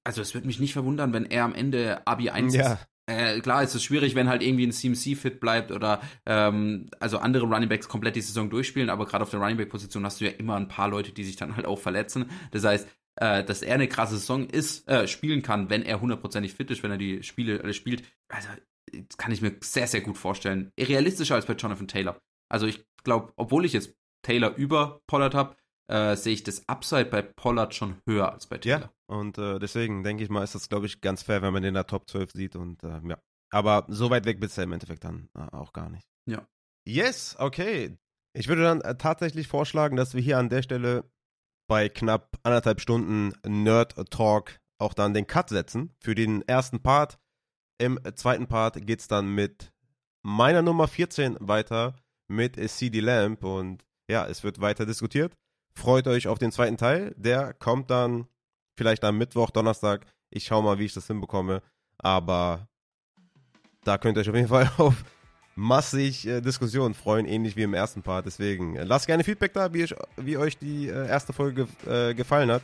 [0.03, 2.73] Also es würde mich nicht verwundern, wenn er am Ende Abi 1 ja.
[2.73, 2.87] ist.
[3.07, 7.19] Äh, klar, es ist schwierig, wenn halt irgendwie ein CMC fit bleibt oder ähm, also
[7.19, 10.57] andere Runningbacks komplett die Saison durchspielen, aber gerade auf der Runningback-Position hast du ja immer
[10.57, 12.31] ein paar Leute, die sich dann halt auch verletzen.
[12.51, 16.55] Das heißt, äh, dass er eine krasse Saison ist, äh, spielen kann, wenn er hundertprozentig
[16.55, 18.05] fit ist, wenn er die Spiele äh, spielt.
[18.29, 18.49] Also
[19.17, 20.73] kann ich mir sehr, sehr gut vorstellen.
[20.79, 22.19] Realistischer als bei Jonathan Taylor.
[22.49, 25.57] Also ich glaube, obwohl ich jetzt Taylor über Pollard habe,
[25.89, 28.81] äh, sehe ich das Upside bei Pollard schon höher als bei Taylor.
[28.81, 31.63] Ja, und äh, deswegen denke ich mal, ist das, glaube ich, ganz fair, wenn man
[31.63, 33.19] den in der Top 12 sieht und äh, ja.
[33.51, 36.09] Aber so weit weg bist du im Endeffekt dann äh, auch gar nicht.
[36.27, 36.47] Ja.
[36.87, 37.97] Yes, okay.
[38.37, 41.05] Ich würde dann äh, tatsächlich vorschlagen, dass wir hier an der Stelle
[41.69, 47.19] bei knapp anderthalb Stunden Nerd Talk auch dann den Cut setzen für den ersten Part.
[47.79, 49.73] Im zweiten Part geht es dann mit
[50.23, 51.97] meiner Nummer 14 weiter
[52.29, 55.35] mit CD Lamp und ja, es wird weiter diskutiert.
[55.77, 57.15] Freut euch auf den zweiten Teil.
[57.17, 58.27] Der kommt dann
[58.77, 60.07] vielleicht am Mittwoch, Donnerstag.
[60.31, 61.63] Ich schaue mal, wie ich das hinbekomme.
[61.99, 62.69] Aber
[63.83, 65.05] da könnt ihr euch auf jeden Fall auf
[65.57, 68.27] massig äh, Diskussionen freuen, ähnlich wie im ersten Part.
[68.27, 72.15] Deswegen äh, lasst gerne Feedback da, wie, ich, wie euch die äh, erste Folge äh,
[72.15, 72.63] gefallen hat.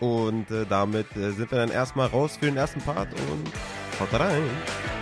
[0.00, 3.52] Und äh, damit äh, sind wir dann erstmal raus für den ersten Part und
[3.98, 5.01] haut rein.